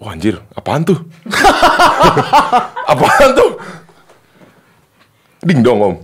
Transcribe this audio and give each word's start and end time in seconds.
Wah 0.00 0.16
anjir, 0.16 0.40
apaan 0.56 0.80
tuh? 0.88 0.96
apaan 2.92 3.28
tuh? 3.36 3.52
Ding 5.44 5.60
dong 5.60 5.80
om. 5.84 5.94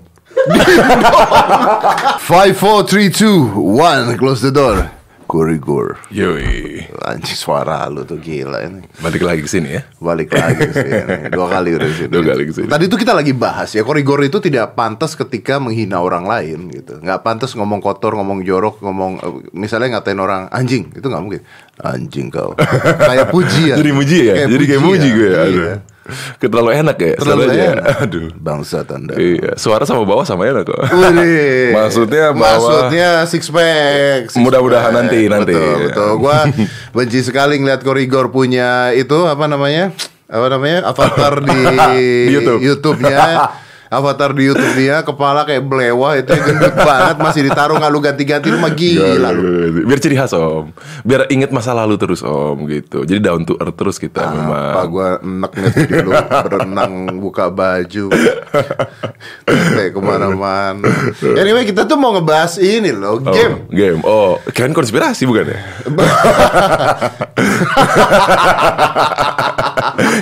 Five, 2.20 2.60
four, 2.60 2.84
three, 2.84 3.08
two, 3.08 3.48
one, 3.56 4.16
close 4.20 4.44
the 4.44 4.52
door. 4.52 4.92
Korigor. 5.26 5.98
Yoi. 6.14 6.86
Anjing 7.02 7.34
suara 7.34 7.82
lu 7.90 8.06
tuh 8.06 8.16
gila 8.22 8.62
ini. 8.62 8.86
Balik 9.02 9.26
lagi 9.26 9.42
ke 9.42 9.50
sini 9.50 9.74
ya. 9.74 9.82
Balik 9.98 10.30
lagi 10.30 10.70
sih. 10.70 10.90
Dua 11.34 11.46
kali 11.50 11.74
udah 11.74 11.90
sini. 11.90 12.10
Dua 12.10 12.22
kali 12.22 12.42
ke 12.46 12.52
sini. 12.54 12.68
Tadi 12.70 12.86
tuh 12.86 12.98
kita 12.98 13.10
lagi 13.10 13.34
bahas 13.34 13.74
ya 13.74 13.82
korigor 13.82 14.22
itu 14.22 14.38
tidak 14.38 14.78
pantas 14.78 15.18
ketika 15.18 15.58
menghina 15.58 15.98
orang 15.98 16.30
lain 16.30 16.70
gitu. 16.70 17.02
Nggak 17.02 17.26
pantas 17.26 17.58
ngomong 17.58 17.82
kotor, 17.82 18.14
ngomong 18.14 18.46
jorok, 18.46 18.78
ngomong 18.86 19.12
eh, 19.18 19.34
misalnya 19.50 19.98
ngatain 19.98 20.22
orang 20.22 20.46
anjing 20.54 20.94
itu 20.94 21.06
nggak 21.10 21.22
mungkin. 21.22 21.42
Anjing 21.82 22.30
kau. 22.30 22.54
kayak 23.10 23.34
pujian. 23.34 23.76
Jadi 23.82 23.90
muji 23.90 24.18
ya? 24.30 24.34
Jadi 24.46 24.64
kayak 24.64 24.82
muji 24.82 25.08
gue 25.10 25.28
ya. 25.28 25.42
Aduh. 25.42 25.64
Iya. 25.66 25.76
Terlalu 26.42 26.70
enak 26.76 26.96
ya. 26.96 27.12
Terlalu 27.16 27.42
enak. 27.50 27.84
Aduh. 28.06 28.28
Bangsa 28.32 28.82
tanda. 28.82 29.14
Iya, 29.14 29.54
suara 29.54 29.82
sama 29.82 30.02
bawah 30.02 30.22
sama 30.22 30.46
enak 30.46 30.64
kok. 30.64 30.80
Wih. 30.92 31.72
Maksudnya 31.76 32.30
bahwa- 32.30 32.66
Maksudnya 32.86 33.08
six 33.24 33.48
pack. 33.48 34.30
six 34.30 34.38
Mudah-mudahan 34.38 34.90
pack. 34.90 34.98
nanti, 35.02 35.20
nanti. 35.26 35.52
Betul, 35.52 35.76
betul. 35.86 36.10
Gua 36.16 36.38
benci 36.92 37.20
sekali 37.20 37.58
ngeliat 37.58 37.80
Korigor 37.80 38.28
punya 38.28 38.92
itu 38.92 39.26
apa 39.26 39.44
namanya? 39.44 39.90
Apa 40.26 40.46
namanya? 40.48 40.78
Avatar 40.86 41.38
di, 41.40 41.58
Di 41.94 42.06
YouTube. 42.34 42.60
YouTube-nya. 42.62 43.65
Avatar 43.86 44.30
di 44.30 44.44
YouTube 44.44 44.74
dia 44.74 45.00
kepala 45.00 45.42
kayak 45.42 45.62
belewah 45.62 46.14
itu 46.14 46.30
gendut 46.34 46.74
banget 46.74 47.16
masih 47.16 47.40
ditaruh 47.44 47.74
nggak 47.76 47.88
lu 47.88 47.98
ganti-ganti 48.00 48.46
lu 48.48 48.56
mah 48.56 48.70
gila 48.70 49.28
lu. 49.30 49.40
Biar 49.82 49.96
ciri 49.96 50.14
khas 50.14 50.30
om 50.32 50.68
Biar 51.00 51.24
inget 51.28 51.48
masa 51.48 51.70
lalu 51.70 51.94
terus 51.94 52.20
om 52.20 52.66
gitu 52.66 53.02
Jadi 53.02 53.18
down 53.18 53.42
to 53.42 53.54
earth 53.56 53.74
terus 53.74 53.96
kita 53.96 54.20
Apa 54.20 54.34
memang 54.34 54.86
gua 54.88 55.06
enek 55.18 55.50
nih 55.54 55.70
video 55.72 55.98
lu 56.02 56.10
berenang 56.18 56.92
buka 57.16 57.48
baju 57.48 58.04
kayak 59.46 59.92
ke 59.92 60.00
mana-mana. 60.00 60.88
Anyway 61.38 61.62
kita 61.62 61.84
tuh 61.84 61.94
mau 61.94 62.10
ngebahas 62.10 62.58
ini 62.58 62.90
loh 62.90 63.16
Oh, 63.16 63.20
game. 63.22 63.54
Game 63.70 64.00
Oh 64.02 64.40
Kalian 64.48 64.72
konspirasi 64.72 65.24
bukan 65.24 65.46
ya? 65.46 65.58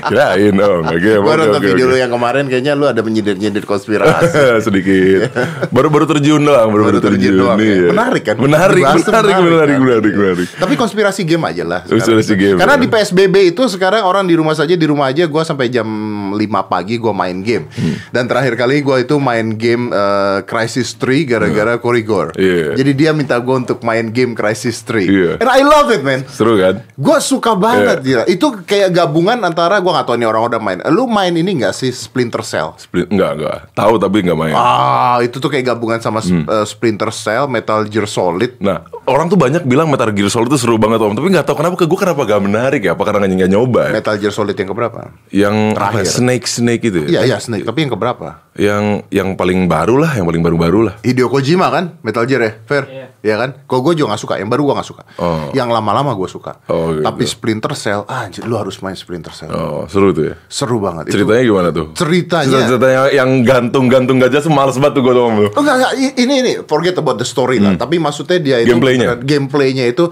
Kirain 0.05 0.55
oh 0.61 0.83
Gua 0.85 0.95
Oke, 0.95 1.37
nonton 1.41 1.61
video 1.63 1.85
lu 1.89 1.97
yang 1.97 2.11
kemarin 2.11 2.45
kayaknya 2.47 2.73
lu 2.75 2.85
ada 2.85 3.01
menyindir-nyindir 3.01 3.64
konspirasi. 3.65 4.29
sedikit 4.67 5.29
baru 5.69 5.89
baru 5.89 6.05
terjun 6.07 6.41
doang 6.41 6.69
baru 6.71 6.83
baru 6.85 6.93
Baru 6.95 7.07
terjun 7.11 7.33
terjun, 7.35 7.43
doang, 7.43 7.59
ya. 7.59 7.67
iya. 7.67 7.89
Menarik 7.91 8.23
kan? 8.25 8.35
menarik 8.39 8.83
menarik 8.85 9.05
menarik, 9.05 9.05
menarik 9.05 9.35
kan? 9.35 9.83
menarik 9.83 10.15
menarik 10.15 10.49
Tapi 10.55 10.75
konspirasi 10.75 11.21
game 11.23 11.45
aja 11.45 11.65
lah. 11.65 11.81
Konspirasi 11.83 12.23
sekarang. 12.31 12.41
game, 12.41 12.57
Karena 12.57 12.75
ya. 12.77 12.81
di 12.81 12.89
PSBB 12.89 13.35
itu 13.51 13.63
sekarang 13.67 14.03
orang 14.03 14.25
di 14.25 14.35
rumah 14.35 14.55
saja 14.55 14.75
di 14.75 14.87
rumah 14.87 15.09
aja 15.09 15.25
gua 15.27 15.43
sampai 15.43 15.69
jam 15.69 15.87
5 16.31 16.39
pagi 16.65 16.95
gua 16.97 17.13
main 17.13 17.41
game. 17.41 17.67
Hmm. 17.71 17.97
Dan 18.09 18.25
terakhir 18.25 18.55
kali 18.55 18.81
gua 18.81 18.99
itu 18.99 19.17
main 19.17 19.55
game 19.55 19.91
eh, 19.91 20.39
Crisis 20.45 20.95
3 20.95 21.25
gara-gara 21.27 21.75
Korigor. 21.77 22.37
Iya. 22.37 22.75
Jadi 22.75 22.91
dia 22.95 23.11
minta 23.11 23.37
gua 23.37 23.59
untuk 23.59 23.81
main 23.81 24.09
game 24.09 24.33
Crisis 24.33 24.81
3. 24.81 25.03
Iya. 25.03 25.31
And 25.39 25.51
I 25.51 25.63
love 25.63 25.91
it 25.91 26.01
man. 26.01 26.23
seru 26.27 26.55
kan 26.55 26.85
Gua 26.95 27.19
suka 27.19 27.55
banget 27.55 28.01
Iya. 28.01 28.23
gila. 28.23 28.25
Itu 28.27 28.47
kayak 28.63 28.91
gabungan 28.91 29.39
antara 29.41 29.79
gua 29.79 29.99
gak 29.99 30.07
tahu 30.07 30.17
nih 30.17 30.27
orang 30.27 30.43
udah 30.47 30.61
main. 30.61 30.79
Lu 30.89 31.05
main 31.05 31.33
ini 31.33 31.59
gak 31.59 31.75
sih 31.75 31.91
Splinter 31.91 32.43
Cell? 32.43 32.75
Enggak 32.95 33.31
enggak 33.35 33.44
tahu 33.73 33.95
tapi 33.97 34.23
enggak 34.23 34.39
main 34.39 34.55
Ah, 34.55 35.19
itu 35.21 35.37
tuh 35.37 35.49
kayak 35.49 35.75
gabungan 35.75 35.99
sama 35.99 36.21
Hmm. 36.21 36.45
eh, 36.45 36.65
Splinter 36.65 37.11
Cell, 37.11 37.45
Metal 37.47 37.85
Gear 37.85 38.05
Solid. 38.05 38.57
Nah, 38.59 38.83
orang 39.05 39.29
tuh 39.29 39.37
banyak 39.37 39.65
bilang 39.65 39.91
Metal 39.91 40.09
Gear 40.11 40.29
Solid 40.29 40.49
itu 40.49 40.57
seru 40.57 40.77
banget 40.77 40.99
om, 40.99 41.13
tapi 41.13 41.29
nggak 41.29 41.45
tahu 41.45 41.61
kenapa 41.61 41.77
ke 41.77 41.85
gue 41.85 41.99
kenapa 41.99 42.25
gak 42.25 42.41
menarik 42.41 42.81
ya? 42.81 42.97
Apa 42.97 43.03
karena 43.05 43.27
nggak 43.27 43.51
nyoba? 43.51 43.93
Ya? 43.93 44.01
Metal 44.01 44.17
Gear 44.17 44.33
Solid 44.33 44.55
yang 44.55 44.69
keberapa? 44.69 45.01
Yang 45.29 45.57
apa? 45.73 45.77
Terakhir. 46.01 46.05
Snake 46.09 46.47
Snake 46.47 46.83
itu 46.83 46.99
ya? 47.05 47.09
Iya, 47.09 47.21
iya, 47.29 47.37
Snake. 47.39 47.65
Tapi 47.69 47.79
yang 47.85 47.93
keberapa? 47.93 48.29
Yang 48.55 48.85
yang 49.11 49.29
paling 49.35 49.67
baru 49.67 50.01
lah, 50.01 50.13
yang 50.15 50.25
paling 50.25 50.43
baru 50.43 50.57
baru 50.57 50.81
lah. 50.87 50.95
Hideo 51.03 51.29
Kojima 51.29 51.69
kan, 51.69 51.99
Metal 52.01 52.25
Gear 52.25 52.41
ya, 52.41 52.53
fair, 52.65 52.85
iya 53.25 53.35
kan? 53.35 53.65
Kok 53.65 53.81
gue 53.81 53.93
juga 53.97 54.13
gak 54.13 54.21
suka, 54.21 54.35
yang 54.37 54.47
baru 54.47 54.69
gue 54.69 54.75
gak 54.77 54.85
suka. 54.85 55.03
Oh. 55.17 55.49
Yang 55.51 55.73
lama-lama 55.73 56.13
gue 56.13 56.29
suka. 56.29 56.61
Oh, 56.69 56.93
gitu. 56.93 57.01
Tapi 57.01 57.25
Splinter 57.25 57.73
Cell, 57.73 58.05
ah, 58.05 58.23
anjir, 58.23 58.45
lu 58.45 58.55
harus 58.55 58.77
main 58.79 58.93
Splinter 58.93 59.33
Cell. 59.33 59.49
Oh, 59.49 59.89
seru 59.89 60.13
tuh 60.13 60.29
ya. 60.29 60.35
Seru 60.47 60.77
banget. 60.79 61.09
Itu- 61.09 61.19
Ceritanya 61.19 61.43
gimana 61.43 61.69
tuh? 61.73 61.87
Ceritanya. 61.97 62.69
Ceritanya 62.69 63.03
yang 63.11 63.31
gantung-gantung 63.41 64.21
gajah 64.21 64.39
tuh 64.39 64.53
males 64.53 64.77
banget 64.77 65.01
tuh 65.01 65.03
gue 65.03 65.15
lu. 65.17 65.25
Oh, 65.25 65.33
enggak, 65.57 65.77
enggak, 65.81 65.93
ini 66.21 66.35
ini 66.39 66.53
forget 66.63 66.95
about 66.95 67.17
the 67.17 67.25
story 67.25 67.57
lah. 67.57 67.73
Tapi 67.75 67.97
maksudnya 67.97 68.37
dia 68.37 68.57
itu 68.61 68.69
Hmm. 68.71 68.79
Gameplaynya? 68.79 69.09
gameplaynya 69.19 69.85
itu 69.89 70.05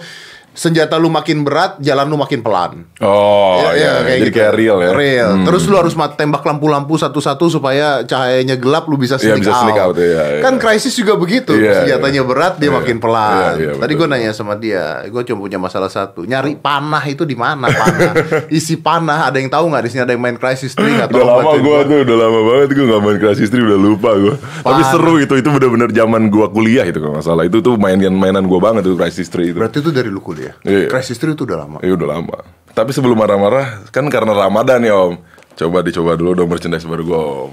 senjata 0.52 1.00
lu 1.00 1.08
makin 1.08 1.44
berat, 1.44 1.80
jalan 1.80 2.06
lu 2.08 2.16
makin 2.20 2.44
pelan. 2.44 2.84
Oh, 3.00 3.60
Iya, 3.64 3.70
iya, 3.72 3.92
iya, 4.04 4.16
jadi 4.20 4.28
gitu. 4.28 4.36
kayak 4.36 4.52
real 4.52 4.78
ya. 4.80 4.90
Real. 4.92 5.30
Hmm. 5.36 5.46
Terus 5.48 5.62
lu 5.64 5.76
harus 5.80 5.94
tembak 6.14 6.44
lampu-lampu 6.44 6.94
satu-satu 6.96 7.48
supaya 7.48 8.04
cahayanya 8.04 8.60
gelap 8.60 8.84
lu 8.86 9.00
bisa 9.00 9.16
Iya, 9.16 9.36
sneak 9.36 9.44
bisa 9.44 9.52
out. 9.52 9.62
sneak 9.64 9.78
out, 9.80 9.96
iya. 9.96 10.44
Kan 10.44 10.60
Crisis 10.60 10.92
juga 10.92 11.16
begitu. 11.16 11.56
Senjatanya 11.56 12.22
berat 12.24 12.60
dia 12.60 12.68
makin 12.68 13.00
pelan. 13.00 13.56
Tadi 13.80 13.92
gue 13.92 14.06
nanya 14.08 14.32
sama 14.32 14.54
dia, 14.56 15.04
gue 15.08 15.22
cuma 15.24 15.44
punya 15.44 15.56
masalah 15.56 15.88
satu. 15.88 16.24
Nyari 16.24 16.60
panah 16.60 17.02
itu 17.08 17.24
di 17.24 17.34
mana 17.34 17.69
panah? 17.72 18.12
Isi 18.52 18.76
panah 18.76 19.28
ada 19.28 19.40
yang 19.40 19.48
tahu 19.48 19.72
nggak 19.72 19.82
di 19.84 19.90
sini 19.90 20.02
ada 20.04 20.12
yang 20.12 20.22
main 20.22 20.36
Crisis 20.36 20.76
3 20.76 21.08
atau 21.08 21.16
Udah 21.16 21.26
lama 21.38 21.52
gue 21.58 21.78
tuh, 21.88 21.98
udah 22.04 22.16
lama 22.19 22.40
banget 22.44 22.69
gue 22.74 22.84
gak 22.88 23.02
main 23.02 23.19
Crash 23.19 23.40
History, 23.40 23.62
udah 23.62 23.78
lupa 23.78 24.10
gue 24.19 24.34
Tapi 24.64 24.82
seru 24.90 25.14
itu, 25.16 25.34
itu 25.38 25.48
bener-bener 25.48 25.90
zaman 25.92 26.26
gue 26.28 26.46
kuliah 26.50 26.84
itu 26.84 26.98
kalau 26.98 27.14
nggak 27.14 27.26
salah 27.26 27.44
Itu 27.46 27.62
tuh 27.62 27.78
mainan-mainan 27.78 28.44
gue 28.44 28.58
banget 28.58 28.82
tuh 28.84 28.98
Crash 28.98 29.22
History 29.22 29.54
itu 29.54 29.58
Berarti 29.62 29.78
itu 29.78 29.90
dari 29.94 30.10
lu 30.10 30.19
kuliah. 30.19 30.41
Iya. 30.62 30.88
Crisis 30.88 31.19
3 31.19 31.32
itu 31.32 31.44
udah 31.44 31.58
lama. 31.62 31.78
Iya 31.80 31.94
udah 31.94 32.08
lama. 32.10 32.38
Tapi 32.72 32.91
sebelum 32.91 33.14
marah-marah 33.14 33.86
kan 33.92 34.08
karena 34.08 34.32
Ramadan 34.32 34.80
ya 34.80 34.97
Om. 34.97 35.14
Coba 35.53 35.84
dicoba 35.84 36.16
dulu 36.16 36.32
dong 36.34 36.48
merchandise 36.48 36.88
baru 36.88 37.03
gue 37.04 37.20
Om. 37.20 37.53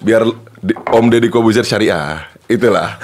Biar 0.00 0.22
di- 0.60 0.78
Om 0.78 1.06
Deddy 1.10 1.28
Kobuzier 1.28 1.66
syariah. 1.66 2.22
Itulah. 2.44 3.00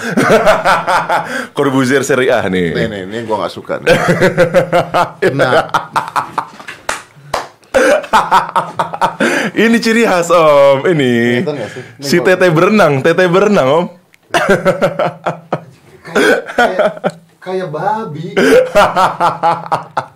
Corbuzier 1.57 2.05
syariah 2.05 2.45
nih. 2.47 2.71
Nih, 2.71 2.87
nih, 2.87 3.03
ini 3.05 3.19
gue 3.25 3.37
gak 3.37 3.51
suka 3.51 3.81
nih. 3.81 3.91
nah, 5.39 5.65
Ini 9.57 9.77
ciri 9.79 10.05
khas 10.05 10.31
Om. 10.31 10.87
Ini. 10.87 11.43
Si 11.99 12.21
Tete 12.21 12.49
berenang, 12.49 13.03
Tete 13.03 13.27
berenang 13.27 13.69
Om. 13.69 13.85
kayak, 14.31 14.61
kayak 16.55 16.89
babi. 17.41 18.37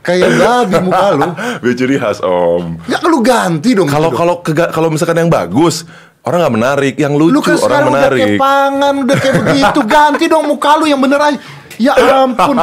kayak 0.04 0.30
babi 0.36 0.74
muka 0.84 1.06
lu. 1.16 1.28
Biar 1.64 1.74
ciri 1.74 1.96
khas 1.96 2.20
Om. 2.20 2.84
Ya 2.84 3.00
lu 3.00 3.24
ganti 3.24 3.72
dong. 3.72 3.88
Kalau 3.88 4.12
kalau 4.12 4.44
kalau 4.44 4.88
misalkan 4.92 5.16
yang 5.16 5.32
bagus, 5.32 5.88
orang 6.28 6.44
nggak 6.44 6.54
menarik. 6.54 6.94
Yang 7.00 7.14
lucu 7.16 7.32
lu 7.32 7.40
kan 7.40 7.56
orang 7.56 7.64
sekarang 7.64 7.88
udah 7.88 7.96
menarik. 7.96 8.20
kayak 8.20 8.40
pangan, 8.40 8.94
udah 9.00 9.16
kayak 9.16 9.34
begitu. 9.40 9.80
Ganti 9.96 10.24
dong 10.28 10.44
muka 10.44 10.70
lu 10.76 10.84
yang 10.84 11.00
bener 11.00 11.20
aja. 11.20 11.38
Ya 11.80 11.92
ampun, 11.96 12.56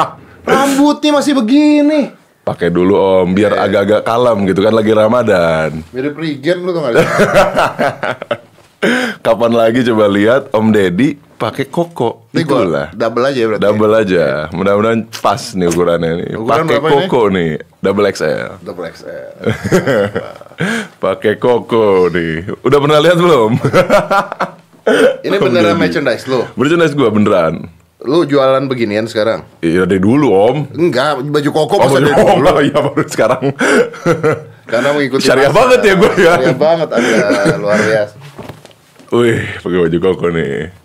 rambutnya 0.46 1.10
masih 1.20 1.34
begini. 1.36 2.02
Pakai 2.42 2.74
dulu 2.74 2.98
Om, 2.98 3.38
biar 3.38 3.54
Iya. 3.54 3.70
agak-agak 3.70 4.02
kalem 4.02 4.38
gitu 4.50 4.66
kan 4.66 4.74
lagi 4.74 4.92
Ramadan. 4.98 5.86
Mirip 5.94 6.18
Regen 6.18 6.66
lu 6.66 6.74
tuh 6.74 6.82
gak 6.82 6.98
Kapan 9.26 9.52
lagi 9.54 9.86
coba 9.86 10.10
lihat 10.10 10.50
Om 10.50 10.74
Deddy 10.74 11.31
pakai 11.42 11.66
koko. 11.74 12.30
Ini 12.38 12.46
gua 12.46 12.62
Itulah. 12.62 12.88
double 12.94 13.26
aja 13.26 13.42
berarti. 13.50 13.62
Double 13.66 13.94
aja. 13.98 14.26
Mudah-mudahan 14.54 15.02
pas 15.10 15.42
nih 15.58 15.68
ukurannya 15.74 16.12
nih. 16.22 16.30
Ukuran 16.38 16.66
Pakai 16.70 16.78
berapa 16.78 16.88
ini? 16.88 16.96
koko 17.10 17.22
nih. 17.34 17.52
Double 17.82 18.06
XL. 18.14 18.50
Double 18.62 18.86
XL. 18.94 19.32
pakai 21.04 21.34
koko 21.42 21.86
nih. 22.14 22.34
Udah 22.62 22.78
pernah 22.78 23.00
lihat 23.02 23.18
belum? 23.18 23.52
Ini 25.26 25.38
beneran 25.42 25.78
merchandise 25.82 26.30
lu. 26.30 26.46
Merchandise 26.54 26.94
gua 26.94 27.10
beneran. 27.10 27.66
Lu 28.02 28.26
jualan 28.26 28.66
beginian 28.66 29.06
sekarang? 29.06 29.46
Iya 29.62 29.86
dari 29.90 30.02
dulu 30.02 30.30
Om. 30.34 30.58
Enggak, 30.74 31.22
baju 31.22 31.50
koko 31.54 31.74
Oh, 31.78 31.82
pas 31.90 31.94
ada 31.98 32.10
oh, 32.18 32.38
dulu. 32.38 32.50
iya 32.70 32.80
baru 32.82 33.04
sekarang. 33.10 33.44
Karena 34.70 34.90
mengikuti 34.94 35.26
Syariah 35.26 35.50
masa. 35.50 35.58
banget 35.58 35.80
ya 35.86 35.94
gua 35.98 36.14
ya. 36.14 36.34
Syariah 36.38 36.58
banget 36.58 36.90
ada 36.94 37.56
luar 37.58 37.78
biasa. 37.82 38.16
Wih, 39.12 39.42
pakai 39.60 39.80
baju 39.90 39.98
koko 40.02 40.28
nih. 40.34 40.81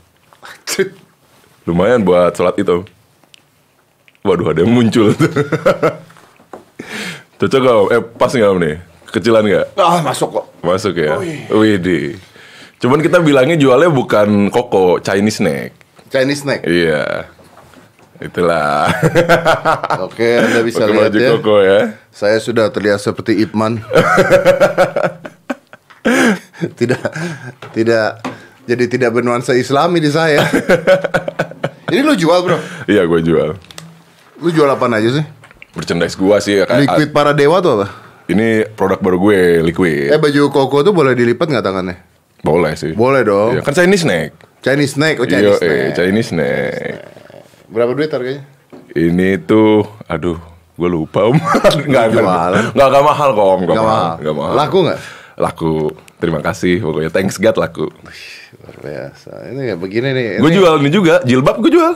Lumayan 1.69 2.05
buat 2.07 2.37
sholat 2.37 2.57
itu. 2.61 2.85
Waduh, 4.27 4.51
ada 4.51 4.67
yang 4.67 4.75
muncul. 4.75 5.15
Cocok 7.39 7.61
gak 7.63 7.77
Om? 7.77 7.87
Eh, 7.95 8.03
pas 8.17 8.33
gak 8.33 8.51
Om 8.51 8.59
nih? 8.59 8.77
Kecilan 9.13 9.45
gak? 9.47 9.67
Ah, 9.79 10.03
masuk 10.03 10.29
kok. 10.41 10.45
Masuk 10.67 10.95
ya? 10.99 11.15
Widih. 11.53 12.19
Cuman 12.83 13.01
kita 13.01 13.23
bilangnya 13.23 13.57
jualnya 13.57 13.89
bukan 13.89 14.51
koko, 14.53 15.01
Chinese 15.01 15.41
snack. 15.41 15.71
Chinese 16.13 16.45
snack. 16.45 16.61
Iya. 16.67 17.31
Itulah. 18.21 18.89
Oke, 20.09 20.41
Anda 20.41 20.61
bisa 20.65 20.89
Pakai 20.89 20.97
lihat 20.97 21.13
ya. 21.13 21.31
koko 21.37 21.57
ya. 21.61 21.81
Saya 22.13 22.41
sudah 22.41 22.73
terlihat 22.73 23.01
seperti 23.01 23.45
Ipman. 23.45 23.85
tidak 26.81 27.03
tidak 27.77 28.25
jadi 28.67 28.85
tidak 28.91 29.11
bernuansa 29.15 29.55
Islami 29.55 30.03
di 30.03 30.11
saya. 30.11 30.43
Ini 31.93 32.03
lu 32.03 32.19
jual, 32.19 32.43
Bro? 32.43 32.59
Iya, 32.91 33.07
gue 33.07 33.21
jual. 33.23 33.55
Lu 34.43 34.49
jual 34.51 34.67
apa 34.67 34.91
aja 34.91 35.23
sih? 35.23 35.25
Merchandise 35.77 36.17
gua 36.17 36.41
sih 36.41 36.57
ya 36.57 36.65
kayak 36.65 36.89
Liquid 36.89 37.09
para 37.13 37.37
dewa 37.37 37.61
tuh 37.61 37.79
apa? 37.79 37.87
Ini 38.27 38.75
produk 38.75 38.99
baru 38.99 39.17
gue, 39.23 39.41
liquid. 39.71 40.11
Eh 40.11 40.19
baju 40.19 40.51
koko 40.51 40.83
tuh 40.83 40.91
boleh 40.91 41.15
dilipat 41.15 41.47
nggak 41.47 41.63
tangannya? 41.63 41.97
Boleh 42.43 42.75
sih. 42.75 42.91
Boleh 42.97 43.23
dong. 43.23 43.55
Iya, 43.55 43.61
kan 43.63 43.77
Chinese 43.77 44.03
snack. 44.03 44.31
Chinese 44.65 44.99
snack, 44.99 45.23
oh 45.23 45.27
Iya, 45.29 45.31
Chinese 45.31 45.55
eh, 45.55 45.61
snack. 45.63 45.95
Chinese 45.95 46.29
snack. 46.35 46.93
Berapa 47.71 47.93
duit 47.95 48.11
harganya? 48.11 48.43
Ini 48.97 49.39
tuh, 49.47 49.87
aduh, 50.11 50.41
gue 50.75 50.89
lupa 50.91 51.29
om. 51.29 51.39
Nggak, 51.91 52.05
nggak, 52.19 52.25
Jualan. 52.25 52.65
nggak, 52.75 52.89
nggak 52.91 53.05
mahal 53.05 53.29
kok 53.31 53.47
om. 53.47 53.61
Nggak 53.63 53.77
mahal. 53.79 53.87
mahal. 53.87 54.15
Nggak 54.19 54.35
mahal. 54.35 54.53
Laku 54.59 54.79
nggak? 54.91 54.99
Laku. 55.37 55.93
Terima 56.17 56.41
kasih 56.41 56.81
pokoknya. 56.81 57.13
Thanks 57.13 57.37
God 57.37 57.57
laku. 57.61 57.87
Luar 58.57 58.77
biasa. 58.81 59.53
Ini 59.53 59.61
kayak 59.73 59.81
begini 59.81 60.09
nih. 60.17 60.29
Gue 60.41 60.51
jual 60.53 60.81
ini 60.81 60.91
juga, 60.91 61.21
jilbab 61.29 61.61
gue 61.61 61.73
jual. 61.77 61.95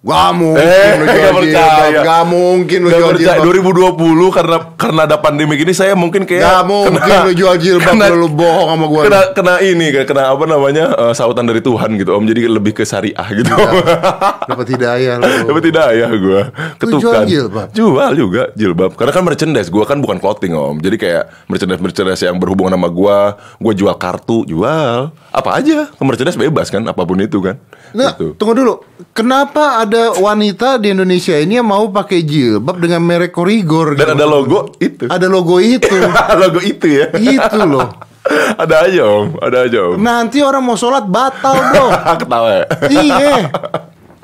Gak 0.00 0.32
mungkin 0.32 0.64
Eh, 0.64 0.90
lu 0.96 1.04
jual 1.12 1.32
percaya. 1.36 2.00
Gak 2.00 2.22
mungkin 2.24 2.78
lu 2.78 2.88
Nggak 2.88 2.98
jual 2.98 3.10
percaya. 3.12 3.36
jilbab. 3.36 4.00
2020 4.00 4.32
karena 4.32 4.56
karena 4.74 5.00
ada 5.04 5.16
pandemi 5.16 5.54
gini 5.54 5.72
saya 5.72 5.92
mungkin 5.92 6.24
kayak 6.24 6.40
Gak 6.40 6.62
mungkin 6.64 7.16
lu 7.22 7.32
jual 7.36 7.54
jilbab 7.54 7.92
kena, 7.92 8.06
lu, 8.08 8.24
lu 8.24 8.28
bohong 8.30 8.68
sama 8.70 8.86
gua. 8.86 9.02
kena 9.04 9.20
kena 9.32 9.54
ini 9.60 9.86
kena 10.00 10.22
apa 10.26 10.44
namanya 10.46 10.84
eh, 10.90 11.12
sautan 11.12 11.44
dari 11.44 11.60
Tuhan 11.60 11.94
gitu 11.94 12.10
om 12.12 12.24
jadi 12.24 12.48
lebih 12.48 12.72
ke 12.72 12.82
syariah 12.82 13.28
gitu 13.30 13.52
Dapat 14.50 14.66
hidayah 14.68 15.14
lu. 15.16 15.28
Tapi 15.46 15.60
tidak 15.62 15.86
ya 15.92 16.08
gue 16.08 16.40
ketukan 16.76 17.00
jual 17.00 17.22
jilbab? 17.26 17.68
Jual 17.70 18.10
juga 18.14 18.42
jilbab 18.52 18.90
Karena 18.94 19.12
kan 19.12 19.22
merchandise 19.22 19.68
Gue 19.68 19.84
kan 19.84 20.00
bukan 20.00 20.16
clothing 20.16 20.50
om 20.52 20.76
Jadi 20.76 20.96
kayak 20.96 21.28
merchandise-merchandise 21.46 22.24
yang 22.24 22.34
berhubungan 22.34 22.72
sama 22.72 22.88
gue 22.88 23.18
Gue 23.58 23.72
jual 23.74 23.94
kartu 23.94 24.42
Jual 24.44 25.12
Apa 25.28 25.60
aja 25.60 25.86
Merchandise 25.94 26.34
bebas 26.36 26.66
kan 26.66 26.82
Apa 26.82 27.04
pun 27.04 27.20
itu 27.20 27.38
kan 27.38 27.60
Nah, 27.90 28.14
gitu. 28.14 28.38
tunggu 28.38 28.54
dulu. 28.54 28.74
Kenapa 29.10 29.82
ada 29.82 29.89
wanita 30.18 30.78
di 30.78 30.94
Indonesia 30.94 31.34
ini 31.34 31.58
yang 31.58 31.68
mau 31.68 31.90
pakai 31.90 32.22
jilbab 32.22 32.78
dengan 32.78 33.02
merek 33.02 33.34
Korigor? 33.34 33.98
Dan 33.98 34.12
gitu? 34.12 34.16
ada 34.16 34.26
logo 34.26 34.60
itu 34.78 35.04
Ada 35.10 35.26
logo 35.26 35.56
itu. 35.58 35.96
Logo 36.40 36.60
itu 36.62 36.86
ya 36.86 37.06
itu 37.18 37.60
loh. 37.66 37.88
Ada 38.62 38.86
aja 38.86 39.02
om 39.08 39.28
Ada 39.40 39.58
aja 39.66 39.78
om 39.90 39.96
Nanti 39.98 40.44
orang 40.44 40.62
mau 40.62 40.76
sholat 40.76 41.08
batal 41.08 41.56
bro. 41.72 41.86
Ketawa 42.20 42.48
ya 42.52 42.64
iya. 42.92 43.48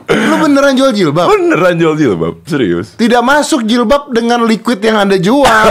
Lu 0.07 0.37
beneran 0.39 0.79
jual 0.79 0.93
jilbab? 0.95 1.27
Beneran 1.27 1.75
jual 1.81 1.95
jilbab 1.99 2.35
Serius 2.47 2.95
Tidak 2.95 3.23
masuk 3.25 3.67
jilbab 3.67 4.13
dengan 4.15 4.47
liquid 4.47 4.79
yang 4.79 5.03
anda 5.03 5.19
jual. 5.19 5.67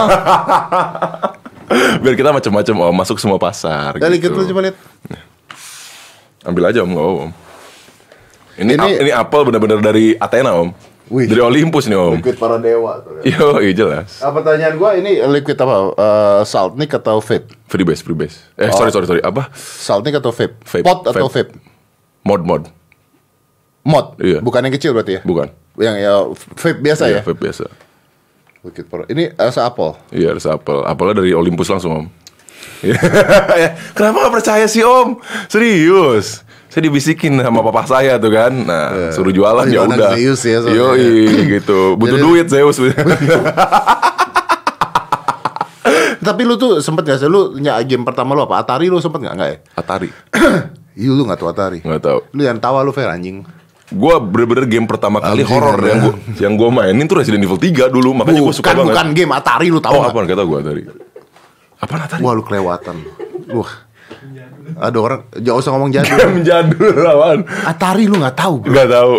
Biar 2.03 2.15
kita 2.19 2.35
macam-macam 2.35 2.75
om 2.91 2.95
Masuk 2.97 3.17
semua 3.21 3.39
pasar 3.39 3.95
Dari 3.95 4.19
liquid 4.19 4.35
gitu. 4.35 4.41
lu 4.43 4.49
coba 4.51 4.61
lihat. 4.69 4.75
Ambil 6.43 6.63
aja 6.67 6.83
om 6.83 6.91
Gak 6.91 7.05
apa 7.05 7.13
om 7.29 7.44
ini, 8.57 8.73
Ini- 8.73 8.97
ini 9.01 9.11
apel 9.11 9.41
bener-bener 9.43 9.79
dari 9.79 10.15
Athena 10.15 10.53
om 10.53 10.71
Wih. 11.05 11.29
Dari 11.29 11.37
Olympus 11.37 11.85
nih 11.85 11.93
om 11.93 12.17
Liquid 12.17 12.33
para 12.35 12.57
dewa. 12.57 12.97
Tuh, 12.97 13.21
ya. 13.21 13.37
Yo, 13.37 13.61
iya 13.61 13.73
jelas. 13.75 14.17
Ah, 14.19 14.33
pertanyaan 14.33 14.73
gua 14.73 14.97
ini 14.97 15.21
liquid 15.21 15.53
apa? 15.55 15.93
Eh, 15.93 16.41
Saltnik 16.43 16.89
atau 16.91 17.21
vape? 17.21 17.45
Free 17.69 17.85
base, 17.85 18.01
free 18.01 18.17
base. 18.17 18.41
Eh, 18.57 18.73
sorry, 18.73 18.89
sorry, 18.89 19.05
sorry. 19.05 19.21
Apa? 19.21 19.53
Saltnik 19.53 20.17
atau 20.17 20.33
vape? 20.33 20.57
Vape, 20.65 20.81
Pot 20.81 21.05
atau 21.05 21.29
vape? 21.29 21.53
vape. 21.53 21.61
Mod, 22.25 22.41
mod. 22.41 22.63
Mod. 23.85 24.17
Iya. 24.17 24.41
Bukan 24.41 24.65
yang 24.65 24.73
kecil 24.73 24.97
berarti 24.97 25.17
ya? 25.17 25.21
Bukan. 25.21 25.53
Yang 25.77 25.95
ya 26.01 26.13
vape 26.57 26.79
biasa 26.81 27.03
Iya, 27.05 27.13
ya? 27.13 27.21
vape 27.21 27.37
biasa. 27.37 27.65
Liquid 28.65 28.85
para. 28.89 29.03
Ini 29.05 29.23
rasa 29.37 29.69
apel. 29.69 29.93
Iya, 30.09 30.33
rasa 30.33 30.57
apel. 30.57 30.81
Apelnya 30.81 31.21
dari 31.21 31.37
Olympus 31.37 31.69
langsung, 31.69 31.93
Om. 31.93 32.05
Iya. 32.81 32.97
Kenapa 33.93 34.25
gak 34.25 34.41
percaya 34.41 34.65
sih, 34.65 34.81
Om? 34.81 35.21
Serius. 35.47 36.41
Saya 36.75 36.91
dibisikin 36.91 37.39
sama 37.39 37.63
papa 37.63 37.87
saya 37.87 38.19
tuh 38.19 38.27
kan. 38.29 38.51
Nah, 38.51 39.07
suruh 39.09 39.31
jualan 39.31 39.63
ya 39.65 39.87
udah. 39.87 40.11
Zeus 40.11 40.43
ya. 40.43 40.59
Yoi, 40.59 41.23
gitu. 41.55 41.79
Butuh 41.99 42.19
Jadi- 42.19 42.25
duit 42.27 42.47
Zeus. 42.51 42.75
Tapi 46.19 46.41
lu 46.41 46.57
tuh 46.57 46.81
sempet 46.81 47.05
gak 47.05 47.21
sih? 47.21 47.29
Lu 47.29 47.55
nyak 47.55 47.85
game 47.85 48.03
pertama 48.03 48.33
lu 48.33 48.43
apa? 48.43 48.59
Atari 48.59 48.89
lu 48.89 48.97
sempet 48.97 49.23
gak? 49.23 49.33
Enggak 49.33 49.49
ya? 49.49 49.57
Atari. 49.73 50.09
Iya 50.95 51.11
lu 51.11 51.27
gak 51.27 51.39
tahu 51.39 51.51
Atari. 51.51 51.79
Nggak 51.79 52.01
tahu. 52.01 52.19
Lu 52.31 52.41
yang 52.41 52.55
tawa 52.55 52.79
lu 52.79 52.91
fair 52.91 53.07
anjing. 53.07 53.43
Gua 53.91 54.15
bener-bener 54.15 54.63
game 54.65 54.83
pertama 54.83 55.19
kali 55.19 55.43
Anjing, 55.43 55.51
horor 55.51 55.75
ada. 55.75 55.87
yang 55.87 55.99
gua 56.01 56.13
yang 56.39 56.53
gua 56.55 56.69
mainin 56.71 57.03
tuh 57.03 57.19
Resident 57.19 57.39
Evil 57.39 57.59
3 57.59 57.91
dulu, 57.91 58.15
makanya 58.15 58.39
gua 58.39 58.51
suka 58.51 58.71
bukan, 58.71 58.75
banget. 58.79 58.91
bukan 58.95 59.07
game 59.11 59.31
Atari 59.31 59.67
lu 59.69 59.79
tahu 59.79 59.91
Oh, 59.91 59.99
nggak? 60.01 60.11
apaan 60.11 60.25
kata 60.25 60.43
gua 60.43 60.59
tadi? 60.59 60.81
Apaan 61.77 62.01
Atari? 62.01 62.21
Wah 62.23 62.31
lu 62.31 62.41
kelewatan. 62.41 62.95
Wah. 63.51 63.71
Ada 64.75 64.97
orang 65.01 65.21
Jangan 65.39 65.59
usah 65.61 65.71
ngomong 65.73 65.91
jadul. 65.93 66.17
Game 66.17 66.39
jadul 66.49 66.93
lawan. 67.01 67.39
Atari 67.65 68.05
lu 68.05 68.21
gak 68.21 68.37
tahu. 68.37 68.61
Gak 68.65 68.89
tahu. 68.89 69.15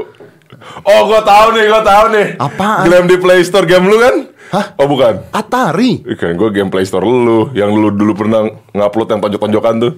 Oh, 0.87 1.01
gua 1.11 1.21
tahu 1.21 1.47
nih, 1.59 1.65
gua 1.69 1.83
tahu 1.85 2.05
nih. 2.15 2.27
Apaan? 2.41 2.87
Game 2.89 3.07
di 3.11 3.17
Play 3.21 3.41
Store 3.45 3.67
game 3.69 3.87
lu 3.87 3.97
kan? 3.99 4.15
Hah? 4.55 4.67
Oh, 4.79 4.87
bukan. 4.87 5.27
Atari. 5.35 6.07
Ikan 6.07 6.39
gua 6.39 6.55
game 6.55 6.71
Play 6.71 6.87
Store 6.87 7.05
lu 7.05 7.51
yang 7.53 7.75
lu 7.75 7.91
dulu 7.93 8.15
pernah 8.15 8.47
ngupload 8.73 9.09
yang 9.11 9.21
tonjok-tonjokan 9.21 9.75
tuh. 9.83 9.93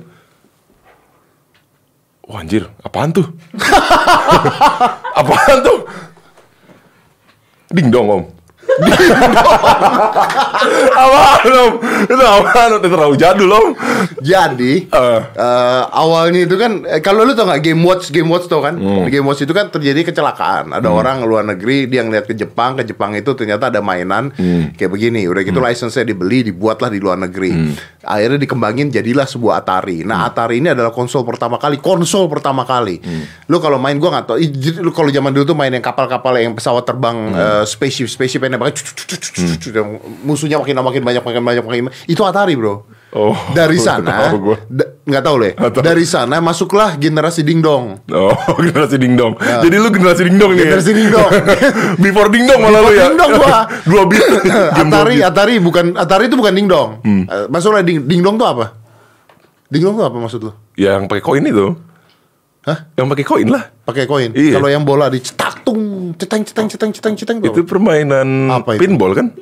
Wah, 2.28 2.44
anjir, 2.44 2.68
apaan 2.84 3.08
tuh? 3.08 3.24
apaan 5.20 5.56
tuh? 5.64 5.78
Ding 7.72 7.88
dong, 7.88 8.08
Om. 8.08 8.22
Apaan, 10.94 11.48
Om? 11.48 11.72
Itu 12.04 12.22
apaan? 12.22 12.68
Itu 12.76 12.88
terlalu 12.88 13.14
jadul, 13.16 13.50
Om. 13.50 13.68
Jadi 14.18 14.88
Eh. 14.88 15.20
eh, 15.30 15.82
awalnya 15.90 16.40
itu 16.42 16.54
kan 16.54 16.84
eh, 16.84 17.00
kalau 17.00 17.22
lu 17.22 17.32
tau 17.32 17.46
nggak 17.46 17.62
game 17.62 17.80
watch 17.80 18.10
game 18.10 18.28
watch 18.28 18.46
tau 18.46 18.60
kan 18.60 18.74
Hmm. 18.74 19.06
game 19.06 19.24
watch 19.24 19.40
itu 19.40 19.50
kan 19.50 19.68
terjadi 19.68 20.04
kecelakaan 20.04 20.70
ada 20.70 20.88
orang 20.88 21.22
luar 21.22 21.44
negeri 21.44 21.86
dia 21.86 22.02
ngeliat 22.02 22.24
ke 22.24 22.34
Jepang 22.34 22.74
ke 22.74 22.84
Jepang 22.84 23.14
itu 23.14 23.30
ternyata 23.32 23.68
ada 23.68 23.80
mainan 23.80 24.30
Hmm. 24.30 24.74
kayak 24.74 24.90
begini 24.90 25.24
udah 25.24 25.42
gitu 25.42 25.58
license-nya 25.58 26.04
dibeli 26.04 26.44
dibuatlah 26.44 26.88
di 26.88 26.98
luar 26.98 27.16
negeri 27.16 27.50
Hmm. 27.50 27.72
akhirnya 28.00 28.38
dikembangin 28.38 28.88
jadilah 28.88 29.24
sebuah 29.24 29.60
Atari 29.60 30.02
nah 30.02 30.26
Atari 30.26 30.58
ini 30.58 30.70
adalah 30.70 30.90
konsol 30.90 31.22
pertama 31.22 31.56
kali 31.56 31.78
konsol 31.78 32.26
pertama 32.26 32.62
kali 32.62 32.98
Hmm. 32.98 33.24
lu 33.46 33.56
kalau 33.58 33.78
main 33.78 33.96
gua 33.96 34.14
nggak 34.14 34.26
tau 34.26 34.36
lu 34.78 34.90
kalau 34.90 35.08
zaman 35.08 35.30
dulu 35.30 35.44
tuh 35.46 35.56
main 35.56 35.70
yang 35.70 35.82
kapal-kapal 35.82 36.34
yang 36.36 36.52
pesawat 36.52 36.84
terbang 36.84 37.16
Hmm. 37.28 37.36
eh, 37.36 37.64
spaceship 37.64 38.08
spaceship 38.08 38.42
yang 38.42 38.57
nembaknya 38.58 38.82
yang 39.72 39.88
musuhnya 40.20 40.58
makin 40.58 40.74
makin 40.76 41.00
banyak 41.00 41.22
makin 41.22 41.40
banyak 41.40 41.62
makin 41.62 41.82
itu 42.04 42.20
Atari 42.20 42.52
bro 42.52 42.82
Oh, 43.08 43.32
dari 43.56 43.80
sana 43.88 44.28
nggak 45.00 45.24
tahu 45.24 45.40
tahu. 45.72 45.80
dari 45.80 46.04
sana 46.04 46.44
masuklah 46.44 46.92
generasi 46.94 47.40
dingdong 47.40 48.04
Oh, 48.12 48.36
generasi 48.60 49.00
dingdong. 49.00 49.32
Jadi 49.40 49.76
lu 49.76 49.88
generasi 49.88 50.28
dingdong 50.28 50.52
nih. 50.52 50.58
ya? 50.58 50.60
Ya. 50.60 50.68
Generasi 50.76 50.92
dingdong. 50.92 51.30
Before 52.04 52.28
dingdong 52.28 52.60
malah 52.60 52.84
lu 52.84 52.92
ya. 52.92 53.08
dingdong 53.08 53.30
gua. 53.32 53.64
Dua 53.82 54.02
bit. 54.04 54.20
Atari. 54.76 55.24
Atari 55.24 55.54
bukan 55.56 55.96
Atari 55.96 56.28
itu 56.28 56.36
bukan 56.36 56.52
dingdong 56.52 57.00
Hmm. 57.00 57.24
Eh, 57.24 57.46
masuklah 57.48 57.80
ding 57.80 58.04
dingdong 58.04 58.36
tuh 58.36 58.44
apa 58.44 58.76
dingdong 59.68 59.96
tuh 59.96 60.04
apa 60.04 60.16
maksud 60.18 60.40
lu 60.42 60.52
Yang 60.76 61.08
pakai 61.08 61.24
koin 61.24 61.44
itu. 61.44 61.66
Hah? 62.60 62.92
Yang 62.92 63.06
pakai 63.08 63.24
koin 63.24 63.48
lah. 63.48 63.64
pakai 63.80 64.04
koin 64.04 64.30
Iya. 64.36 64.52
kalau 64.52 64.68
yang 64.68 64.84
bola 64.84 65.08
dicetak 65.08 65.64
tung 65.64 65.87
ceteng 66.14 66.42
ceteng 66.42 66.66
ceteng 66.66 66.90
ceteng 66.90 67.14
ceteng 67.14 67.36
tuh 67.38 67.50
Itu 67.50 67.60
permainan 67.62 68.48
Apa 68.48 68.76
itu? 68.76 68.84
pinball 68.84 69.12
kan? 69.12 69.34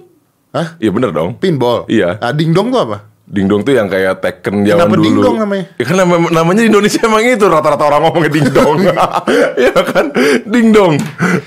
Hah? 0.51 0.75
Iya 0.77 0.91
bener 0.91 1.11
dong. 1.11 1.37
pinball 1.37 1.85
Iya. 1.87 2.17
ah, 2.17 2.33
dingdong 2.33 2.71
tuh 2.71 2.81
apa 2.81 2.99
Dingdong 3.27 3.61
tuh 3.61 3.75
yang 3.75 3.91
kayak 3.91 4.23
Tekken 4.23 4.63
zaman 4.63 4.87
Kenapa 4.87 4.95
dulu. 4.95 5.05
dingdong 5.05 5.37
namanya? 5.37 5.65
Ya 5.75 5.85
kan 5.85 5.97
nama- 5.99 6.31
namanya 6.33 6.61
di 6.63 6.69
Indonesia 6.71 7.01
emang 7.03 7.21
itu 7.21 7.43
rata-rata 7.45 7.83
orang 7.85 8.01
ngomongnya 8.05 8.31
dingdong. 8.31 8.77
Iya 9.59 9.75
kan? 9.83 10.07
Dingdong. 10.47 10.95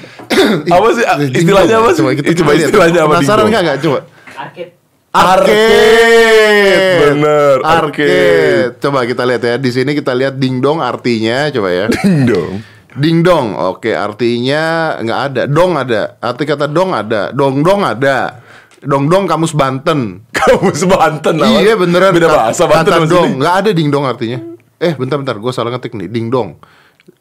apa 0.76 0.88
sih 0.92 1.04
istilahnya 1.34 1.80
apa 1.80 1.90
sih? 1.90 2.04
Coba, 2.04 2.12
kita 2.14 2.36
Coba 2.36 2.52
istilahnya 2.54 3.00
apa 3.02 3.14
penasaran 3.16 3.24
dingdong? 3.40 3.50
nggak 3.50 3.64
nggak 3.64 3.80
coba 3.80 4.00
Arcade. 4.36 4.72
Arcade, 5.10 7.00
Bener, 7.02 7.56
arcade. 7.62 8.76
Coba 8.78 9.00
kita 9.04 9.24
lihat 9.24 9.42
ya. 9.42 9.56
Di 9.56 9.70
sini 9.70 9.92
kita 9.94 10.12
lihat 10.12 10.36
dingdong 10.36 10.80
artinya, 10.80 11.50
coba 11.50 11.70
ya. 11.70 11.86
Dingdong. 11.96 12.54
Dingdong, 12.98 13.54
oke 13.54 13.94
artinya 13.94 14.96
nggak 14.98 15.20
ada. 15.30 15.42
Dong 15.46 15.78
ada. 15.78 16.18
Arti 16.18 16.44
kata 16.50 16.66
dong 16.66 16.90
ada. 16.90 17.30
Dong 17.30 17.62
dong 17.62 17.86
ada. 17.86 18.42
Dong 18.82 19.06
dong 19.06 19.30
kamus 19.30 19.54
Banten. 19.54 20.24
Kamu 20.38 20.74
sebanten 20.74 21.38
apa? 21.38 21.62
Iya 21.62 21.78
beneran. 21.78 22.10
Beda 22.16 22.34
bahasa 22.34 22.66
Banten 22.66 23.06
kata 23.06 23.06
dong. 23.06 23.30
Nggak 23.38 23.56
ada 23.62 23.70
dingdong 23.76 24.06
artinya. 24.10 24.40
Eh 24.80 24.96
bentar 24.98 25.20
bentar, 25.22 25.36
gue 25.38 25.52
salah 25.54 25.70
ngetik 25.76 25.94
nih. 25.94 26.10
Dingdong. 26.10 26.58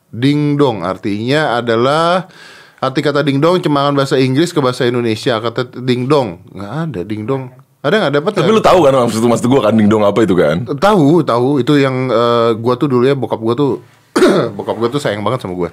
Dingdong 0.09 0.87
artinya 0.89 1.61
adalah 1.61 2.31
arti 2.79 3.05
kata 3.05 3.21
dingdong 3.27 3.61
cemaran 3.61 3.93
bahasa 3.93 4.17
Inggris 4.17 4.57
ke 4.57 4.65
bahasa 4.65 4.89
Indonesia. 4.89 5.37
Kata 5.37 5.69
dingdong 5.69 6.49
nggak 6.49 6.73
ada 6.89 7.01
dingdong. 7.05 7.53
Ada 7.85 7.95
nggak 8.09 8.15
dapat? 8.23 8.31
Tapi 8.41 8.51
lu 8.57 8.63
tahu 8.65 8.79
kan 8.89 8.93
maksud 9.05 9.21
maksud 9.21 9.47
gua 9.53 9.69
kan 9.69 9.75
dingdong 9.77 10.01
apa 10.01 10.25
itu 10.25 10.33
kan? 10.33 10.65
Tahu, 10.65 11.23
tahu 11.29 11.61
itu 11.61 11.77
yang 11.77 12.09
eh, 12.09 12.51
gua 12.57 12.75
tuh 12.81 12.89
dulu 12.89 13.05
ya 13.05 13.13
bokap 13.13 13.39
gua 13.39 13.53
tuh 13.53 13.98
bokap 14.57 14.77
gua 14.77 14.89
tuh 14.89 15.01
sayang 15.01 15.23
banget 15.23 15.47
sama 15.47 15.55
gua. 15.55 15.71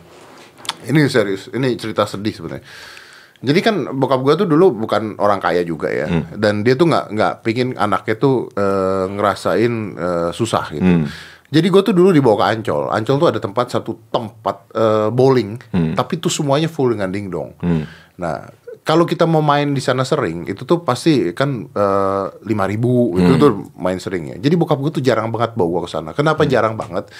Ini 0.85 1.09
serius, 1.09 1.49
ini 1.49 1.73
cerita 1.75 2.05
sedih 2.05 2.33
sebenarnya. 2.33 2.65
Jadi 3.45 3.59
kan 3.61 3.75
bokap 3.93 4.21
gua 4.23 4.33
tuh 4.33 4.47
dulu 4.47 4.73
bukan 4.85 5.19
orang 5.19 5.37
kaya 5.37 5.61
juga 5.61 5.91
ya, 5.91 6.07
dan 6.33 6.63
dia 6.63 6.73
tuh 6.73 6.87
nggak 6.87 7.05
nggak 7.13 7.33
pingin 7.43 7.75
anaknya 7.75 8.15
tuh 8.15 8.47
eh, 8.53 9.05
ngerasain 9.11 9.73
eh, 9.93 10.29
susah 10.31 10.65
gitu. 10.71 10.85
Jadi 11.45 11.67
gue 11.69 11.81
tuh 11.85 11.93
dulu 11.93 12.09
dibawa 12.09 12.41
ke 12.41 12.45
Ancol. 12.57 12.89
Ancol 12.89 13.15
tuh 13.21 13.29
ada 13.29 13.39
tempat 13.39 13.69
satu 13.69 14.09
tempat 14.09 14.65
eh, 14.73 15.09
bowling, 15.13 15.61
tapi 15.93 16.17
tuh 16.17 16.33
semuanya 16.33 16.65
full 16.67 16.97
dengan 16.97 17.13
dingdong. 17.13 17.53
Nah 18.17 18.49
kalau 18.85 19.05
kita 19.05 19.25
mau 19.29 19.41
main 19.41 19.73
di 19.73 19.81
sana 19.81 20.05
sering 20.05 20.45
itu 20.45 20.61
tuh 20.61 20.81
pasti 20.81 21.33
kan 21.37 21.69
lima 22.45 22.65
ribu 22.65 23.13
itu 23.19 23.37
tuh 23.37 23.51
main 23.77 23.97
sering 24.01 24.31
ya. 24.31 24.37
Jadi 24.41 24.55
bokap 24.57 24.79
gue 24.79 24.91
tuh 24.99 25.03
jarang 25.05 25.29
banget 25.29 25.53
bawa 25.53 25.69
gue 25.69 25.81
ke 25.85 25.91
sana. 25.91 26.13
Kenapa 26.17 26.45
jarang 26.49 26.77
banget? 26.77 27.13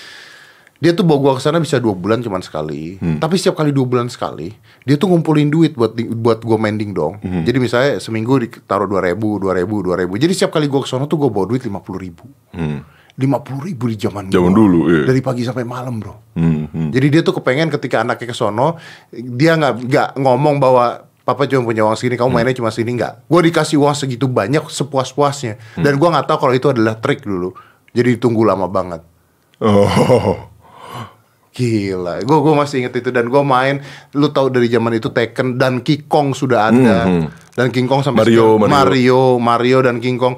Dia 0.75 0.91
tuh 0.91 1.08
bawa 1.08 1.20
gue 1.24 1.34
ke 1.39 1.41
sana 1.48 1.63
bisa 1.63 1.79
dua 1.79 1.96
bulan 1.96 2.20
cuman 2.20 2.44
sekali. 2.44 3.00
Tapi 3.00 3.39
setiap 3.39 3.63
kali 3.63 3.72
dua 3.72 3.88
bulan 3.88 4.12
sekali, 4.12 4.51
dia 4.84 5.00
tuh 5.00 5.08
ngumpulin 5.08 5.48
duit 5.48 5.72
buat 5.72 5.96
buat 5.96 6.44
gue 6.44 6.58
main 6.60 6.75
dong. 6.75 7.17
Jadi 7.24 7.58
misalnya 7.63 7.91
seminggu 8.03 8.44
ditaruh 8.44 8.84
dua 8.84 9.08
ribu, 9.08 9.39
dua 9.39 9.55
ribu, 9.55 9.79
dua 9.79 10.03
ribu. 10.03 10.20
Jadi 10.20 10.36
setiap 10.36 10.60
kali 10.60 10.67
gue 10.67 10.82
ke 10.84 10.89
sana 10.91 11.08
tuh 11.08 11.15
gue 11.15 11.29
bawa 11.32 11.48
duit 11.48 11.63
lima 11.63 11.79
puluh 11.79 12.03
ribu. 12.03 12.27
Lima 13.15 13.39
puluh 13.39 13.72
ribu 13.72 13.88
di 13.88 13.96
zaman 13.96 14.27
Zaman 14.27 14.51
gua. 14.51 14.60
dulu, 14.60 14.79
iya. 14.91 15.08
Dari 15.08 15.24
pagi 15.24 15.48
sampai 15.48 15.63
malam 15.63 16.03
bro. 16.03 16.36
Hmm, 16.36 16.67
hmm. 16.67 16.91
Jadi 16.91 17.08
dia 17.08 17.22
tuh 17.24 17.39
kepengen 17.39 17.72
ketika 17.72 18.03
anaknya 18.03 18.27
ke 18.27 18.36
sono, 18.36 18.75
dia 19.15 19.55
nggak 19.55 19.88
nggak 19.88 20.10
ngomong 20.20 20.60
bahwa 20.60 21.08
papa 21.24 21.48
cuma 21.48 21.63
punya 21.63 21.88
uang 21.88 21.96
segini, 21.96 22.20
kamu 22.20 22.27
mainnya 22.36 22.60
cuma 22.60 22.75
segini 22.75 23.00
nggak. 23.00 23.32
Gue 23.32 23.39
dikasih 23.48 23.79
uang 23.79 23.96
segitu 23.96 24.27
banyak 24.27 24.67
sepuas-puasnya, 24.67 25.79
dan 25.79 25.96
gue 25.96 26.10
nggak 26.12 26.27
tahu 26.27 26.38
kalau 26.44 26.53
itu 26.60 26.67
adalah 26.67 27.00
trik 27.00 27.24
dulu. 27.24 27.55
Jadi 27.96 28.20
ditunggu 28.20 28.44
lama 28.44 28.67
banget. 28.67 29.00
Oh. 29.63 30.51
Gila, 31.55 32.19
gue 32.19 32.38
gue 32.43 32.53
masih 32.53 32.83
inget 32.83 33.00
itu 33.00 33.15
dan 33.15 33.31
gue 33.31 33.39
main, 33.39 33.79
lu 34.12 34.27
tahu 34.27 34.51
dari 34.51 34.67
zaman 34.67 34.91
itu 34.91 35.07
Tekken 35.07 35.55
dan 35.55 35.79
King 35.79 36.03
Kong 36.03 36.35
sudah 36.35 36.67
ada, 36.67 37.07
dan 37.55 37.71
King 37.71 37.88
Kong 37.88 38.03
sampai 38.03 38.27
Mario, 38.27 38.59
Mario. 38.59 38.67
Mario, 38.67 39.21
Mario 39.39 39.77
dan 39.88 40.03
King 40.03 40.19
Kong, 40.19 40.35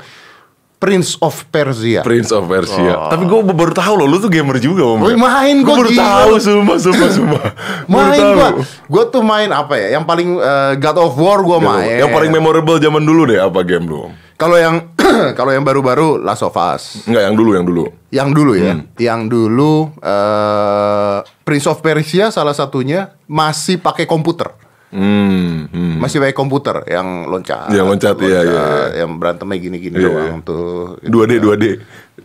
Prince 0.78 1.18
of 1.26 1.34
Persia. 1.50 2.06
Prince 2.06 2.30
of 2.30 2.46
Persia. 2.46 3.10
Tapi 3.10 3.26
gue 3.26 3.40
baru 3.50 3.74
tahu 3.74 3.98
loh, 3.98 4.06
lu 4.06 4.22
tuh 4.22 4.30
gamer 4.30 4.62
juga 4.62 4.86
om. 4.86 5.02
Oh, 5.02 5.10
main 5.10 5.66
Gue 5.66 5.74
gua, 5.74 5.78
baru 5.82 5.90
gila. 5.90 6.06
tahu, 6.06 6.32
sumpah, 6.38 6.78
sumpah, 6.78 7.10
sumpah. 7.10 7.44
Main 7.90 8.22
gua, 8.38 8.50
gua 8.86 9.04
tuh 9.10 9.26
main 9.26 9.50
apa 9.50 9.74
ya? 9.74 9.98
Yang 9.98 10.06
paling 10.06 10.30
eh, 10.38 10.74
God 10.78 10.98
of 11.02 11.18
War 11.18 11.42
gua 11.42 11.58
main. 11.58 11.98
Yang 11.98 12.14
paling 12.14 12.30
memorable 12.30 12.78
zaman 12.78 13.02
dulu 13.02 13.26
deh 13.26 13.42
apa 13.42 13.66
game 13.66 13.90
lu? 13.90 14.06
Om? 14.06 14.27
Kalau 14.38 14.54
yang 14.54 14.94
kalau 15.38 15.50
yang 15.50 15.66
baru-baru 15.66 16.22
Last 16.22 16.46
of 16.46 16.54
Us. 16.54 17.10
Enggak, 17.10 17.26
yang 17.26 17.36
dulu, 17.36 17.50
yang 17.58 17.66
dulu. 17.66 17.84
Yang 18.14 18.30
dulu 18.38 18.52
ya. 18.54 18.74
Hmm. 18.78 18.86
Yang 19.02 19.22
dulu 19.34 19.74
eh, 19.98 21.18
Prince 21.42 21.66
of 21.66 21.82
Persia 21.82 22.30
salah 22.30 22.54
satunya 22.54 23.18
masih 23.26 23.82
pakai 23.82 24.06
komputer. 24.06 24.54
Hmm, 24.94 25.68
hmm. 25.68 26.00
Masih 26.00 26.22
pakai 26.22 26.38
komputer 26.38 26.86
yang 26.88 27.28
loncat. 27.28 27.74
Yang 27.74 27.86
loncat, 27.92 28.16
iya, 28.24 28.40
iya, 28.46 28.66
Yang 29.04 29.12
berantemnya 29.20 29.58
gini-gini 29.60 29.96
Iya, 30.00 30.08
doang 30.08 30.40
iya. 30.40 30.48
tuh. 30.48 30.96
2D, 31.04 31.32
2D. 31.44 31.66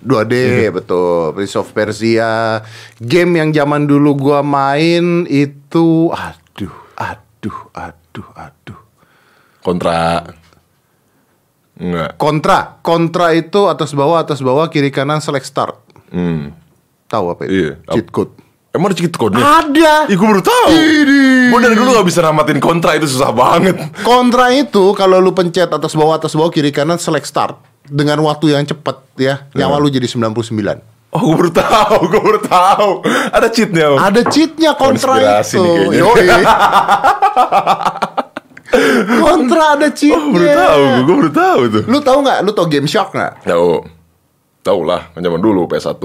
2D 0.02 0.34
betul 0.74 1.30
Prince 1.30 1.54
of 1.54 1.70
Persia 1.70 2.58
game 2.98 3.38
yang 3.38 3.54
zaman 3.54 3.86
dulu 3.86 4.18
gua 4.18 4.42
main 4.42 5.30
itu 5.30 6.10
aduh 6.10 6.74
aduh 6.98 7.58
aduh 7.70 8.28
aduh 8.34 8.80
Kontra. 9.62 10.41
Enggak. 11.82 12.14
kontra 12.14 12.78
kontra 12.78 13.34
itu 13.34 13.66
atas 13.66 13.90
bawah 13.90 14.16
atas 14.16 14.38
bawah 14.38 14.70
kiri 14.70 14.88
kanan 14.88 15.18
select 15.18 15.44
start 15.44 15.82
Hmm. 16.08 16.54
tahu 17.06 17.26
apa 17.28 17.42
itu 17.42 17.52
Iya. 17.52 17.72
cheat 17.90 18.08
code 18.08 18.30
Emang 18.70 18.88
ada 18.88 18.96
cheat 18.96 19.12
code-nya? 19.12 19.44
ada 19.44 20.08
Ih, 20.08 20.16
gue 20.16 20.24
baru 20.24 20.40
tahu. 20.40 20.72
Gue 21.52 21.60
dari 21.60 21.76
dulu 21.76 21.92
gak 21.92 22.08
bisa 22.08 22.24
namatin 22.24 22.56
kontra 22.56 22.96
itu 22.96 23.04
susah 23.04 23.28
banget. 23.28 23.76
kontra 24.00 24.48
itu 24.48 24.96
kalau 24.96 25.20
lu 25.20 25.36
pencet 25.36 25.68
atas 25.68 25.92
bawah 25.92 26.16
atas 26.16 26.32
bawah 26.32 26.48
kiri 26.48 26.72
kanan 26.72 26.96
select 26.96 27.28
start 27.28 27.60
dengan 27.84 28.16
waktu 28.22 28.56
yang 28.56 28.64
cepat 28.64 29.04
ya 29.14 29.44
nyawa 29.52 29.76
lu 29.76 29.90
jadi 29.90 30.08
99 30.08 30.80
Oh, 31.12 31.20
gue 31.20 31.36
baru 31.36 31.52
tahu, 31.52 32.08
gue 32.08 32.20
baru 32.24 32.40
tahu. 32.40 32.90
Ada 33.28 33.52
cheatnya. 33.52 33.92
Ada 34.00 34.24
cheatnya 34.24 34.72
kontra 34.72 35.20
Konspirasi 35.20 35.54
itu 35.54 35.68
nih 35.92 36.00
kayaknya. 36.00 36.00
Yoi. 36.00 36.40
kontra 39.18 39.76
ada 39.76 39.88
Oh, 39.88 40.26
baru 40.30 40.48
tahu, 40.48 40.82
gue 41.02 41.14
baru 41.14 41.30
tahu 41.30 41.60
tuh. 41.68 41.82
Lu 41.86 41.98
tahu 42.00 42.18
nggak? 42.22 42.38
Lu 42.40 42.50
tahu 42.50 42.66
Game 42.66 42.88
Shark 42.88 43.12
nggak? 43.12 43.44
Tahu. 43.44 43.70
Tahu 44.62 44.80
lah, 44.82 45.10
kan 45.10 45.20
zaman 45.20 45.38
dulu 45.38 45.66
PS1. 45.66 45.98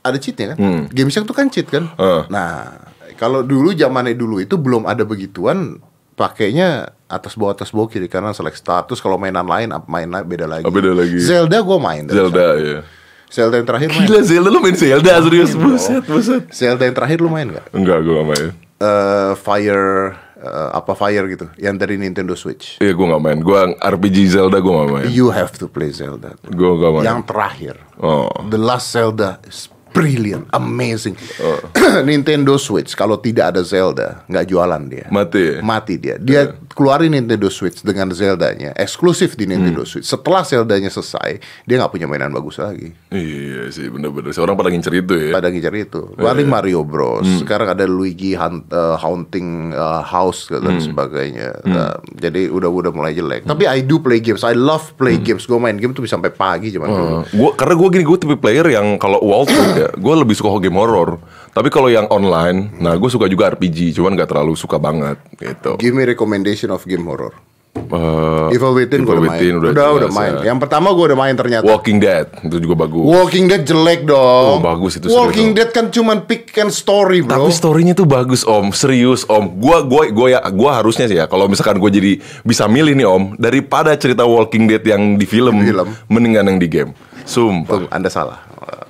Ada 0.00 0.16
cheatnya 0.16 0.54
kan? 0.54 0.56
Hmm. 0.56 0.82
Game 0.88 1.10
Shark 1.10 1.26
tuh 1.26 1.34
kan 1.34 1.46
cheat 1.46 1.66
kan? 1.66 1.90
Heeh. 1.92 2.22
Nah, 2.28 2.78
kalau 3.14 3.42
dulu 3.42 3.72
zamannya 3.72 4.14
dulu 4.14 4.38
itu 4.38 4.54
belum 4.54 4.86
ada 4.86 5.02
begituan, 5.02 5.82
pakainya 6.14 6.88
atas 7.06 7.34
bawah 7.34 7.52
atas 7.52 7.70
bawah 7.70 7.86
kiri 7.86 8.06
kanan 8.06 8.32
select 8.32 8.56
status. 8.56 8.98
Kalau 8.98 9.18
mainan 9.18 9.44
lain 9.44 9.70
ap- 9.70 9.86
main 9.86 10.06
lain 10.06 10.22
beda 10.22 10.46
lagi. 10.46 10.64
Oh, 10.64 10.72
beda 10.72 10.94
lagi. 10.94 11.18
Zelda 11.18 11.58
gue 11.58 11.78
main. 11.78 12.02
Zelda 12.06 12.46
ya. 12.56 12.78
Zelda 13.26 13.58
yang 13.58 13.66
terakhir 13.66 13.88
main. 13.90 14.06
Gila 14.06 14.20
Zelda 14.22 14.48
lu 14.48 14.58
main 14.60 14.74
Zelda 14.74 15.12
serius 15.18 15.52
buset 15.52 16.02
buset. 16.06 16.42
Zelda 16.54 16.86
yang 16.86 16.94
terakhir 16.94 17.18
lu 17.18 17.26
main 17.26 17.50
nggak? 17.50 17.74
Enggak 17.74 17.98
gue 18.00 18.14
gak 18.14 18.26
main. 18.26 18.48
Eh, 18.76 19.32
Fire 19.34 20.14
eh, 20.36 20.68
apa 20.72 20.92
Fire 20.92 21.26
gitu, 21.28 21.46
yang 21.56 21.76
dari 21.80 21.96
Nintendo 21.96 22.36
Switch. 22.36 22.80
Iya 22.80 22.92
gue 22.92 23.06
gak 23.08 23.22
main. 23.22 23.38
Gue 23.40 23.76
RPG 23.80 24.36
Zelda 24.36 24.60
gue 24.60 24.72
gak 24.72 24.90
main. 24.92 25.06
You 25.08 25.32
have 25.32 25.56
to 25.60 25.66
play 25.68 25.92
Zelda. 25.92 26.36
Gue 26.44 26.72
gak 26.76 26.92
main. 27.00 27.04
Yang 27.04 27.20
terakhir. 27.28 27.74
Oh. 28.00 28.28
The 28.48 28.60
Last 28.60 28.92
Zelda 28.92 29.40
is 29.48 29.68
brilliant, 29.96 30.44
amazing. 30.52 31.16
Oh. 31.40 31.56
Nintendo 32.04 32.60
Switch 32.60 32.92
kalau 32.92 33.16
tidak 33.16 33.56
ada 33.56 33.64
Zelda 33.64 34.20
nggak 34.28 34.44
jualan 34.44 34.82
dia. 34.84 35.08
Mati 35.08 35.40
ya? 35.40 35.56
Mati 35.64 35.94
dia. 35.96 36.20
Dia 36.20 36.44
keluarin 36.68 37.08
Nintendo 37.10 37.48
Switch 37.48 37.80
dengan 37.80 38.12
Zeldanya, 38.12 38.76
eksklusif 38.76 39.32
di 39.34 39.48
Nintendo 39.48 39.80
Hmm. 39.80 39.88
Switch. 39.88 40.04
Setelah 40.04 40.44
Zeldanya 40.44 40.92
selesai, 40.92 41.40
dia 41.64 41.76
nggak 41.76 41.88
punya 41.90 42.04
mainan 42.04 42.28
bagus 42.28 42.60
lagi. 42.60 42.92
Iya 43.08 43.72
sih 43.72 43.88
bener-bener. 43.88 44.30
Seorang 44.30 44.52
pada 44.52 44.68
ngincer 44.68 44.92
itu 44.94 45.14
ya. 45.16 45.32
Pada 45.32 45.48
ngincar 45.48 45.72
itu. 45.72 46.12
Iya, 46.12 46.22
Paling 46.22 46.48
Mario 46.48 46.80
Bros. 46.82 47.24
Hmm. 47.24 47.40
Sekarang 47.40 47.68
ada 47.68 47.86
Luigi 47.86 48.34
Hunt- 48.34 48.68
eh, 48.68 48.96
Haunting 48.98 49.72
eh, 49.72 50.02
House 50.04 50.52
dan 50.52 50.76
Hmm. 50.76 50.82
sebagainya. 50.82 51.64
Nah, 51.64 51.96
jadi 52.12 52.50
udah 52.50 52.68
udah 52.68 52.90
mulai 52.90 53.14
jelek. 53.14 53.46
Tapi 53.46 53.64
I 53.64 53.80
do 53.80 53.96
play 53.96 54.18
games. 54.18 54.42
I 54.42 54.52
love 54.52 54.92
play 54.94 55.16
games. 55.16 55.46
Gue 55.46 55.56
main 55.56 55.74
game 55.74 55.90
tuh 55.90 56.02
bisa 56.02 56.18
sampai 56.18 56.28
pagi 56.28 56.68
dulu. 56.68 56.84
Uh, 56.84 57.22
gua 57.30 57.50
karena 57.54 57.74
gue 57.74 57.88
gini 57.90 58.04
gue 58.04 58.18
tipe 58.18 58.36
player 58.36 58.66
yang 58.68 58.96
kalau 58.96 59.22
Wall 59.22 59.46
Street 59.46 59.78
gue 59.94 60.14
lebih 60.18 60.34
suka 60.34 60.50
game 60.58 60.74
horror 60.74 61.20
tapi 61.54 61.70
kalau 61.70 61.86
yang 61.86 62.10
online 62.10 62.74
nah 62.82 62.98
gue 62.98 63.10
suka 63.10 63.30
juga 63.30 63.52
RPG 63.54 63.94
cuman 63.94 64.18
nggak 64.18 64.28
terlalu 64.34 64.58
suka 64.58 64.80
banget 64.80 65.20
gitu 65.38 65.78
Give 65.78 65.94
me 65.94 66.02
recommendation 66.02 66.74
of 66.74 66.82
game 66.88 67.06
horror. 67.06 67.36
Uh, 67.76 68.48
Evil 68.50 68.72
Within 68.72 69.02
gue 69.02 69.12
Evil 69.12 69.20
udah 69.20 69.28
main. 69.28 69.36
Within 69.36 69.54
Udah, 69.56 69.70
udah 69.70 69.86
udah, 69.86 70.08
jelas, 70.08 70.16
main. 70.16 70.32
ya. 70.34 70.42
Yang 70.48 70.58
pertama 70.58 70.88
gue 70.90 71.04
udah 71.06 71.18
main 71.18 71.34
ternyata. 71.34 71.64
Walking 71.64 71.98
Dead 71.98 72.26
itu 72.40 72.56
juga 72.58 72.74
bagus 72.78 73.02
Walking 73.02 73.44
Dead 73.46 73.62
jelek 73.62 74.00
dong. 74.02 74.46
Oh, 74.48 74.58
bagus 74.58 74.92
itu, 74.96 75.06
Walking. 75.06 75.52
Dead 75.52 75.68
kan 75.68 75.88
cuman 75.88 76.24
pick 76.24 76.50
and 76.54 76.68
story, 76.68 77.20
bro. 77.20 77.36
tapi 77.38 77.50
storynya 77.50 77.92
tuh 77.92 78.04
bagus 78.04 78.42
om 78.42 78.68
serius 78.70 79.22
om 79.24 79.46
gua 79.54 79.80
gua 79.80 80.08
gua 80.08 80.28
ya 80.28 80.40
gua 80.48 80.70
harusnya 80.76 81.04
sih 81.04 81.14
ya 81.14 81.24
kalau 81.24 81.46
misalkan 81.46 81.76
gue 81.76 81.90
jadi 81.90 82.12
bisa 82.42 82.64
milih 82.66 82.92
nih 82.92 83.04
om 83.04 83.36
daripada 83.36 83.92
cerita 83.94 84.24
Walking 84.24 84.66
Dead 84.66 84.82
yang 84.82 85.14
di 85.14 85.24
film, 85.24 85.60
Di 85.60 85.70
film. 85.70 85.88
mendingan 86.06 86.44
yang 86.46 86.58
di 86.58 86.66
game 86.66 86.90
sumpah 87.22 87.68
Tunggu, 87.68 87.86
Anda 87.90 88.06
salah. 88.06 88.38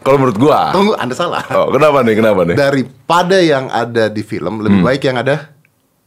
kalau 0.01 0.17
menurut 0.19 0.37
gua 0.37 0.71
Tunggu, 0.71 0.93
Anda 0.95 1.13
salah. 1.13 1.43
oh, 1.51 1.71
kenapa 1.71 2.01
nih 2.01 2.15
kenapa 2.15 2.41
nih 2.45 2.55
Daripada 2.55 3.37
yang 3.39 3.67
ada 3.67 4.07
di 4.07 4.21
film, 4.21 4.61
lebih 4.61 4.81
baik 4.81 5.03
yang 5.03 5.17
ada 5.17 5.51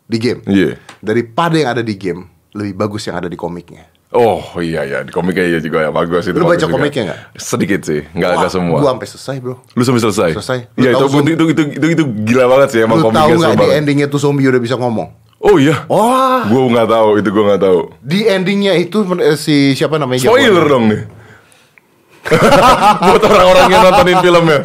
di 0.05 0.17
game. 0.17 0.41
Hmm. 0.41 0.51
Iya. 0.51 0.69
Daripada 0.99 1.55
yang 1.55 1.69
ada 1.69 1.81
di 1.81 1.93
game, 1.93 2.25
lebih 2.51 2.73
bagus 2.75 3.05
yang 3.05 3.17
ada 3.17 3.27
di 3.27 3.35
komiknya. 3.35 3.85
Oh 4.09 4.41
iya 4.57 4.81
iya 4.81 4.99
di 5.05 5.13
komiknya 5.13 5.45
iya 5.45 5.59
juga 5.61 5.85
ya 5.85 5.93
bagus 5.93 6.25
itu. 6.25 6.33
Lu 6.33 6.49
baca 6.49 6.57
juga. 6.57 6.73
komiknya 6.73 7.03
nggak? 7.07 7.19
Sedikit 7.37 7.81
sih, 7.83 8.01
nggak 8.09 8.31
nggak 8.35 8.51
semua. 8.51 8.81
Gua 8.81 8.89
sampai 8.91 9.07
selesai, 9.07 9.35
bro. 9.37 9.55
Lu 9.69 9.83
sampai 9.85 10.01
selesai? 10.01 10.29
Selesai. 10.33 10.59
Lu 10.73 10.81
Iya 10.81 10.89
itu, 10.89 10.97
tahu 10.97 11.07
itu, 11.13 11.29
itu, 11.29 11.43
itu, 11.45 11.61
itu, 11.77 11.85
itu 11.93 12.03
gila 12.25 12.45
banget 12.49 12.67
sih 12.73 12.79
emang 12.81 12.97
Lu 12.97 13.05
tahu 13.05 13.13
komiknya 13.13 13.35
nggak 13.37 13.45
seru 13.45 13.53
di 13.53 13.61
banget. 13.61 13.77
endingnya 13.77 14.07
tuh 14.09 14.17
zombie 14.17 14.49
udah 14.49 14.57
bisa 14.57 14.75
ngomong? 14.75 15.09
Oh 15.39 15.55
iya. 15.55 15.85
Wah. 15.85 16.41
Gue 16.43 16.61
nggak 16.67 16.89
tahu 16.89 17.09
itu 17.15 17.29
gue 17.29 17.43
nggak 17.45 17.61
tahu. 17.61 17.79
Di 18.01 18.19
endingnya 18.25 18.73
itu 18.75 18.97
eh, 19.15 19.37
si 19.37 19.71
siapa 19.71 19.95
namanya? 19.95 20.25
Spoiler 20.25 20.65
dong 20.65 20.89
nih. 20.89 21.01
Buat 23.05 23.23
orang-orang 23.23 23.65
yang 23.69 23.81
nontonin 23.83 24.17
filmnya. 24.19 24.59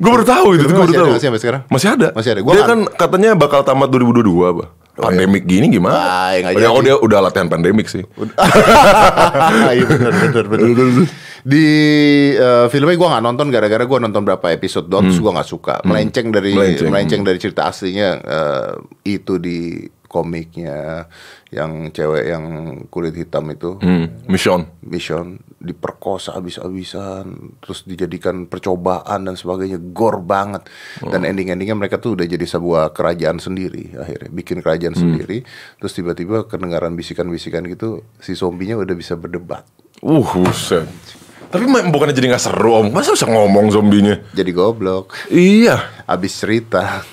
Gue 0.00 0.10
baru 0.10 0.24
tahu 0.24 0.48
itu, 0.56 0.64
gue 0.64 0.72
baru 0.72 0.80
masih 0.80 0.94
ada 0.94 0.96
tahu. 0.96 1.10
nggak 1.12 1.20
sih 1.20 1.28
sampai 1.28 1.42
sekarang? 1.42 1.62
Masih 1.68 1.88
ada. 1.92 2.08
Masih 2.16 2.30
ada. 2.32 2.40
Gua 2.40 2.52
dia 2.54 2.64
kan- 2.64 2.88
kan 2.88 2.96
katanya 2.96 3.30
bakal 3.36 3.60
tamat 3.60 3.92
2022 3.92 4.24
apa? 4.48 4.64
Pandemik 4.96 5.46
gini 5.46 5.70
gimana? 5.70 5.96
Ah, 5.96 6.30
ya 6.34 6.68
oh, 6.68 6.82
dia- 6.82 6.98
udah 6.98 7.18
latihan 7.22 7.46
pandemik 7.46 7.86
sih. 7.86 8.02
Iya 9.70 9.84
benar 9.86 10.12
benar 10.12 10.44
benar. 10.50 11.06
Di 11.40 11.66
eh, 12.36 12.66
filmnya 12.68 12.96
gue 13.00 13.08
nggak 13.08 13.24
nonton 13.24 13.46
gara-gara 13.48 13.84
gue 13.86 13.98
nonton 13.98 14.22
berapa 14.24 14.46
episode 14.52 14.92
doang 14.92 15.08
terus 15.08 15.22
gue 15.22 15.32
nggak 15.32 15.48
suka 15.48 15.80
melenceng 15.88 16.28
dari 16.28 16.52
Melenceng. 16.52 16.90
melenceng, 16.92 17.20
dari 17.24 17.38
cerita 17.40 17.70
aslinya 17.70 18.08
eh, 18.20 18.72
itu 19.08 19.40
di 19.40 19.88
komiknya 20.10 21.06
yang 21.48 21.88
cewek 21.88 22.24
yang 22.26 22.44
kulit 22.86 23.14
hitam 23.14 23.46
itu 23.46 23.78
Hmm, 23.78 24.10
mission. 24.26 24.66
mission 24.82 25.38
diperkosa 25.56 26.34
habis-habisan 26.34 27.30
terus 27.58 27.84
dijadikan 27.84 28.44
percobaan 28.44 29.22
dan 29.22 29.34
sebagainya 29.34 29.78
gore 29.78 30.18
banget 30.18 30.66
dan 31.00 31.22
ending-endingnya 31.22 31.76
mereka 31.76 31.96
tuh 31.96 32.12
udah 32.12 32.26
jadi 32.26 32.42
sebuah 32.42 32.90
kerajaan 32.90 33.38
sendiri 33.38 33.94
akhirnya 33.94 34.28
bikin 34.28 34.58
kerajaan 34.58 34.92
sendiri 34.92 35.46
terus 35.76 35.92
tiba-tiba 35.92 36.42
kedengaran 36.44 36.92
bisikan-bisikan 36.92 37.62
gitu 37.64 38.02
si 38.18 38.34
zombinya 38.34 38.74
udah 38.76 38.92
bisa 38.92 39.14
berdebat 39.14 39.62
Uh, 40.00 40.24
buset. 40.24 40.88
Tapi 41.46 41.60
bukannya 41.66 42.14
jadi 42.14 42.32
nggak 42.32 42.40
seru 42.42 42.72
om? 42.74 42.88
Masa 42.88 43.12
bisa 43.12 43.28
ngomong 43.28 43.68
zombinya? 43.68 44.16
jadi 44.32 44.48
goblok 44.48 45.12
Iya. 45.28 45.76
habis 46.06 46.32
cerita 46.34 47.04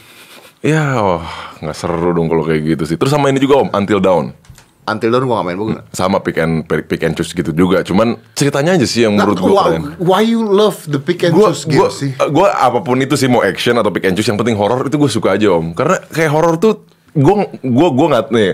Ya, 0.68 1.00
wah, 1.00 1.24
nggak 1.64 1.76
seru 1.80 2.12
dong 2.12 2.28
kalau 2.28 2.44
kayak 2.44 2.76
gitu 2.76 2.84
sih. 2.84 3.00
Terus 3.00 3.16
sama 3.16 3.32
ini 3.32 3.40
juga 3.40 3.64
om, 3.64 3.72
Until 3.72 4.04
Dawn. 4.04 4.36
Until 4.84 5.12
Dawn 5.16 5.24
gue 5.28 5.36
gak 5.36 5.48
main 5.48 5.60
bukan. 5.60 5.76
sama 5.92 6.24
pick 6.24 6.40
and 6.40 6.64
pick 6.64 7.04
and 7.04 7.16
choose 7.16 7.32
gitu 7.32 7.52
juga. 7.52 7.84
Cuman 7.84 8.16
ceritanya 8.36 8.76
aja 8.76 8.88
sih 8.88 9.04
yang 9.04 9.16
menurut 9.20 9.36
gue 9.36 9.52
why, 9.52 9.68
keren. 9.68 9.84
why 10.00 10.24
you 10.24 10.40
love 10.44 10.80
the 10.88 10.96
pick 10.96 11.28
and 11.28 11.36
Gue 11.36 11.52
choose 11.52 11.68
game 11.68 11.92
sih? 11.92 12.12
gue 12.16 12.48
apa 12.48 12.80
pun 12.80 12.96
itu 13.00 13.20
sih 13.20 13.28
mau 13.28 13.44
action 13.44 13.76
atau 13.76 13.92
pick 13.92 14.08
and 14.08 14.16
choose 14.16 14.28
yang 14.28 14.40
penting 14.40 14.56
horror 14.56 14.88
itu 14.88 14.96
gue 14.96 15.12
suka 15.12 15.36
aja 15.36 15.52
om. 15.56 15.76
Karena 15.76 16.00
kayak 16.08 16.32
horror 16.32 16.56
tuh 16.56 16.88
gue 17.12 17.36
gue 17.64 17.88
gue 17.96 18.08
nggak 18.12 18.26
nih. 18.32 18.52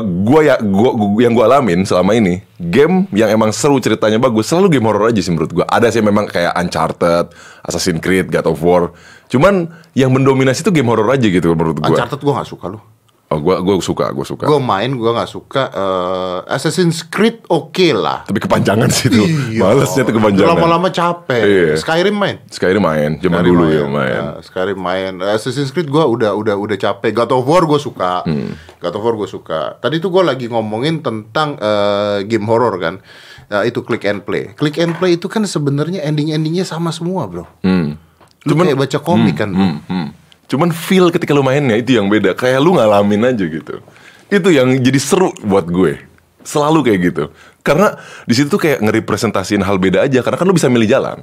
Gue 0.00 0.40
ya 0.42 0.56
gua, 0.58 0.90
gua- 0.92 1.20
yang 1.20 1.32
gue 1.32 1.44
alamin 1.44 1.80
selama 1.82 2.12
ini 2.12 2.40
game 2.56 3.06
yang 3.10 3.30
emang 3.30 3.50
seru 3.50 3.78
ceritanya 3.78 4.18
bagus 4.18 4.46
selalu 4.46 4.78
game 4.78 4.86
horror 4.86 5.08
aja 5.08 5.20
sih 5.20 5.30
menurut 5.30 5.50
gue 5.52 5.64
ada 5.64 5.88
sih 5.88 6.00
memang 6.00 6.26
kayak 6.26 6.52
Uncharted, 6.54 7.30
Assassin's 7.62 7.98
Creed, 7.98 8.28
God 8.28 8.46
of 8.46 8.60
War. 8.60 8.90
Cuman 9.26 9.70
yang 9.92 10.10
mendominasi 10.10 10.60
itu 10.60 10.70
game 10.70 10.86
horror 10.86 11.08
aja 11.08 11.24
gitu 11.24 11.54
menurut 11.54 11.78
gue 11.78 11.86
Uncharted 11.88 12.20
gue 12.20 12.32
gak 12.34 12.48
suka 12.48 12.66
loh. 12.68 12.82
Oh 13.30 13.38
gue 13.38 13.54
gue 13.56 13.74
suka 13.78 14.10
gue 14.10 14.26
suka 14.26 14.42
Gue 14.44 14.58
main 14.58 14.90
gue 14.90 15.06
gak 15.06 15.26
suka 15.26 15.70
eh, 15.70 16.38
Assassin's 16.50 17.02
Creed 17.02 17.46
oke 17.46 17.88
lah. 17.90 18.26
tapi 18.26 18.38
kepanjangan 18.38 18.90
sih 18.90 19.06
itu 19.06 19.22
Iya. 19.54 19.62
malesnya 19.64 20.02
tuh 20.02 20.14
kepanjangan 20.14 20.50
Lama-lama 20.50 20.90
capek. 20.90 21.42
Iya. 21.42 21.74
Skyrim 21.76 22.12
main. 22.12 22.36
Skyrim 22.46 22.82
main 22.82 23.10
zaman 23.16 23.38
Skyrim 23.38 23.48
dulu 23.48 23.64
ya 23.68 23.84
main 23.86 24.10
Ya, 24.10 24.26
Skyrim 24.42 24.78
main. 24.78 25.12
Assassin's 25.22 25.70
Creed 25.70 25.86
gue 25.86 26.02
udah 26.02 26.34
udah 26.34 26.54
udah 26.54 26.76
capek. 26.76 27.14
God 27.14 27.30
of 27.30 27.46
War 27.46 27.62
gue 27.64 27.78
suka. 27.78 28.26
Hmm. 28.26 28.58
God 28.76 28.94
of 28.94 29.02
War 29.02 29.14
gue 29.14 29.30
suka. 29.30 29.78
Tadi 29.78 29.98
tuh 29.98 30.10
gue 30.10 30.22
lagi 30.22 30.46
ngomongin 30.46 30.98
tentang 30.98 31.54
eh, 31.56 32.26
game 32.26 32.44
horror 32.44 32.74
kan. 32.76 32.98
Ya, 33.46 33.62
itu 33.62 33.82
click 33.82 34.02
and 34.04 34.22
play. 34.22 34.54
Click 34.54 34.78
and 34.78 34.94
play 34.94 35.14
itu 35.14 35.26
kan 35.26 35.42
sebenarnya 35.42 36.02
ending-endingnya 36.02 36.62
sama 36.62 36.90
semua 36.90 37.26
bro. 37.26 37.46
Hmm. 37.62 37.94
Lu 38.42 38.54
kayak 38.54 38.74
baca 38.74 38.98
komik 38.98 39.36
kan. 39.36 39.50
bro. 39.50 39.62
Hmm, 39.62 39.78
hmm. 39.86 40.08
Cuman 40.50 40.74
feel 40.74 41.14
ketika 41.14 41.30
lu 41.30 41.46
mainnya 41.46 41.78
itu 41.78 41.94
yang 41.94 42.10
beda. 42.10 42.34
Kayak 42.34 42.58
lu 42.58 42.74
ngalamin 42.74 43.30
aja 43.30 43.46
gitu. 43.46 43.78
Itu 44.26 44.50
yang 44.50 44.74
jadi 44.82 44.98
seru 44.98 45.30
buat 45.46 45.70
gue. 45.70 46.02
Selalu 46.42 46.90
kayak 46.90 47.00
gitu. 47.06 47.24
Karena 47.62 47.94
di 48.26 48.34
situ 48.34 48.50
tuh 48.50 48.58
kayak 48.58 48.82
ngerepresentasiin 48.82 49.62
hal 49.62 49.78
beda 49.78 50.10
aja. 50.10 50.26
Karena 50.26 50.34
kan 50.34 50.46
lu 50.50 50.54
bisa 50.58 50.66
milih 50.66 50.90
jalan. 50.90 51.22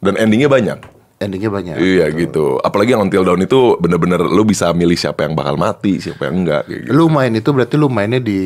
Dan 0.00 0.16
endingnya 0.16 0.48
banyak. 0.48 0.80
Endingnya 1.20 1.52
banyak. 1.52 1.76
Iya 1.76 2.08
gitu. 2.16 2.56
Apalagi 2.64 2.96
yang 2.96 3.04
Until 3.04 3.28
Dawn 3.28 3.44
itu 3.44 3.76
bener-bener 3.76 4.24
lu 4.24 4.44
bisa 4.48 4.72
milih 4.72 4.96
siapa 4.96 5.28
yang 5.28 5.36
bakal 5.36 5.60
mati, 5.60 6.00
siapa 6.00 6.28
yang 6.28 6.44
enggak 6.44 6.68
kayak 6.68 6.80
gitu. 6.88 6.92
Lu 6.96 7.12
main 7.12 7.32
itu 7.36 7.50
berarti 7.52 7.76
lu 7.76 7.88
mainnya 7.92 8.20
di 8.20 8.40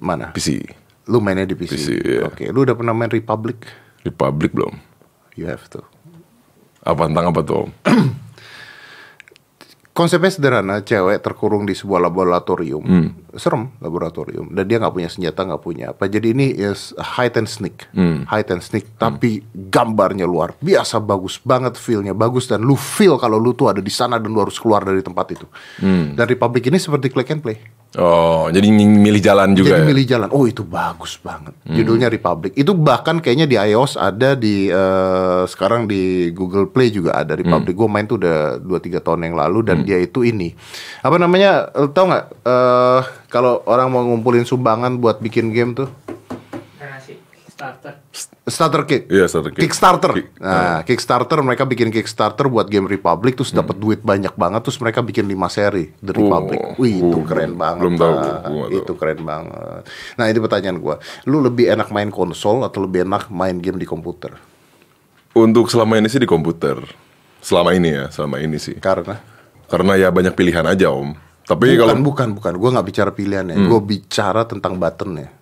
mana? 0.00 0.32
PC. 0.32 0.64
Lu 1.08 1.20
mainnya 1.20 1.44
di 1.44 1.56
PC. 1.56 1.72
PC, 1.76 1.88
iya. 2.04 2.20
Oke, 2.28 2.48
lu 2.48 2.64
udah 2.64 2.76
pernah 2.76 2.92
main 2.96 3.08
Republic? 3.08 3.64
Republic 4.04 4.52
belum. 4.52 4.76
You 5.36 5.48
have 5.48 5.64
to. 5.72 5.80
Apa 6.84 7.08
tentang 7.08 7.32
apa 7.32 7.40
tuh? 7.44 7.64
Konsepnya 9.92 10.32
sederhana, 10.32 10.80
cewek 10.80 11.20
terkurung 11.20 11.68
di 11.68 11.76
sebuah 11.76 12.08
laboratorium, 12.08 12.80
Hmm. 12.80 13.08
serem 13.36 13.68
laboratorium, 13.76 14.48
dan 14.48 14.64
dia 14.64 14.80
nggak 14.80 14.88
punya 14.88 15.12
senjata, 15.12 15.44
nggak 15.44 15.60
punya 15.60 15.92
apa. 15.92 16.08
Jadi 16.08 16.32
ini 16.32 16.48
is 16.48 16.96
hide 16.96 17.36
and 17.36 17.44
sneak, 17.44 17.92
Hmm. 17.92 18.24
hide 18.24 18.48
and 18.56 18.64
sneak, 18.64 18.88
tapi 18.96 19.44
gambarnya 19.52 20.24
luar 20.24 20.56
biasa 20.64 20.96
bagus 20.96 21.36
banget, 21.36 21.76
feelnya 21.76 22.16
bagus 22.16 22.48
dan 22.48 22.64
lu 22.64 22.72
feel 22.72 23.20
kalau 23.20 23.36
lu 23.36 23.52
tuh 23.52 23.68
ada 23.68 23.84
di 23.84 23.92
sana 23.92 24.16
dan 24.16 24.32
lu 24.32 24.40
harus 24.40 24.56
keluar 24.56 24.80
dari 24.80 25.04
tempat 25.04 25.36
itu. 25.36 25.44
Hmm. 25.76 26.16
Dan 26.16 26.24
Republic 26.24 26.72
ini 26.72 26.80
seperti 26.80 27.12
click 27.12 27.28
and 27.28 27.44
play. 27.44 27.60
Oh, 27.92 28.48
jadi 28.48 28.72
milih 28.72 29.20
jalan 29.20 29.52
juga 29.52 29.76
Jadi 29.76 29.80
ya? 29.80 29.86
milih 29.86 30.04
jalan. 30.06 30.28
Oh 30.32 30.48
itu 30.48 30.64
bagus 30.64 31.20
banget. 31.20 31.52
Judulnya 31.62 32.08
Republic. 32.08 32.56
Itu 32.56 32.72
bahkan 32.72 33.20
kayaknya 33.20 33.44
di 33.44 33.60
iOS 33.60 34.00
ada 34.00 34.32
di 34.32 34.66
eh, 34.66 35.42
sekarang 35.44 35.84
di 35.84 36.32
Google 36.32 36.72
Play 36.72 36.88
juga 36.88 37.12
ada 37.12 37.36
Republic. 37.36 37.76
Gue 37.76 37.88
main 37.88 38.08
tuh 38.08 38.16
udah 38.16 38.56
2-3 38.58 38.96
tahun 38.96 39.20
yang 39.26 39.36
lalu 39.36 39.60
dan 39.62 39.84
dia 39.84 40.00
itu 40.00 40.24
ini 40.24 40.56
apa 41.00 41.16
namanya? 41.16 41.68
eh, 41.70 41.84
Tahu 41.84 42.04
nggak? 42.06 42.24
eh, 42.42 43.00
kalau 43.28 43.60
orang 43.64 43.88
mau 43.88 44.00
ngumpulin 44.02 44.44
sumbangan 44.44 44.96
buat 44.96 45.20
bikin 45.20 45.52
game 45.52 45.72
tuh 45.74 45.92
starter. 47.62 47.94
starter 48.42 48.82
kick. 48.82 49.02
Iya, 49.06 49.30
starter 49.30 49.50
kick. 49.54 49.62
Kickstarter. 49.62 50.10
Kick. 50.18 50.28
Nah, 50.42 50.82
Kickstarter 50.82 51.38
mereka 51.46 51.62
bikin 51.62 51.94
Kickstarter 51.94 52.50
buat 52.50 52.66
game 52.66 52.90
Republic 52.90 53.38
terus 53.38 53.54
dapat 53.54 53.78
duit 53.78 54.02
banyak 54.02 54.34
banget 54.34 54.66
terus 54.66 54.82
mereka 54.82 54.98
bikin 54.98 55.30
5 55.30 55.46
seri 55.46 55.94
The 56.02 56.12
Republic. 56.18 56.58
Oh, 56.58 56.82
Wih, 56.82 56.98
itu 56.98 57.18
oh, 57.18 57.22
keren 57.22 57.54
banget. 57.54 57.80
belum 57.86 57.94
tahu, 57.94 58.12
tahu. 58.18 58.56
Itu 58.74 58.92
keren 58.98 59.20
banget. 59.22 59.82
Nah, 60.18 60.24
ini 60.26 60.38
pertanyaan 60.42 60.78
gua. 60.82 60.98
Lu 61.30 61.38
lebih 61.38 61.70
enak 61.70 61.94
main 61.94 62.10
konsol 62.10 62.66
atau 62.66 62.82
lebih 62.82 63.06
enak 63.06 63.30
main 63.30 63.62
game 63.62 63.78
di 63.78 63.86
komputer? 63.86 64.34
Untuk 65.32 65.70
selama 65.70 65.96
ini 66.02 66.10
sih 66.10 66.18
di 66.20 66.28
komputer. 66.28 66.82
Selama 67.38 67.72
ini 67.72 67.94
ya, 67.94 68.04
selama 68.10 68.42
ini 68.42 68.58
sih. 68.58 68.76
Karena 68.82 69.22
Karena 69.72 69.96
ya 69.96 70.12
banyak 70.12 70.36
pilihan 70.36 70.68
aja 70.68 70.92
om. 70.92 71.16
Tapi 71.48 71.72
bukan 71.72 71.80
kalau 71.80 71.94
Hmm. 71.96 72.04
bukan 72.04 72.28
bukan, 72.36 72.52
gua 72.60 72.70
nggak 72.76 72.86
bicara 72.92 73.10
pilihannya. 73.16 73.56
Gua 73.64 73.80
bicara 73.80 74.44
tentang 74.44 74.76
buttonnya. 74.76 75.32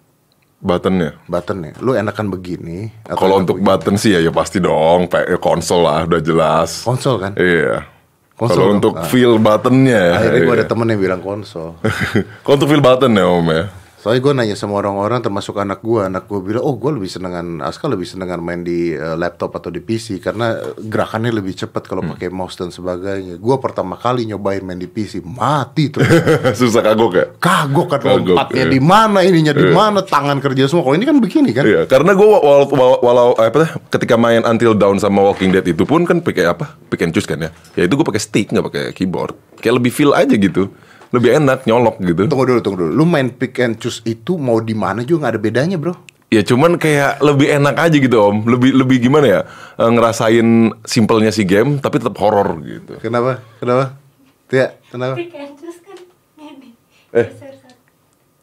Buttonnya, 0.61 1.17
Buttonnya. 1.25 1.73
Lu 1.81 1.93
enakan 1.93 2.29
begini 2.29 2.93
kalau 3.09 3.41
untuk 3.41 3.57
begini? 3.59 3.67
button 3.67 3.95
sih 3.97 4.13
ya, 4.13 4.21
ya 4.21 4.31
pasti 4.31 4.61
dong, 4.61 5.09
konsol 5.41 5.85
lah, 5.85 6.05
udah 6.05 6.21
jelas. 6.21 6.85
konsol 6.85 7.17
kan? 7.19 7.33
Iya. 7.35 7.89
Konsol 8.37 8.57
Kalau 8.57 8.73
untuk 8.73 8.93
Ah. 8.97 9.05
feel 9.05 9.37
buttonnya, 9.37 10.17
Akhirnya 10.17 10.41
gua 10.45 10.55
iya. 10.57 10.61
ada 10.65 10.67
temen 10.67 10.87
yang 10.89 11.01
bilang 11.01 11.21
konsol. 11.21 11.77
kalau 12.45 12.55
untuk 12.57 12.69
feel 12.69 12.81
button 12.81 13.13
ya 13.13 13.25
om 13.25 13.45
ya. 13.45 13.65
Soalnya 14.01 14.21
gue 14.25 14.33
nanya 14.33 14.57
sama 14.57 14.81
orang-orang 14.81 15.21
termasuk 15.21 15.61
anak 15.61 15.85
gue, 15.85 16.01
anak 16.01 16.25
gue 16.25 16.41
bilang, 16.41 16.65
oh 16.65 16.73
gue 16.73 16.89
lebih 16.89 17.05
senengan, 17.07 17.61
Aska 17.61 17.85
lebih 17.85 18.09
senengan 18.09 18.41
main 18.41 18.65
di 18.65 18.97
eh, 18.97 19.13
laptop 19.13 19.61
atau 19.61 19.69
di 19.69 19.85
PC 19.85 20.25
karena 20.25 20.57
eh, 20.57 20.73
gerakannya 20.81 21.37
lebih 21.37 21.53
cepat 21.53 21.85
kalau 21.85 22.01
Hmm. 22.01 22.17
pakai 22.17 22.33
mouse 22.33 22.57
dan 22.57 22.73
sebagainya. 22.73 23.37
Gue 23.37 23.61
pertama 23.61 24.01
kali 24.01 24.25
nyobain 24.25 24.65
main 24.65 24.81
di 24.81 24.89
PC, 24.89 25.21
mati 25.21 25.93
terus. 25.93 26.09
Susah 26.65 26.81
kagok 26.81 27.13
ya. 27.13 27.25
Kagok 27.37 27.87
kan 27.93 28.01
Kagok, 28.01 28.41
lompatnya 28.41 28.65
iya. 28.65 28.73
di 28.73 28.81
mana, 28.81 29.19
ininya 29.21 29.53
di 29.53 29.69
mana, 29.69 30.01
tangan 30.01 30.41
kerja 30.41 30.65
semua. 30.65 30.81
Kalau 30.81 30.97
ini 30.97 31.05
kan 31.05 31.21
begini 31.21 31.53
kan. 31.53 31.69
Iya, 31.69 31.85
karena 31.85 32.17
gue 32.17 32.25
walau, 32.25 32.65
walau, 32.73 32.97
walau 33.05 33.29
apa 33.37 33.69
tuh, 33.69 33.71
ketika 33.93 34.17
main 34.17 34.41
Until 34.49 34.73
Dawn 34.73 34.97
sama 34.97 35.21
Walking 35.21 35.53
Dead 35.53 35.69
itu 35.69 35.85
pun 35.85 36.09
kan 36.09 36.25
pakai 36.25 36.49
apa? 36.49 36.73
Pick 36.89 37.05
and 37.05 37.13
choose 37.13 37.29
kan 37.29 37.37
ya. 37.37 37.53
Ya 37.77 37.85
itu 37.85 38.01
gue 38.01 38.07
pakai 38.09 38.23
stick 38.25 38.49
nggak 38.49 38.65
pakai 38.65 38.85
keyboard. 38.97 39.37
Kayak 39.61 39.77
lebih 39.77 39.93
feel 39.93 40.17
aja 40.17 40.33
gitu. 40.33 40.73
Lebih 41.11 41.31
enak 41.37 41.67
nyolok 41.67 41.99
gitu. 42.01 42.27
Tunggu 42.27 42.47
dulu, 42.47 42.61
tunggu 42.61 42.79
dulu. 42.81 42.93
Lu 42.93 43.05
main 43.05 43.29
pick 43.29 43.59
and 43.59 43.77
choose 43.77 43.99
itu 44.05 44.35
mau 44.35 44.59
di 44.59 44.73
mana 44.73 45.03
juga 45.03 45.27
nggak 45.27 45.33
ada 45.35 45.41
bedanya 45.41 45.77
bro. 45.77 45.95
Ya 46.31 46.41
cuman 46.41 46.79
kayak 46.79 47.19
lebih 47.19 47.51
enak 47.51 47.75
aja 47.75 47.97
gitu 47.97 48.17
om. 48.17 48.47
Lebih 48.47 48.71
lebih 48.73 49.03
gimana 49.03 49.27
ya? 49.27 49.41
eh, 49.75 49.91
ngerasain 49.91 50.47
simpelnya 50.85 51.29
si 51.29 51.43
game 51.43 51.77
tapi 51.77 51.99
tetap 51.99 52.15
horor 52.17 52.55
gitu. 52.61 52.95
Kenapa? 52.99 53.43
Kenapa? 53.59 53.99
Tidak, 54.47 54.71
kenapa? 54.89 55.15
Pick 55.15 55.35
and 55.35 55.55
choose 55.57 55.79
kan 55.81 55.99
ini. 56.37 56.71
Eh. 57.11 57.27
Geser. 57.27 57.55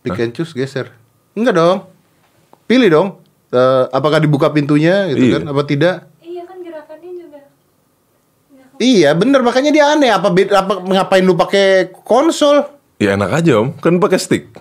Pick 0.02 0.20
and 0.20 0.32
choose 0.32 0.52
geser. 0.52 0.92
Enggak 1.32 1.56
dong. 1.56 1.78
Pilih 2.66 2.90
dong. 2.90 3.10
Eh, 3.48 3.84
apakah 3.90 4.20
dibuka 4.20 4.52
pintunya 4.52 5.08
gitu 5.08 5.24
Iya. 5.26 5.40
kan? 5.40 5.44
Apa 5.48 5.64
tidak? 5.64 5.96
Iya 6.20 6.44
kan 6.44 6.60
gerakannya 6.60 7.12
juga. 7.16 7.40
Nggak 8.52 8.67
ke- 8.67 8.67
Iya 8.78 9.18
bener 9.18 9.42
makanya 9.42 9.72
dia 9.74 9.86
aneh 9.92 10.14
apa 10.14 10.30
apa 10.30 10.74
ngapain 10.86 11.26
lu 11.26 11.34
pakai 11.34 11.90
konsol? 12.06 12.62
Ya 12.98 13.14
enak 13.18 13.30
aja 13.34 13.62
om. 13.62 13.74
Kan 13.78 13.98
pakai 13.98 14.18
stick. 14.22 14.54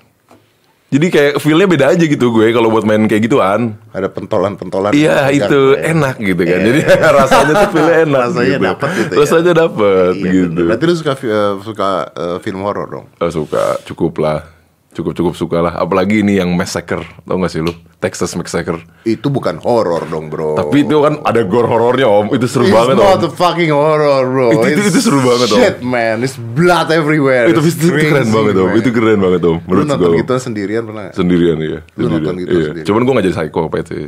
Jadi 0.86 1.10
kayak 1.10 1.42
feelnya 1.42 1.66
beda 1.66 1.86
aja 1.98 2.04
gitu 2.06 2.30
gue 2.30 2.54
kalau 2.54 2.70
buat 2.70 2.86
main 2.86 3.10
kayak 3.10 3.26
gituan. 3.26 3.74
Ada 3.90 4.06
pentolan-pentolan. 4.06 4.94
Iya 4.94 5.28
itu 5.34 5.74
enak 5.74 6.16
gitu 6.22 6.42
kan. 6.46 6.60
Jadi 6.62 6.80
rasanya 7.20 7.52
tuh 7.58 7.70
feelnya 7.74 7.96
enak. 8.06 8.20
Rasanya 8.30 8.46
gitu. 8.56 8.64
dapet 8.70 8.88
gitu 8.94 9.12
ya. 9.12 9.18
Rasanya 9.18 9.52
dapet 9.52 10.12
Iya, 10.14 10.30
gitu. 10.30 10.46
bener. 10.54 10.66
Berarti 10.70 10.84
lu 10.86 10.94
suka 10.94 11.12
eh, 11.18 11.52
suka 11.60 11.90
eh, 12.14 12.36
film 12.38 12.60
horor 12.62 12.86
dong? 12.86 13.06
Oh, 13.18 13.30
suka, 13.34 13.82
cukup 13.82 14.14
lah. 14.22 14.55
Cukup 14.96 15.12
cukup 15.12 15.34
suka 15.36 15.60
lah. 15.60 15.76
Apalagi 15.76 16.24
ini 16.24 16.40
yang 16.40 16.56
Massacre, 16.56 17.04
tau 17.20 17.36
gak 17.36 17.52
sih 17.52 17.60
lu? 17.60 17.68
Texas 18.00 18.32
Massacre. 18.32 18.80
Itu 19.04 19.28
bukan 19.28 19.60
horor 19.60 20.08
dong 20.08 20.32
bro. 20.32 20.56
Tapi 20.56 20.88
itu 20.88 21.04
kan 21.04 21.20
ada 21.20 21.44
gore 21.44 21.68
horornya 21.68 22.08
om. 22.08 22.32
Itu 22.32 22.48
seru 22.48 22.64
It's 22.64 22.72
banget 22.72 22.96
not 22.96 23.20
om. 23.20 23.28
a 23.28 23.30
fucking 23.30 23.68
horror 23.68 24.24
bro. 24.24 24.48
Itu- 24.56 24.72
itu- 24.72 24.80
It's 24.80 24.96
itu 24.96 25.00
seru 25.04 25.20
banget, 25.20 25.52
Om. 25.52 25.58
Shit 25.60 25.76
man, 25.84 26.24
it's 26.24 26.40
blood 26.40 26.88
everywhere. 26.88 27.44
Itu, 27.44 27.60
It's 27.60 27.76
itu, 27.76 27.92
keren 27.92 28.24
crazy, 28.24 28.32
banget 28.32 28.54
om. 28.56 28.66
man. 28.66 28.76
Itu 28.80 28.88
keren 28.90 29.20
banget 29.20 29.42
om. 29.44 29.56
Lu 29.56 29.68
Menurut 29.68 29.84
nonton 29.86 30.08
gue. 30.08 30.20
gitu 30.24 30.32
sendirian 30.40 30.82
pernah? 30.88 31.04
Sendirian 31.12 31.58
iya. 31.60 31.78
Lu 31.92 32.04
nonton 32.08 32.32
Sendirian, 32.32 32.36
gitu 32.40 32.48
iya. 32.50 32.64
sendirian? 32.72 32.86
Cuman 32.88 33.00
gue 33.04 33.12
gak 33.12 33.24
jadi 33.26 33.36
psychopath 33.36 33.88
sih. 33.92 34.06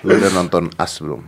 Lu 0.00 0.10
udah 0.12 0.32
nonton 0.32 0.62
As 0.76 0.92
belum? 0.96 1.22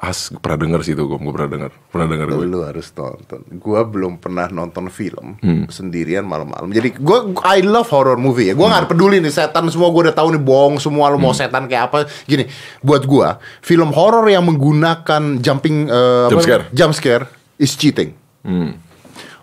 As 0.00 0.32
pernah 0.32 0.56
denger 0.58 0.80
sih 0.80 0.92
itu 0.92 1.04
gue. 1.04 1.12
Gue 1.14 1.28
pernah 1.30 1.50
denger. 1.50 1.70
Pernah 1.92 2.06
denger 2.08 2.26
gue. 2.32 2.46
Lu 2.46 2.64
harus 2.64 2.88
nonton. 2.90 3.44
Gua 3.54 3.84
belum 3.84 4.16
pernah 4.16 4.48
nonton 4.48 4.88
film 4.88 5.36
Hmm. 5.36 5.68
sendirian 5.68 6.24
malam-malam. 6.24 6.72
Jadi 6.72 6.96
gua 6.96 7.20
I 7.46 7.60
love 7.60 7.84
horror 7.86 8.16
movie 8.16 8.48
ya. 8.48 8.54
Gua 8.54 8.72
nggak 8.72 8.80
Hmm. 8.80 8.90
peduli 8.90 9.20
nih 9.20 9.28
setan 9.28 9.68
semua 9.68 9.92
gua 9.92 10.08
udah 10.08 10.16
tahu 10.16 10.32
nih 10.32 10.40
bohong 10.40 10.80
semua 10.80 11.06
lu 11.06 11.20
mau 11.20 11.30
setan 11.30 11.68
kayak 11.68 11.84
apa. 11.86 11.96
Gini, 12.24 12.48
buat 12.80 13.04
gua 13.04 13.36
film 13.60 13.92
horor 13.92 14.24
yang 14.26 14.40
menggunakan 14.42 15.36
jumping 15.36 15.84
eh, 15.86 16.26
Jump 16.28 16.40
scare. 16.40 16.64
jump 16.72 16.92
scare 16.92 17.24
is 17.54 17.76
cheating. 17.76 18.16
Hmm. 18.40 18.80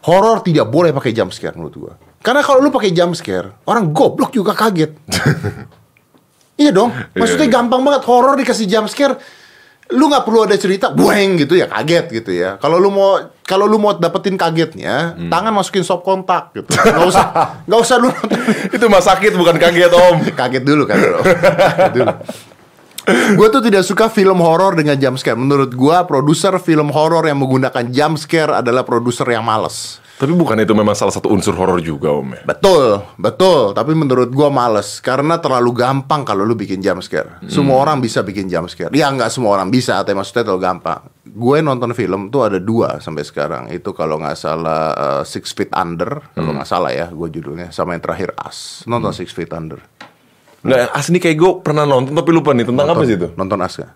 Horor 0.01 0.41
tidak 0.41 0.67
boleh 0.67 0.89
pakai 0.89 1.13
jump 1.13 1.29
scare 1.29 1.53
menurut 1.53 1.77
gua. 1.77 1.93
Karena 2.17 2.41
kalau 2.41 2.59
lu 2.59 2.73
pakai 2.73 2.89
jump 2.89 3.13
scare, 3.13 3.61
orang 3.63 3.93
goblok 3.93 4.33
juga 4.33 4.51
kaget. 4.51 4.89
iya 6.57 6.71
dong. 6.71 6.89
Maksudnya 7.13 7.45
Iya, 7.45 7.51
iya. 7.51 7.55
gampang 7.55 7.81
banget 7.83 8.03
horor 8.03 8.33
dikasih 8.35 8.65
jump 8.65 8.89
scare. 8.89 9.15
Lu 9.95 10.11
nggak 10.11 10.23
perlu 10.27 10.43
ada 10.43 10.55
cerita, 10.59 10.91
bueng 10.91 11.39
gitu 11.39 11.55
ya 11.55 11.71
kaget 11.71 12.05
gitu 12.11 12.31
ya. 12.35 12.59
Kalau 12.59 12.75
lu 12.75 12.91
mau 12.91 13.19
kalau 13.47 13.63
lu 13.63 13.79
mau 13.79 13.95
dapetin 13.95 14.35
kagetnya, 14.35 15.15
tangan 15.31 15.55
masukin 15.55 15.83
sop 15.87 16.03
kontak 16.03 16.51
gitu. 16.51 16.67
Nggak 16.67 17.07
usah 17.07 17.25
nggak 17.63 17.79
usah 17.79 17.95
lu 18.01 18.09
Itu 18.75 18.91
mah 18.91 18.99
sakit 18.99 19.31
bukan 19.39 19.55
kaget 19.55 19.91
om. 19.95 20.17
kaget 20.39 20.63
dulu 20.67 20.83
kan 20.83 20.97
bro. 20.99 21.19
Kaget 21.23 21.93
dulu. 21.95 22.13
Gue 23.07 23.47
tuh 23.47 23.63
tidak 23.63 23.87
suka 23.87 24.11
film 24.11 24.43
horor 24.43 24.75
dengan 24.75 24.99
jump 24.99 25.15
scare. 25.15 25.39
Menurut 25.39 25.71
gua 25.71 26.03
produser 26.03 26.51
film 26.59 26.91
horor 26.91 27.23
yang 27.23 27.39
menggunakan 27.39 27.87
jump 27.87 28.19
scare 28.19 28.59
adalah 28.59 28.83
produser 28.83 29.23
yang 29.31 29.47
males. 29.47 30.03
Tapi 30.17 30.33
bukan 30.33 30.57
itu 30.57 30.73
memang 30.73 30.97
salah 30.97 31.13
satu 31.13 31.29
unsur 31.29 31.53
horor 31.53 31.77
juga 31.77 32.09
om 32.09 32.33
ya? 32.33 32.41
Betul, 32.41 33.05
betul. 33.21 33.77
Tapi 33.77 33.93
menurut 33.93 34.33
gua 34.33 34.49
males 34.49 34.97
karena 34.97 35.37
terlalu 35.37 35.69
gampang 35.77 36.25
kalau 36.25 36.41
lu 36.41 36.57
bikin 36.57 36.81
jump 36.81 37.05
scare. 37.05 37.37
Semua 37.45 37.77
orang 37.85 38.01
bisa 38.01 38.25
bikin 38.25 38.49
jump 38.49 38.65
scare. 38.65 38.89
Ya 38.97 39.13
nggak 39.13 39.29
semua 39.29 39.53
orang 39.53 39.69
bisa, 39.69 40.01
tapi 40.01 40.17
maksudnya 40.17 40.41
terlalu 40.41 40.65
gampang. 40.65 41.05
Gue 41.21 41.61
nonton 41.61 41.93
film 41.93 42.33
tuh 42.33 42.49
ada 42.49 42.57
dua 42.57 42.97
sampai 42.97 43.21
sekarang. 43.21 43.69
Itu 43.69 43.93
kalau 43.93 44.17
nggak 44.17 44.33
salah 44.33 44.81
uh, 44.97 45.21
Six 45.21 45.53
Feet 45.53 45.69
Under, 45.69 46.33
kalau 46.33 46.49
nggak 46.49 46.65
salah 46.65 46.89
ya, 46.89 47.13
gue 47.13 47.27
judulnya. 47.29 47.69
Sama 47.69 47.93
yang 47.93 48.01
terakhir 48.01 48.33
As. 48.33 48.81
Nonton 48.89 49.13
Six 49.13 49.29
Feet 49.37 49.53
Under. 49.53 49.77
Nggak, 50.65 50.97
asli 50.97 51.21
kayak 51.21 51.37
gue 51.37 51.51
pernah 51.61 51.85
nonton 51.85 52.17
tapi 52.17 52.33
lupa 52.33 52.57
nih 52.57 52.65
tentang 52.65 52.89
apa 52.89 52.97
Nonton- 52.97 53.05
sih 53.05 53.15
itu? 53.21 53.27
Nonton 53.37 53.59
As 53.61 53.73
nggak? 53.77 53.93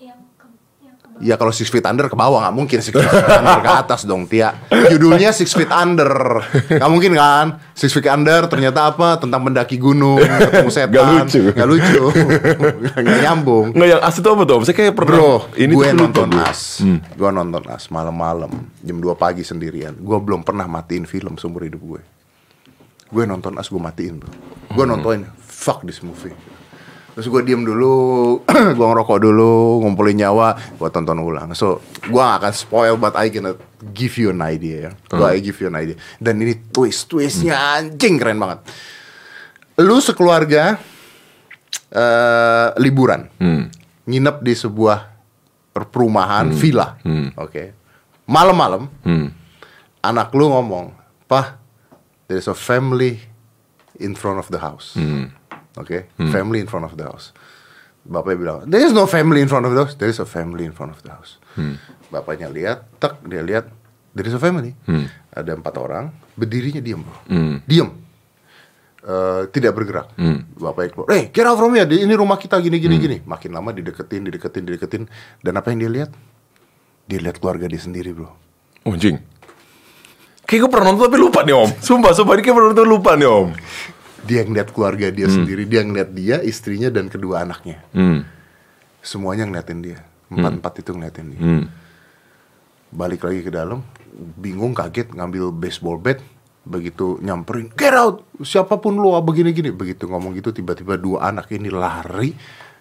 Yang 0.00 0.20
ke 0.40 0.46
yang 0.80 0.96
ke 0.96 1.05
Ya 1.16 1.40
kalau 1.40 1.48
Six 1.48 1.72
Feet 1.72 1.84
Under 1.88 2.12
ke 2.12 2.16
bawah 2.16 2.44
nggak 2.44 2.56
mungkin 2.56 2.78
Six 2.84 2.92
Feet 2.92 3.08
Under 3.08 3.60
ke 3.64 3.72
atas 3.72 4.04
dong 4.04 4.28
Tia. 4.28 4.52
Judulnya 4.68 5.32
Six 5.32 5.56
Feet 5.56 5.72
Under, 5.72 6.44
nggak 6.68 6.90
mungkin 6.92 7.16
kan? 7.16 7.56
Six 7.72 7.96
Feet 7.96 8.04
Under 8.12 8.44
ternyata 8.52 8.92
apa? 8.92 9.16
Tentang 9.16 9.40
mendaki 9.40 9.80
gunung, 9.80 10.20
ketemu 10.20 10.68
setan. 10.68 10.92
Nggak 10.92 11.08
lucu. 11.08 11.42
Nggak 11.56 11.68
lucu. 11.68 12.02
Nggak 13.00 13.20
nyambung. 13.24 13.66
Nggak 13.72 13.88
yang 13.96 14.02
as 14.04 14.16
itu 14.20 14.28
apa 14.28 14.42
tuh? 14.44 14.60
Saya 14.68 14.76
kayak 14.76 14.92
pernah 14.92 15.16
Bro, 15.16 15.34
ini 15.56 15.72
gue 15.72 15.88
nonton 15.96 16.28
gue. 16.28 16.44
As. 16.44 16.84
Gue 17.16 17.30
nonton 17.32 17.62
As 17.72 17.88
malam-malam 17.88 18.52
jam 18.84 18.96
2 19.00 19.16
pagi 19.16 19.40
sendirian. 19.40 19.96
Gue 19.96 20.20
belum 20.20 20.44
pernah 20.44 20.68
matiin 20.68 21.08
film 21.08 21.40
seumur 21.40 21.64
hidup 21.64 21.80
gue. 21.80 22.02
Gue 23.08 23.24
nonton 23.24 23.56
As 23.56 23.72
gue 23.72 23.80
matiin 23.80 24.20
bro. 24.20 24.30
Gue 24.76 24.84
nontonin 24.84 25.24
fuck 25.40 25.80
this 25.86 26.04
movie. 26.04 26.55
Terus 27.16 27.32
gue 27.32 27.42
diem 27.48 27.64
dulu, 27.64 27.96
gue 28.76 28.86
ngerokok 28.86 29.18
dulu, 29.18 29.80
ngumpulin 29.80 30.20
nyawa, 30.20 30.76
gue 30.76 30.88
tonton 30.92 31.16
ulang. 31.16 31.56
So, 31.56 31.80
gue 32.04 32.12
gak 32.12 32.44
akan 32.44 32.52
spoil, 32.52 33.00
but 33.00 33.16
I 33.16 33.32
gonna 33.32 33.56
give 33.96 34.20
you 34.20 34.28
an 34.28 34.44
idea 34.44 34.76
ya. 34.76 34.90
Gue 35.08 35.24
I 35.24 35.40
give 35.40 35.56
you 35.56 35.72
an 35.72 35.80
idea. 35.80 35.96
Dan 36.20 36.44
ini 36.44 36.60
twist, 36.68 37.08
twistnya 37.08 37.80
anjing 37.80 38.20
keren 38.20 38.36
banget. 38.36 38.60
Lu 39.80 39.96
sekeluarga 39.98 40.76
eh 41.88 42.68
liburan, 42.76 43.32
nginep 44.04 44.36
di 44.42 44.52
sebuah 44.52 44.98
perumahan 45.72 46.52
villa, 46.52 47.00
oke. 47.36 47.64
Malam-malam, 48.26 48.90
Hmm. 49.00 49.28
anak 50.02 50.34
lu 50.34 50.50
ngomong, 50.50 50.92
"Pah, 51.24 51.56
there's 52.26 52.44
a 52.44 52.56
family 52.56 53.22
in 53.96 54.12
front 54.12 54.36
of 54.36 54.50
the 54.50 54.58
house." 54.58 54.98
Oke, 55.76 56.08
family 56.32 56.64
in 56.64 56.68
front 56.68 56.88
of 56.88 56.96
the 56.96 57.04
house. 57.04 57.36
Bapaknya 58.06 58.38
bilang, 58.38 58.58
"There 58.64 58.80
is 58.80 58.96
no 58.96 59.04
family 59.04 59.44
in 59.44 59.48
front 59.50 59.66
of 59.68 59.76
the 59.76 59.82
house. 59.84 59.94
There 59.98 60.08
is 60.08 60.16
a 60.16 60.28
family 60.28 60.64
in 60.64 60.72
front 60.72 60.94
of 60.94 61.04
the 61.04 61.12
house." 61.12 61.36
Bapaknya 62.08 62.48
lihat, 62.48 62.86
tak 62.96 63.20
dia 63.26 63.42
lihat, 63.42 63.68
there 64.16 64.24
is 64.24 64.32
a 64.32 64.40
family. 64.40 64.72
Ada 65.36 65.52
empat 65.58 65.74
orang, 65.76 66.14
berdirinya 66.32 66.80
diam, 66.80 67.04
bro. 67.04 67.18
Diam. 67.68 67.90
Eh, 69.06 69.42
tidak 69.54 69.76
bergerak. 69.76 70.16
Bapaknya 70.58 70.90
keluar, 70.96 71.06
"Eh, 71.14 71.30
get 71.30 71.46
out 71.46 71.60
from 71.60 71.76
here. 71.76 71.86
Ini 71.86 72.14
rumah 72.18 72.40
kita 72.40 72.58
gini 72.58 72.80
gini 72.80 72.96
gini." 72.98 73.16
Makin 73.22 73.52
lama 73.52 73.70
dideketin, 73.70 74.26
dideketin, 74.26 74.62
dideketin. 74.66 75.02
Dan 75.44 75.52
apa 75.60 75.70
yang 75.70 75.86
dia 75.86 75.90
lihat? 75.92 76.10
Dia 77.06 77.22
lihat 77.22 77.38
keluarga 77.38 77.70
dia 77.70 77.78
sendiri, 77.78 78.10
bro. 78.10 78.32
Oh, 78.82 78.94
anjing. 78.94 79.18
Kayak 80.46 80.66
gue 80.66 80.70
pernah 80.70 80.94
nonton 80.94 81.10
tapi 81.10 81.18
lupa 81.18 81.42
nih 81.42 81.54
om. 81.58 81.70
Sumpah, 81.82 82.14
sumpah 82.14 82.38
ini 82.38 82.42
kayak 82.46 82.54
pernah 82.54 82.70
nonton 82.70 82.86
lupa 82.86 83.18
nih 83.18 83.26
om. 83.26 83.50
Dia 84.26 84.42
ngeliat 84.42 84.74
keluarga 84.74 85.06
dia 85.08 85.30
sendiri, 85.30 85.64
dia 85.64 85.86
ngeliat 85.86 86.10
dia, 86.10 86.36
istrinya 86.42 86.90
dan 86.90 87.06
kedua 87.06 87.46
anaknya. 87.46 87.78
Hmm. 87.94 88.26
Semuanya 89.00 89.46
ngeliatin 89.46 89.80
dia. 89.80 90.02
Empat-empat 90.26 90.82
itu 90.82 90.90
ngeliatin 90.90 91.26
dia. 91.30 91.40
Hmm. 91.40 91.64
Balik 92.90 93.22
lagi 93.22 93.40
ke 93.46 93.50
dalam, 93.54 93.86
bingung, 94.38 94.74
kaget, 94.74 95.14
ngambil 95.14 95.54
baseball 95.54 96.02
bat. 96.02 96.18
Begitu 96.66 97.22
nyamperin, 97.22 97.70
get 97.78 97.94
out! 97.94 98.26
Siapa 98.42 98.82
pun 98.82 98.98
lu, 98.98 99.14
begini-gini. 99.22 99.70
Begitu 99.70 100.10
ngomong 100.10 100.34
gitu, 100.34 100.50
tiba-tiba 100.50 100.98
dua 100.98 101.30
anak 101.30 101.46
ini 101.54 101.70
lari, 101.70 102.34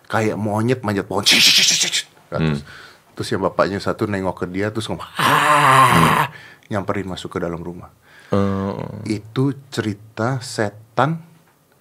kayak 0.10 0.34
monyet 0.34 0.82
manjat 0.82 1.06
pohon. 1.06 1.22
Cik, 1.22 1.38
cik. 1.38 2.06
Terus, 2.34 2.66
terus 3.14 3.28
yang 3.30 3.46
bapaknya 3.46 3.78
satu 3.78 4.10
nengok 4.10 4.42
ke 4.42 4.46
dia, 4.50 4.74
terus 4.74 4.90
ngomong, 4.90 5.06
"Ah!" 5.22 6.34
nyamperin 6.74 7.06
masuk 7.06 7.38
ke 7.38 7.40
dalam 7.42 7.62
rumah. 7.62 7.94
Eh, 8.34 9.22
Itu 9.22 9.54
cerita 9.70 10.42
setan, 10.42 11.22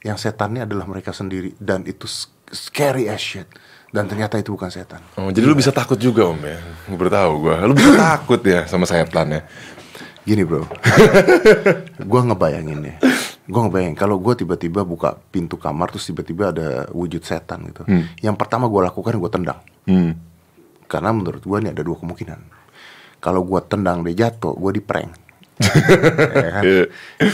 yang 0.05 0.15
setannya 0.15 0.63
adalah 0.63 0.85
mereka 0.85 1.11
sendiri. 1.11 1.57
Dan 1.57 1.83
itu 1.83 2.05
scary 2.47 3.09
as 3.09 3.19
shit. 3.19 3.49
Dan 3.89 4.05
ternyata 4.05 4.37
itu 4.37 4.51
bukan 4.51 4.69
setan. 4.69 5.01
Oh, 5.17 5.31
jadi 5.31 5.47
lu 5.47 5.55
bisa 5.55 5.71
takut 5.71 5.97
juga 5.97 6.27
om 6.27 6.39
ya? 6.39 6.59
Gue 6.85 6.99
baru 6.99 7.11
tahu 7.11 7.33
gue. 7.43 7.55
Lu 7.65 7.73
bisa 7.73 7.93
takut 7.95 8.43
ya 8.43 8.67
sama 8.67 8.85
setan 8.85 9.33
ya? 9.33 9.43
Gini 10.25 10.41
bro, 10.41 10.65
gue 12.11 12.21
ngebayangin 12.25 12.81
ya, 12.81 12.97
gue 13.45 13.61
ngebayangin 13.61 13.93
kalau 13.93 14.17
gue 14.17 14.33
tiba-tiba 14.33 14.81
buka 14.81 15.21
pintu 15.29 15.61
kamar 15.61 15.93
terus 15.93 16.09
tiba-tiba 16.09 16.49
ada 16.49 16.69
wujud 16.97 17.21
setan 17.21 17.69
gitu. 17.69 17.85
Yang 18.25 18.37
pertama 18.41 18.65
gue 18.65 18.81
lakukan 18.81 19.21
gue 19.21 19.29
tendang, 19.29 19.61
Hmm. 19.85 20.17
karena 20.89 21.13
menurut 21.13 21.45
gue 21.45 21.57
ini 21.61 21.77
ada 21.77 21.85
dua 21.85 22.01
kemungkinan. 22.01 22.41
Kalau 23.21 23.45
gue 23.45 23.61
tendang 23.69 24.01
dia 24.01 24.29
jatuh, 24.29 24.57
gue 24.57 24.73
di 24.73 24.81
prank. 24.81 25.13
Ya 25.61 26.51
kan? 26.51 26.63
Iya. 26.67 26.85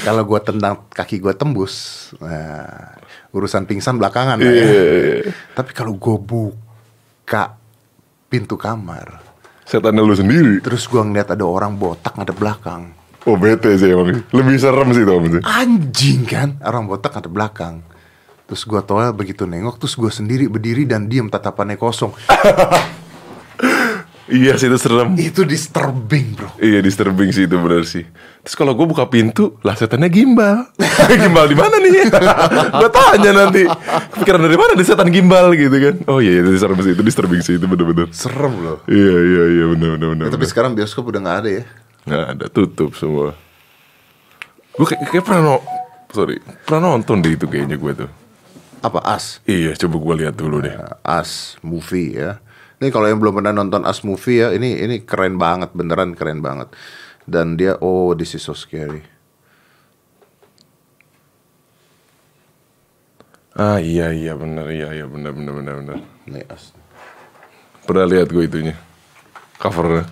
Kalau 0.05 0.23
gue 0.29 0.41
tendang 0.45 0.75
kaki 0.93 1.21
gue 1.25 1.33
tembus, 1.33 1.75
nah, 2.21 3.01
urusan 3.33 3.65
pingsan 3.65 3.97
belakangan. 3.97 4.37
Iya, 4.37 4.51
ya. 4.51 4.65
iya, 4.65 4.83
iya. 4.93 5.33
Tapi 5.57 5.71
kalau 5.73 5.97
gue 5.97 6.17
buka 6.21 7.57
pintu 8.29 8.61
kamar, 8.61 9.25
Setannya 9.65 10.03
lu 10.05 10.13
sendiri. 10.13 10.61
terus 10.61 10.85
gue 10.85 11.01
ngeliat 11.01 11.33
ada 11.33 11.45
orang 11.47 11.79
botak 11.79 12.13
ngadep 12.19 12.37
belakang. 12.37 12.93
Oh 13.29 13.37
bete 13.37 13.77
sih 13.77 13.93
emang. 13.93 14.25
Lebih 14.33 14.57
serem 14.57 14.89
sih 14.97 15.05
itu. 15.05 15.41
anjing 15.45 16.25
kan 16.25 16.57
orang 16.65 16.89
botak 16.89 17.21
ada 17.21 17.29
belakang 17.29 17.85
terus 18.51 18.67
gua 18.67 18.83
toel 18.83 19.15
begitu 19.15 19.47
nengok 19.47 19.79
terus 19.79 19.95
gua 19.95 20.11
sendiri 20.11 20.51
berdiri 20.51 20.83
dan 20.83 21.07
diam 21.07 21.31
tatapannya 21.31 21.79
kosong 21.79 22.11
Iya 24.31 24.55
sih 24.55 24.71
itu 24.71 24.79
serem. 24.79 25.19
itu 25.19 25.43
disturbing 25.43 26.39
bro 26.39 26.55
Iya 26.63 26.79
disturbing 26.79 27.35
sih 27.35 27.51
itu 27.51 27.57
benar 27.59 27.83
sih. 27.83 28.07
Terus 28.41 28.55
kalau 28.55 28.79
gue 28.79 28.87
buka 28.87 29.11
pintu, 29.11 29.59
lah 29.61 29.75
setannya 29.75 30.07
gimbal. 30.07 30.71
gimbal 31.23 31.51
di 31.51 31.59
mana 31.59 31.77
nih? 31.83 32.07
gue 32.81 32.91
tanya 32.95 33.31
nanti. 33.35 33.67
Kepikiran 34.15 34.41
dari 34.41 34.55
mana 34.55 34.73
di 34.79 34.85
setan 34.87 35.11
gimbal 35.11 35.51
gitu 35.59 35.75
kan? 35.75 35.95
Oh 36.07 36.23
iya 36.23 36.41
itu 36.41 36.55
serem 36.57 36.79
sih 36.79 36.95
itu 36.95 37.03
disturbing 37.03 37.43
sih 37.43 37.59
itu 37.59 37.67
benar-benar. 37.67 38.09
serem 38.15 38.55
loh 38.63 38.79
Iya 38.87 39.17
iya 39.19 39.43
iya 39.51 39.65
benar. 39.75 39.99
Ya, 39.99 40.31
tapi 40.31 40.47
sekarang 40.47 40.79
bioskop 40.79 41.11
udah 41.11 41.21
nggak 41.21 41.39
ada 41.45 41.51
ya 41.51 41.65
nggak 42.01 42.25
ada 42.33 42.47
tutup 42.49 42.97
semua. 42.97 43.37
Gue 44.73 44.87
kayak, 44.89 45.11
kayak 45.13 45.25
pernah 45.27 45.43
no, 45.45 45.57
sorry 46.15 46.41
pernah 46.65 46.95
nonton 46.95 47.21
deh 47.21 47.35
itu 47.35 47.45
kayaknya 47.45 47.77
gue 47.77 48.07
tuh. 48.07 48.11
apa 48.81 48.97
as 49.05 49.45
Iya 49.45 49.77
coba 49.77 49.97
gue 50.01 50.15
lihat 50.25 50.35
dulu 50.41 50.65
deh. 50.65 50.73
as 51.05 51.61
movie 51.61 52.17
ya 52.17 52.41
ini 52.81 52.89
kalau 52.89 53.07
yang 53.07 53.21
belum 53.21 53.37
pernah 53.37 53.53
nonton 53.53 53.85
as 53.85 54.01
movie 54.01 54.41
ya 54.41 54.57
ini 54.57 54.81
ini 54.81 55.05
keren 55.05 55.37
banget 55.37 55.71
beneran 55.77 56.17
keren 56.17 56.41
banget. 56.41 56.73
Dan 57.29 57.55
dia 57.61 57.77
oh 57.79 58.17
this 58.17 58.33
is 58.35 58.43
so 58.43 58.57
scary. 58.57 59.05
Ah 63.55 63.77
iya 63.77 64.09
iya 64.11 64.33
benar 64.35 64.73
iya 64.73 64.89
iya 64.97 65.05
benar 65.05 65.37
benar 65.37 65.53
benar 65.61 65.75
benar. 65.85 65.97
nih 66.25 66.49
as 66.49 66.73
Pernah 67.85 68.07
lihat 68.09 68.33
gue 68.33 68.45
itunya? 68.49 68.75
Covernya. 69.61 70.09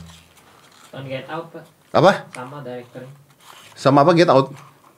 Get 1.09 1.25
Out 1.33 1.49
pak. 1.55 1.65
Apa? 1.95 2.29
Sama 2.37 2.61
direkturnya 2.61 3.29
sama 3.79 4.03
apa 4.03 4.11
Get 4.11 4.27
Out? 4.27 4.51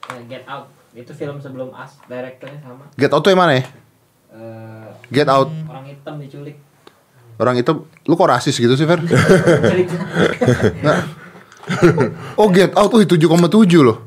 Eh, 0.09 0.25
Get 0.25 0.49
Out. 0.49 0.73
Itu 0.97 1.13
film 1.13 1.37
sebelum 1.37 1.69
As 1.77 2.01
direkturnya 2.09 2.65
sama. 2.65 2.89
Get 2.97 3.13
Out 3.13 3.21
tuh 3.21 3.31
yang 3.37 3.45
mana 3.45 3.61
ya? 3.61 3.65
Eh, 4.33 4.89
Get 5.13 5.29
Out. 5.29 5.53
orang 5.53 5.85
hitam 5.85 6.17
diculik 6.17 6.57
orang 7.41 7.57
itu 7.57 7.73
lu 8.05 8.15
kok 8.15 8.29
rasis 8.29 8.55
gitu 8.61 8.77
sih 8.77 8.85
Fer? 8.85 9.01
Diculik 9.01 9.89
Oh 12.37 12.49
Get 12.51 12.75
Out. 12.75 12.91
Tuh 12.91 13.05
7,7 13.05 13.87
loh. 13.87 13.99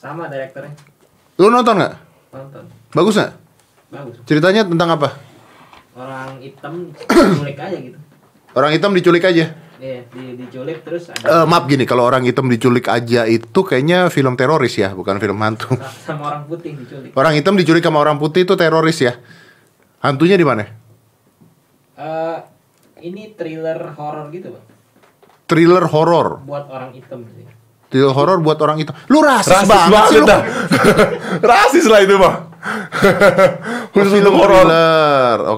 Sama 0.00 0.26
direkturnya. 0.26 0.72
Lu 1.36 1.52
nonton 1.52 1.76
nggak? 1.76 1.94
nonton. 2.32 2.64
Bagus 2.92 3.14
nggak? 3.16 3.32
bagus. 3.90 4.14
Ceritanya 4.24 4.62
tentang 4.66 4.90
apa? 4.94 5.08
orang 6.00 6.40
hitam 6.40 6.94
diculik 6.96 7.58
aja 7.60 7.76
gitu. 7.76 7.98
Orang 8.56 8.70
hitam 8.72 8.90
diculik 8.96 9.24
aja? 9.26 9.52
Iya, 9.80 10.00
di, 10.12 10.36
diculik 10.36 10.84
terus 10.84 11.08
Eh 11.08 11.16
ada 11.24 11.48
maaf 11.48 11.64
gini, 11.64 11.84
kalau 11.88 12.04
orang 12.04 12.24
hitam 12.24 12.48
diculik 12.48 12.88
aja 12.88 13.24
itu 13.28 13.60
kayaknya 13.64 14.08
film 14.08 14.36
teroris 14.36 14.76
ya, 14.76 14.92
bukan 14.96 15.20
film 15.20 15.36
hantu. 15.40 15.76
Sama 16.06 16.32
orang 16.32 16.42
putih 16.48 16.72
diculik. 16.76 17.12
Orang 17.12 17.32
hitam 17.36 17.56
diculik 17.56 17.84
sama 17.84 18.00
orang 18.00 18.16
putih 18.16 18.48
itu 18.48 18.54
teroris 18.56 18.96
ya. 19.00 19.16
Hantunya 20.00 20.40
di 20.40 20.46
mana? 20.46 20.79
Eh, 22.00 22.38
ini 23.04 23.36
thriller 23.36 23.92
horor 23.92 24.32
gitu 24.32 24.56
bang 24.56 24.66
Thriller 25.44 25.84
horor. 25.90 26.40
buat 26.48 26.64
orang 26.72 26.96
hitam 26.96 27.28
sih 27.28 27.44
Thriller 27.90 28.14
horor 28.14 28.38
buat 28.38 28.54
orang 28.62 28.78
itu. 28.78 28.94
Lu 29.10 29.18
rasis, 29.18 29.50
Rasis 29.50 29.66
banget, 29.66 29.90
banget, 29.90 30.10
sih 30.14 30.18
lu. 30.22 30.26
Rasis 31.50 31.86
lah 31.90 32.00
itu 32.06 32.14
mah. 32.22 32.34
Khusus 33.90 34.14
film 34.14 34.30
untuk 34.30 34.34
horor. 34.46 34.70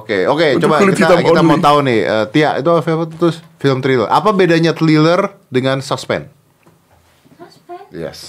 Oke, 0.01 0.25
oke. 0.25 0.57
Coba 0.57 0.81
kita, 0.81 1.13
hitam 1.13 1.21
kita 1.21 1.41
mau 1.45 1.61
tahu 1.61 1.85
nih, 1.85 2.01
eh, 2.09 2.25
Tia 2.33 2.57
itu 2.57 2.73
apa 2.73 3.05
itu 3.05 3.29
film 3.61 3.85
thriller? 3.85 4.09
Apa 4.09 4.33
bedanya 4.33 4.73
thriller 4.73 5.37
dengan 5.53 5.85
suspense? 5.85 6.33
Suspense? 7.37 7.93
Yes. 7.93 8.21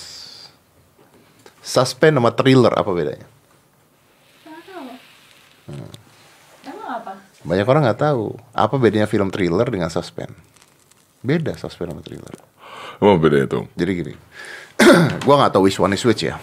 Suspense 1.64 2.20
sama 2.20 2.36
thriller 2.36 2.76
apa 2.76 2.92
bedanya? 2.92 3.28
Hmm. 5.64 6.03
Banyak 7.44 7.68
orang 7.68 7.84
nggak 7.84 8.02
tahu 8.02 8.36
apa 8.52 8.76
bedanya 8.80 9.06
film 9.06 9.28
thriller 9.28 9.68
dengan 9.68 9.92
suspense. 9.92 10.32
Beda 11.20 11.56
suspense 11.56 11.92
sama 11.92 12.04
thriller. 12.04 12.36
Apa 13.00 13.20
beda 13.20 13.38
itu? 13.44 13.60
Jadi 13.76 13.92
gini, 13.94 14.14
gua 15.28 15.36
nggak 15.44 15.54
tahu 15.56 15.68
which 15.68 15.80
one 15.80 15.92
is 15.92 16.04
which 16.04 16.24
ya. 16.24 16.40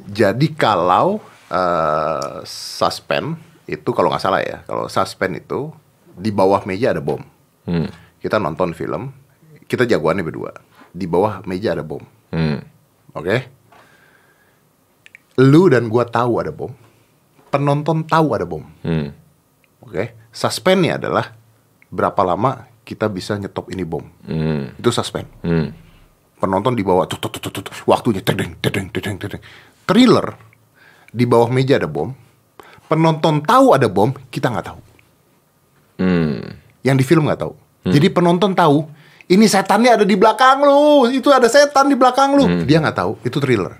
Jadi 0.00 0.56
kalau 0.56 1.20
eh, 1.48 2.40
suspense 2.48 3.36
itu 3.68 3.90
kalau 3.92 4.08
nggak 4.10 4.22
salah 4.22 4.40
ya, 4.40 4.64
kalau 4.64 4.88
suspense 4.88 5.40
itu 5.40 5.70
di 6.10 6.32
bawah 6.32 6.64
meja 6.64 6.90
ada 6.90 7.04
bom. 7.04 7.20
Hmm. 7.68 7.88
Kita 8.20 8.36
nonton 8.36 8.72
film, 8.72 9.12
kita 9.64 9.84
jagoannya 9.84 10.24
berdua. 10.24 10.52
Di 10.90 11.06
bawah 11.06 11.44
meja 11.44 11.72
ada 11.72 11.84
bom, 11.84 12.02
Hmm. 12.32 12.58
oke? 13.14 13.36
Lu 15.40 15.70
dan 15.70 15.86
gua 15.86 16.04
tahu 16.04 16.42
ada 16.42 16.50
bom. 16.50 16.72
Penonton 17.50 18.02
tahu 18.04 18.34
ada 18.34 18.46
bom, 18.46 18.62
Hmm. 18.82 19.10
Oke? 19.80 20.30
Suspense-nya 20.30 20.96
adalah 20.96 21.32
berapa 21.88 22.22
lama 22.22 22.64
kita 22.82 23.06
bisa 23.06 23.34
nyetop 23.34 23.68
ini 23.68 23.82
bom. 23.82 24.02
Hmm. 24.24 24.74
Itu 24.74 24.90
suspense 24.90 25.30
Hmm. 25.42 25.70
penonton 26.36 26.72
di 26.72 26.80
bawah 26.80 27.04
tut, 27.04 27.20
tut, 27.20 27.36
tut, 27.36 27.52
tut, 27.52 27.66
waktunya 27.84 28.24
tedeng 28.24 28.56
tedeng 28.58 28.88
tedeng 28.88 29.20
tedeng 29.20 29.42
thriller 29.84 30.32
di 31.06 31.28
bawah 31.28 31.52
meja 31.52 31.76
ada 31.76 31.84
bom 31.84 32.16
penonton 32.86 33.44
tahu 33.44 33.76
ada 33.76 33.84
bom 33.86 34.08
kita 34.30 34.48
nggak 34.48 34.66
tahu 34.66 34.80
Hmm. 36.00 36.40
yang 36.80 36.96
di 36.96 37.04
film 37.04 37.28
nggak 37.28 37.44
tahu 37.44 37.52
jadi 37.84 38.08
penonton 38.08 38.56
tahu 38.56 38.88
ini 39.28 39.44
setannya 39.44 40.00
ada 40.00 40.04
di 40.08 40.16
belakang 40.16 40.64
lu 40.64 41.12
itu 41.12 41.28
ada 41.28 41.44
setan 41.44 41.86
di 41.86 41.94
belakang 41.94 42.32
lu 42.32 42.44
dia 42.64 42.80
nggak 42.80 42.96
tahu 42.96 43.12
itu 43.20 43.36
thriller 43.36 43.76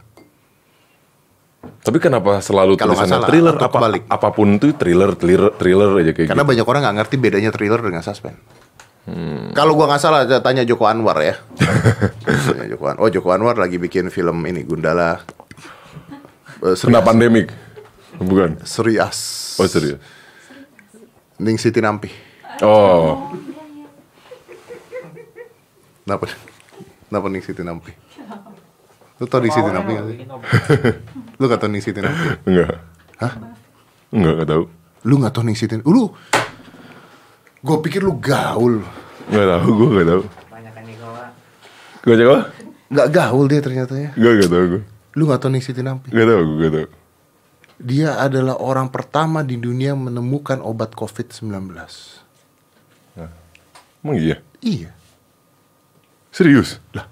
Tapi 1.61 1.96
kenapa 1.96 2.38
selalu 2.38 2.75
Kalau 2.75 2.92
nggak 2.92 3.05
tulisannya 3.05 3.16
salah, 3.16 3.29
thriller? 3.29 3.55
atau 3.55 3.66
Apa, 3.66 3.77
kebalik. 3.77 4.03
apa 4.07 4.29
pun 4.31 4.49
itu 4.53 4.66
thriller, 4.73 5.11
thriller, 5.12 5.51
thriller 5.55 5.90
aja 5.94 6.12
kayak 6.12 6.29
karena 6.29 6.40
gitu. 6.40 6.51
banyak 6.53 6.66
orang 6.66 6.81
nggak 6.83 6.96
ngerti 6.99 7.16
bedanya 7.16 7.51
thriller 7.51 7.81
dengan 7.81 8.01
suspense 8.01 8.40
kalau 9.51 9.75
gua 9.75 9.88
nggak 9.88 9.99
salah 9.99 10.20
tanya 10.38 10.62
Joko 10.62 10.85
Anwar 10.85 11.18
ya 11.18 11.35
Tanya 12.46 12.68
Joko 12.68 12.85
An- 12.87 13.01
oh 13.01 13.09
Joko 13.09 13.29
Anwar 13.31 13.57
lagi 13.57 13.75
bikin 13.75 14.07
film 14.07 14.44
ini 14.44 14.62
Gundala 14.62 15.25
Kena 16.61 17.01
pandemik. 17.01 17.49
Bukan. 18.14 18.61
Sri 18.62 18.96
As 18.96 19.57
Oh 19.57 19.64
serius. 19.64 19.96
Ning 21.38 21.57
Siti 21.57 21.81
Nampi 21.81 22.12
Oh. 22.61 23.33
Kenapa? 26.03 26.29
Kenapa 27.07 27.27
Ning 27.27 27.40
Siti 27.40 27.62
Nampi? 27.62 27.92
Lu 29.16 29.25
tau 29.25 29.40
Ning 29.40 29.49
Siti 29.49 29.70
Nampi 29.70 29.90
gak 29.90 30.07
sih? 30.07 30.16
Lu 31.40 31.48
gak 31.48 31.57
tau 31.64 31.72
Ning 31.72 31.81
Siti 31.81 32.05
Nampi? 32.05 32.44
Enggak. 32.44 32.85
Hah? 33.16 33.33
Enggak, 34.12 34.33
enggak 34.37 34.48
tahu. 34.53 34.62
Lu 35.09 35.14
gak 35.24 35.33
tau 35.33 35.40
Ning 35.40 35.57
Siti 35.57 35.72
Nampi? 35.72 35.88
Lu 35.88 36.12
Gue 37.61 37.76
pikir 37.81 38.05
lu 38.05 38.20
gaul 38.20 38.85
Enggak 39.33 39.46
tahu, 39.48 39.68
gue 39.72 39.88
enggak 39.88 40.09
tahu. 40.12 40.22
banyak 40.53 40.72
kan 40.76 40.85
Nikola 40.85 41.24
Gue 42.05 42.14
cek 42.20 42.29
apa? 42.29 42.40
Gak 42.92 43.09
gaul 43.09 43.46
dia 43.48 43.61
ternyata 43.64 43.94
ya 43.96 44.12
Enggak, 44.12 44.33
enggak 44.37 44.50
tahu 44.53 44.64
gue. 44.68 44.83
Lu 45.16 45.22
gak 45.33 45.40
tau 45.40 45.48
Ning 45.48 45.64
Siti 45.64 45.81
Nampi? 45.81 46.12
Enggak 46.12 46.29
tahu, 46.29 46.40
gue 46.44 46.57
enggak 46.61 46.72
tahu. 46.76 46.88
Dia 47.81 48.20
adalah 48.20 48.61
orang 48.61 48.92
pertama 48.92 49.40
di 49.40 49.57
dunia 49.57 49.96
menemukan 49.96 50.61
obat 50.61 50.92
COVID-19 50.92 51.48
Emang 54.05 54.16
iya? 54.20 54.37
Iya 54.61 54.92
Serius? 56.29 56.76
Lah 56.92 57.09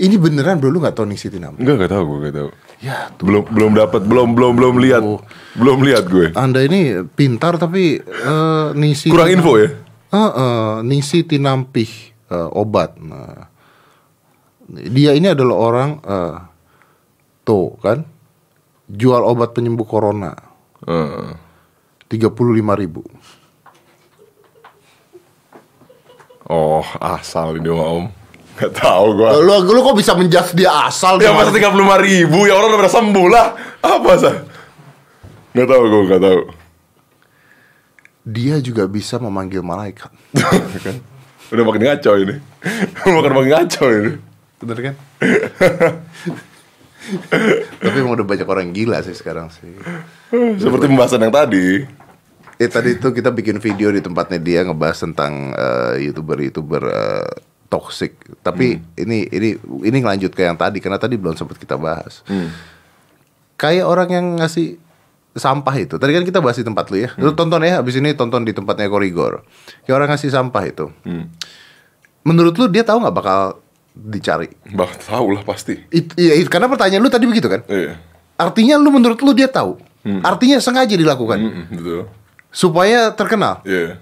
ini 0.00 0.16
beneran 0.16 0.56
bro 0.56 0.72
lu 0.72 0.80
gak 0.80 0.96
tau 0.96 1.04
Ning 1.04 1.20
Siti 1.20 1.36
Nampi? 1.36 1.60
Enggak, 1.60 1.76
enggak 1.80 1.92
tahu, 1.92 2.02
gue 2.04 2.18
enggak 2.24 2.36
tahu. 2.40 2.50
Ya 2.80 3.12
tuh 3.14 3.28
Belum 3.28 3.44
belum 3.44 3.72
dapat, 3.76 4.02
belum 4.08 4.32
belum 4.32 4.52
belum 4.56 4.74
lihat. 4.80 5.04
Oh. 5.04 5.20
Belum 5.52 5.84
lihat 5.84 6.08
gue. 6.08 6.32
Anda 6.32 6.64
ini 6.64 7.04
pintar 7.04 7.60
tapi 7.60 8.00
eh, 8.00 8.66
Ning 8.72 8.96
Siti 8.96 9.12
Kurang 9.12 9.28
info 9.28 9.60
ya? 9.60 9.68
Heeh, 10.10 10.82
Ningsi 10.82 11.22
Tinampih 11.22 11.90
eh, 12.32 12.48
obat. 12.56 12.96
Nah, 12.98 13.46
dia 14.70 15.12
ini 15.14 15.28
adalah 15.30 15.56
orang 15.58 15.90
eh, 16.00 16.36
tuh 17.44 17.76
kan 17.82 18.06
jual 18.90 19.22
obat 19.22 19.54
penyembuh 19.54 19.86
corona 19.86 20.34
Heeh. 20.86 21.34
tiga 22.10 22.32
puluh 22.32 22.56
lima 22.56 22.74
ribu. 22.74 23.04
Oh, 26.50 26.82
asal 26.98 27.62
ini 27.62 27.70
mah 27.70 27.90
om. 27.90 28.06
Gak 28.60 28.72
tahu 28.76 29.06
gue. 29.16 29.28
Lu, 29.40 29.54
lu 29.72 29.80
kok 29.80 29.96
bisa 29.96 30.12
menjudge 30.12 30.52
dia 30.52 30.84
asal? 30.84 31.16
Ya 31.16 31.32
masa 31.32 31.48
tiga 31.48 31.72
puluh 31.72 31.88
ribu 31.96 32.44
ya 32.44 32.60
orang 32.60 32.76
udah 32.76 32.80
pada 32.84 32.92
sembuh 32.92 33.26
lah. 33.32 33.46
Apa 33.80 34.12
sah? 34.20 34.36
Gak 35.56 35.64
tahu 35.64 35.82
gue, 35.88 36.02
gak 36.12 36.22
tahu. 36.22 36.40
Dia 38.28 38.60
juga 38.60 38.84
bisa 38.84 39.16
memanggil 39.16 39.64
malaikat. 39.64 40.12
kan? 40.84 40.96
Udah 41.50 41.64
makin 41.64 41.82
ngaco 41.88 42.12
ini. 42.20 42.36
makin 43.08 43.32
makin 43.32 43.50
ngaco 43.56 43.84
ini. 43.88 44.12
Bener 44.60 44.78
kan? 44.78 44.94
Tapi 47.80 47.96
emang 47.96 48.14
udah 48.20 48.26
banyak 48.28 48.44
orang 48.44 48.76
gila 48.76 49.00
sih 49.00 49.16
sekarang 49.16 49.48
sih. 49.48 49.72
Seperti 50.60 50.84
pembahasan 50.84 51.24
yang 51.24 51.32
tadi. 51.32 51.82
Eh 52.60 52.68
tadi 52.68 53.00
itu 53.00 53.08
kita 53.08 53.32
bikin 53.32 53.56
video 53.56 53.88
di 53.88 54.04
tempatnya 54.04 54.36
dia 54.36 54.60
ngebahas 54.68 55.00
tentang 55.00 55.56
eh, 55.56 56.04
youtuber-youtuber 56.04 56.82
eh, 56.92 57.32
toxic. 57.70 58.12
Tapi 58.42 58.76
ini 58.98 59.24
ini 59.26 59.54
ini 59.80 59.96
ngelanjut 59.96 60.34
ke 60.34 60.42
yang 60.42 60.58
tadi 60.58 60.82
karena 60.82 60.98
tadi 60.98 61.14
belum 61.14 61.32
sempat 61.32 61.56
kita 61.56 61.78
bahas. 61.78 62.20
Kayak 63.54 63.86
orang 63.86 64.08
yang 64.10 64.26
ngasih 64.36 64.76
sampah 65.30 65.76
itu. 65.78 65.94
Tadi 65.94 66.10
kan 66.10 66.24
kita 66.24 66.42
bahas 66.42 66.58
di 66.58 66.66
tempat 66.66 66.90
lu 66.90 66.98
ya. 66.98 67.14
Lu 67.16 67.30
tonton 67.32 67.62
ya 67.62 67.78
habis 67.78 67.94
ini 67.94 68.10
tonton 68.12 68.42
di 68.42 68.50
tempatnya 68.50 68.90
Korigor. 68.90 69.46
Kayak 69.84 69.96
orang 69.96 70.08
ngasih 70.10 70.28
sampah 70.28 70.64
itu. 70.66 70.90
Menurut 72.20 72.52
lu 72.56 72.66
dia 72.66 72.82
tahu 72.82 73.00
nggak 73.00 73.14
bakal 73.14 73.40
dicari? 73.90 74.50
Bah, 74.70 74.90
tahu 74.90 75.34
lah 75.34 75.42
pasti. 75.42 75.76
It, 75.88 76.12
iya, 76.14 76.36
it- 76.36 76.50
karena 76.50 76.66
pertanyaan 76.66 77.00
lu 77.00 77.08
tadi 77.08 77.24
begitu 77.24 77.48
kan? 77.48 77.62
Iya. 77.64 77.96
Artinya 78.36 78.76
lu 78.76 78.90
menurut 78.90 79.20
lu 79.20 79.32
dia 79.32 79.46
tahu. 79.46 79.76
Artinya 80.24 80.56
sengaja 80.58 80.96
dilakukan 80.96 81.36
Mm-mm, 81.36 81.64
betul. 81.76 82.08
supaya 82.48 83.12
terkenal. 83.12 83.60
Iya. 83.68 84.00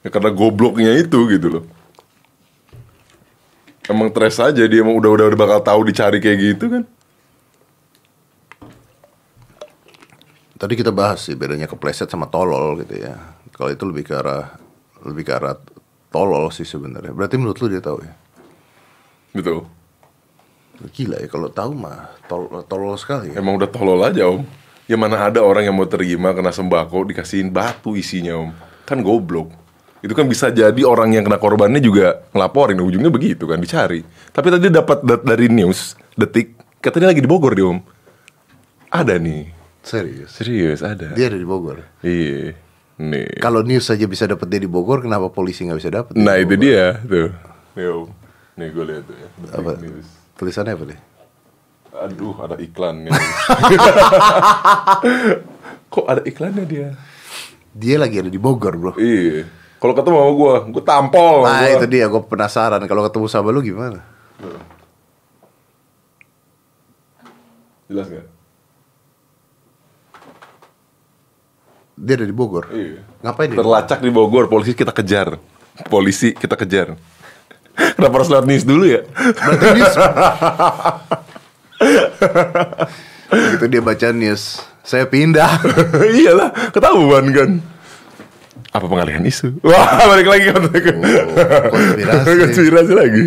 Ya 0.00 0.08
karena 0.08 0.32
gobloknya 0.32 0.96
itu 0.96 1.28
gitu 1.28 1.46
loh. 1.52 1.64
Emang 3.84 4.08
stres 4.08 4.40
aja 4.40 4.64
dia 4.64 4.80
emang 4.80 4.96
udah 4.96 5.10
udah 5.12 5.26
udah 5.28 5.38
bakal 5.38 5.60
tahu 5.60 5.80
dicari 5.84 6.16
kayak 6.16 6.38
gitu 6.40 6.64
kan. 6.72 6.84
Tadi 10.56 10.72
kita 10.80 10.88
bahas 10.88 11.20
sih 11.20 11.36
bedanya 11.36 11.68
kepleset 11.68 12.08
sama 12.08 12.24
tolol 12.32 12.80
gitu 12.80 12.96
ya. 12.96 13.12
Kalau 13.52 13.68
itu 13.68 13.84
lebih 13.84 14.08
ke 14.08 14.14
arah 14.16 14.56
lebih 15.04 15.28
ke 15.28 15.32
arah 15.36 15.60
tolol 16.08 16.48
sih 16.48 16.64
sebenarnya. 16.64 17.12
Berarti 17.12 17.36
menurut 17.36 17.60
lu 17.60 17.68
dia 17.68 17.84
tahu 17.84 18.00
ya? 18.00 18.14
Betul. 19.36 19.68
Gila 20.94 21.20
ya 21.20 21.28
kalau 21.28 21.52
tahu 21.52 21.72
mah 21.76 22.08
tol 22.24 22.48
tolol 22.64 22.96
sekali 22.96 23.36
ya. 23.36 23.44
Emang 23.44 23.60
udah 23.60 23.68
tolol 23.68 24.00
aja 24.00 24.24
om. 24.24 24.48
Ya 24.88 24.96
mana 24.96 25.28
ada 25.28 25.44
orang 25.44 25.68
yang 25.68 25.76
mau 25.76 25.88
terima 25.88 26.32
kena 26.32 26.52
sembako 26.52 27.12
dikasihin 27.12 27.52
batu 27.52 27.92
isinya 27.98 28.48
om. 28.48 28.50
Kan 28.88 29.04
goblok. 29.04 29.63
Itu 30.04 30.12
kan 30.12 30.28
bisa 30.28 30.52
jadi 30.52 30.76
orang 30.84 31.16
yang 31.16 31.24
kena 31.24 31.40
korbannya 31.40 31.80
juga 31.80 32.28
ngelaporin 32.36 32.76
ujungnya 32.76 33.08
begitu 33.08 33.48
kan 33.48 33.56
dicari. 33.56 34.04
Tapi 34.04 34.52
tadi 34.52 34.68
dapat 34.68 35.00
dat- 35.00 35.24
dari 35.24 35.48
news 35.48 35.96
detik 36.12 36.52
katanya 36.78 37.08
lagi 37.08 37.24
di 37.24 37.30
Bogor 37.30 37.56
dia 37.56 37.64
om. 37.64 37.80
Ada 38.92 39.16
nih. 39.16 39.48
Serius. 39.80 40.36
Serius 40.36 40.84
ada. 40.84 41.16
Dia 41.16 41.32
ada 41.32 41.40
di 41.40 41.48
Bogor. 41.48 41.80
Iya. 42.04 42.52
Nih. 43.00 43.40
Kalau 43.40 43.64
news 43.64 43.88
saja 43.88 44.04
bisa 44.04 44.28
dapat 44.28 44.44
dia 44.46 44.60
di 44.60 44.68
Bogor, 44.68 45.00
kenapa 45.00 45.32
polisi 45.32 45.64
nggak 45.64 45.80
bisa 45.80 45.88
dapat? 45.90 46.12
Nah 46.14 46.36
itu 46.36 46.52
dia 46.54 47.00
tuh. 47.00 47.32
Nih 47.72 47.88
om. 47.88 48.06
Nih 48.54 48.68
gue 48.70 48.84
lihat 48.84 49.02
tuh 49.08 49.16
ya. 49.16 49.28
Apa? 49.56 49.72
News. 49.80 50.06
Tulisannya 50.36 50.76
apa 50.76 50.84
deh? 50.84 51.00
Aduh 51.96 52.36
ada 52.38 52.60
iklannya. 52.60 53.08
Kok 55.88 56.06
ada 56.06 56.22
iklannya 56.22 56.64
dia? 56.68 56.88
Dia 57.72 57.96
lagi 57.98 58.20
ada 58.20 58.28
di 58.28 58.36
Bogor, 58.36 58.74
bro. 58.76 58.92
Iya. 59.00 59.63
Kalau 59.84 59.92
ketemu 59.92 60.16
sama 60.16 60.32
gue, 60.32 60.54
gue 60.72 60.84
tampol. 60.88 61.44
Nah 61.44 61.60
gua. 61.60 61.76
itu 61.76 61.84
dia, 61.92 62.08
gue 62.08 62.22
penasaran 62.24 62.80
kalau 62.88 63.04
ketemu 63.04 63.26
sama 63.28 63.52
lu 63.52 63.60
gimana? 63.60 64.00
Jelas 67.84 68.08
gak? 68.08 68.24
Dia 72.00 72.14
ada 72.16 72.24
di 72.24 72.32
Bogor. 72.32 72.72
Iya. 72.72 73.04
Ngapain 73.20 73.52
dia? 73.52 73.60
Terlacak 73.60 74.00
di 74.00 74.08
Bogor, 74.08 74.48
polisi 74.48 74.72
kita 74.72 74.88
kejar. 74.88 75.36
Polisi 75.92 76.32
kita 76.32 76.56
kejar. 76.56 76.96
Kenapa 78.00 78.24
harus 78.24 78.32
lewat 78.32 78.48
news 78.48 78.64
dulu 78.64 78.88
ya? 78.88 79.04
Berarti 79.12 79.68
news. 79.76 79.96
Begitu 83.36 83.66
dia 83.68 83.82
baca 83.84 84.08
news, 84.16 84.64
saya 84.80 85.04
pindah. 85.04 85.60
Iyalah, 86.24 86.72
ketahuan 86.72 87.28
kan. 87.36 87.73
Apa 88.74 88.86
pengalihan 88.90 89.22
isu? 89.22 89.54
Wah, 89.66 90.02
balik 90.10 90.26
lagi 90.26 90.50
kan. 90.50 90.66
konspirasi. 91.70 92.30
konspirasi 92.42 92.92
lagi. 92.92 93.24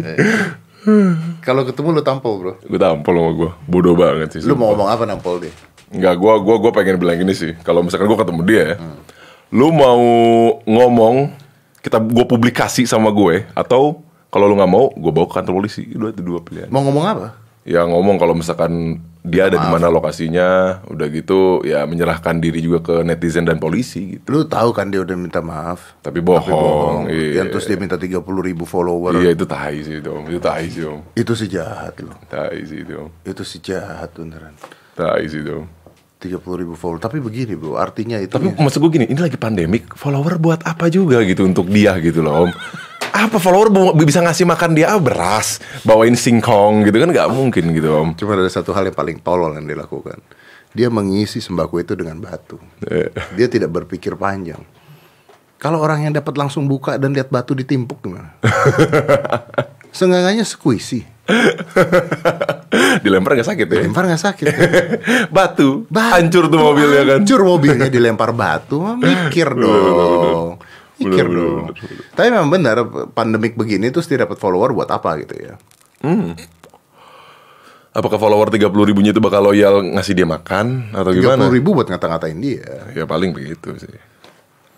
Kalau 1.40 1.64
ketemu 1.64 1.88
lu 1.96 2.04
tampol 2.04 2.34
bro. 2.36 2.54
Gue 2.68 2.80
tampol 2.80 3.16
sama 3.16 3.32
gue, 3.32 3.52
bodoh 3.64 3.96
banget 3.96 4.36
sih. 4.36 4.42
Lu 4.44 4.54
sumpah. 4.54 4.60
mau 4.60 4.68
ngomong 4.76 4.90
apa 4.92 5.04
nampol 5.08 5.40
dia? 5.40 5.56
Enggak, 5.88 6.20
gua 6.20 6.36
gua 6.44 6.60
gua 6.60 6.72
pengen 6.76 7.00
bilang 7.00 7.16
gini 7.16 7.32
sih. 7.32 7.56
Kalau 7.64 7.80
misalkan 7.80 8.12
gua 8.12 8.20
ketemu 8.20 8.42
dia 8.44 8.64
ya. 8.64 8.76
Lu 9.56 9.72
mau 9.72 10.04
ngomong 10.68 11.32
kita 11.80 12.04
gua 12.04 12.28
publikasi 12.28 12.84
sama 12.84 13.08
gue 13.16 13.48
atau 13.56 14.04
kalau 14.28 14.52
lu 14.52 14.60
nggak 14.60 14.68
mau, 14.68 14.92
gua 15.00 15.12
bawa 15.16 15.26
ke 15.32 15.40
kantor 15.40 15.64
polisi. 15.64 15.88
Itu 15.88 16.12
dua 16.20 16.44
pilihan. 16.44 16.68
Mau 16.68 16.84
ngomong 16.84 17.06
apa? 17.08 17.28
Ya 17.67 17.84
ngomong 17.84 18.15
kalau 18.15 18.32
misalkan 18.32 19.03
dia 19.27 19.51
ada 19.51 19.60
di 19.60 19.67
mana 19.67 19.91
lokasinya, 19.91 20.80
udah 20.88 21.08
gitu 21.12 21.60
ya 21.67 21.84
menyerahkan 21.84 22.39
diri 22.39 22.63
juga 22.63 22.80
ke 22.80 22.95
netizen 23.03 23.43
dan 23.43 23.60
polisi 23.60 24.15
gitu. 24.15 24.23
Lu 24.32 24.47
tahu 24.47 24.71
kan 24.71 24.88
dia 24.88 25.03
udah 25.03 25.19
minta 25.19 25.43
maaf. 25.43 25.99
Tapi 25.99 26.23
bohong. 26.23 26.47
Tapi 26.47 26.56
bohong. 26.56 27.03
Iya. 27.12 27.43
Yang 27.43 27.47
terus 27.51 27.65
dia 27.67 27.75
minta 27.75 27.99
30 27.99 28.23
ribu 28.23 28.63
follower. 28.63 29.19
Iya 29.19 29.36
itu 29.36 29.43
tai 29.43 29.84
sih 29.84 29.99
dong. 29.99 30.32
Itu 30.32 30.39
tai 30.39 30.71
sih 30.71 30.80
dong. 30.80 31.12
Itu 31.12 31.36
sih 31.36 31.51
jahat 31.51 31.99
lu. 31.99 32.15
Tai 32.32 32.56
sih 32.63 32.88
dong. 32.88 33.12
Itu 33.27 33.43
sih 33.43 33.60
jahat 33.60 34.15
beneran. 34.15 34.56
Tai 34.95 35.27
sih 35.27 35.43
dong. 35.43 35.67
30 36.23 36.39
ribu 36.63 36.73
follower. 36.80 37.03
Tapi 37.03 37.19
begini 37.19 37.60
bro, 37.60 37.75
artinya 37.75 38.15
itu. 38.17 38.32
Tapi 38.32 38.56
maksud 38.56 38.80
gue 38.80 38.91
gini, 38.95 39.06
ini 39.12 39.19
lagi 39.19 39.36
pandemik, 39.36 39.93
follower 39.93 40.39
buat 40.39 40.63
apa 40.65 40.88
juga 40.88 41.19
gitu 41.27 41.43
untuk 41.43 41.67
dia 41.67 41.93
gitu 41.99 42.23
loh 42.23 42.47
om. 42.47 42.51
Apa 43.13 43.38
follower 43.41 43.96
bisa 43.98 44.22
ngasih 44.24 44.46
makan 44.48 44.78
dia 44.78 44.93
ah, 44.93 45.02
beras, 45.02 45.60
bawain 45.82 46.13
singkong 46.15 46.86
gitu 46.88 46.98
kan 47.02 47.10
nggak 47.12 47.30
mungkin 47.32 47.74
gitu 47.74 47.89
om. 47.91 48.10
Cuma 48.13 48.38
ada 48.38 48.50
satu 48.50 48.72
hal 48.72 48.89
yang 48.89 48.98
paling 48.98 49.17
tolol 49.22 49.54
yang 49.56 49.67
dilakukan. 49.67 50.20
Dia 50.76 50.93
mengisi 50.93 51.41
sembako 51.41 51.82
itu 51.82 51.93
dengan 51.98 52.22
batu. 52.22 52.60
Eh, 52.86 53.10
Dia 53.34 53.48
tidak 53.50 53.74
berpikir 53.74 54.13
panjang. 54.13 54.62
Kalau 55.58 55.82
orang 55.82 56.06
yang 56.06 56.13
dapat 56.13 56.38
langsung 56.38 56.70
buka 56.70 57.02
dan 57.02 57.17
lihat 57.17 57.34
batu 57.34 57.58
ditimpuk 57.58 58.06
gimana? 58.06 58.38
Seenggaknya 59.98 60.46
squishy. 60.46 61.02
Dilempar 63.02 63.34
nggak 63.34 63.50
sakit 63.50 63.65
ya? 63.65 63.80
Lempar 63.84 64.06
nggak 64.06 64.22
sakit. 64.22 64.46
Batu, 65.36 65.89
Batu, 65.89 66.13
hancur 66.13 66.46
tuh 66.48 66.60
mobilnya 66.62 67.02
kan. 67.04 67.20
Hancur 67.24 67.41
mobilnya 67.43 67.89
dilempar 67.89 68.32
batu. 68.32 68.80
Mikir 68.96 69.58
dong. 69.58 70.62
Bener, 71.00 71.26
dong. 71.26 71.70
bener, 71.70 71.76
bener. 71.78 72.06
Tapi 72.12 72.28
memang 72.30 72.50
benar 72.50 72.78
pandemik 73.12 73.54
begini 73.54 73.90
terus 73.90 74.06
dia 74.06 74.18
dapat 74.20 74.36
follower 74.36 74.74
buat 74.74 74.90
apa 74.90 75.18
gitu 75.20 75.36
ya? 75.38 75.54
Apakah 77.94 78.22
follower 78.22 78.54
30 78.54 78.70
ribunya 78.86 79.10
itu 79.10 79.18
bakal 79.18 79.42
loyal 79.44 79.82
ngasih 79.82 80.14
dia 80.14 80.26
makan 80.26 80.94
atau 80.94 81.10
Tiga 81.10 81.34
gimana? 81.34 81.50
ribu 81.50 81.74
buat 81.74 81.90
ngata-ngatain 81.90 82.38
dia. 82.38 82.94
Ya 82.94 83.06
paling 83.06 83.34
begitu 83.34 83.74
sih. 83.74 83.90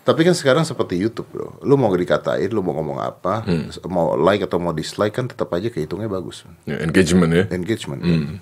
Tapi 0.00 0.24
kan 0.24 0.32
sekarang 0.32 0.64
seperti 0.64 0.96
YouTube 0.96 1.28
bro. 1.28 1.60
Lu 1.60 1.76
mau 1.76 1.92
dikatain, 1.92 2.48
lu 2.48 2.64
mau 2.64 2.72
ngomong 2.72 2.96
apa, 2.98 3.44
Hmm. 3.44 3.68
mau 3.86 4.16
like 4.16 4.40
atau 4.40 4.56
mau 4.56 4.72
dislike 4.72 5.12
kan 5.12 5.28
tetap 5.28 5.52
aja 5.52 5.68
kehitungnya 5.68 6.08
bagus. 6.08 6.48
Ya, 6.64 6.80
engagement 6.80 7.28
ya. 7.30 7.44
Engagement. 7.52 8.00
Hmm. 8.00 8.40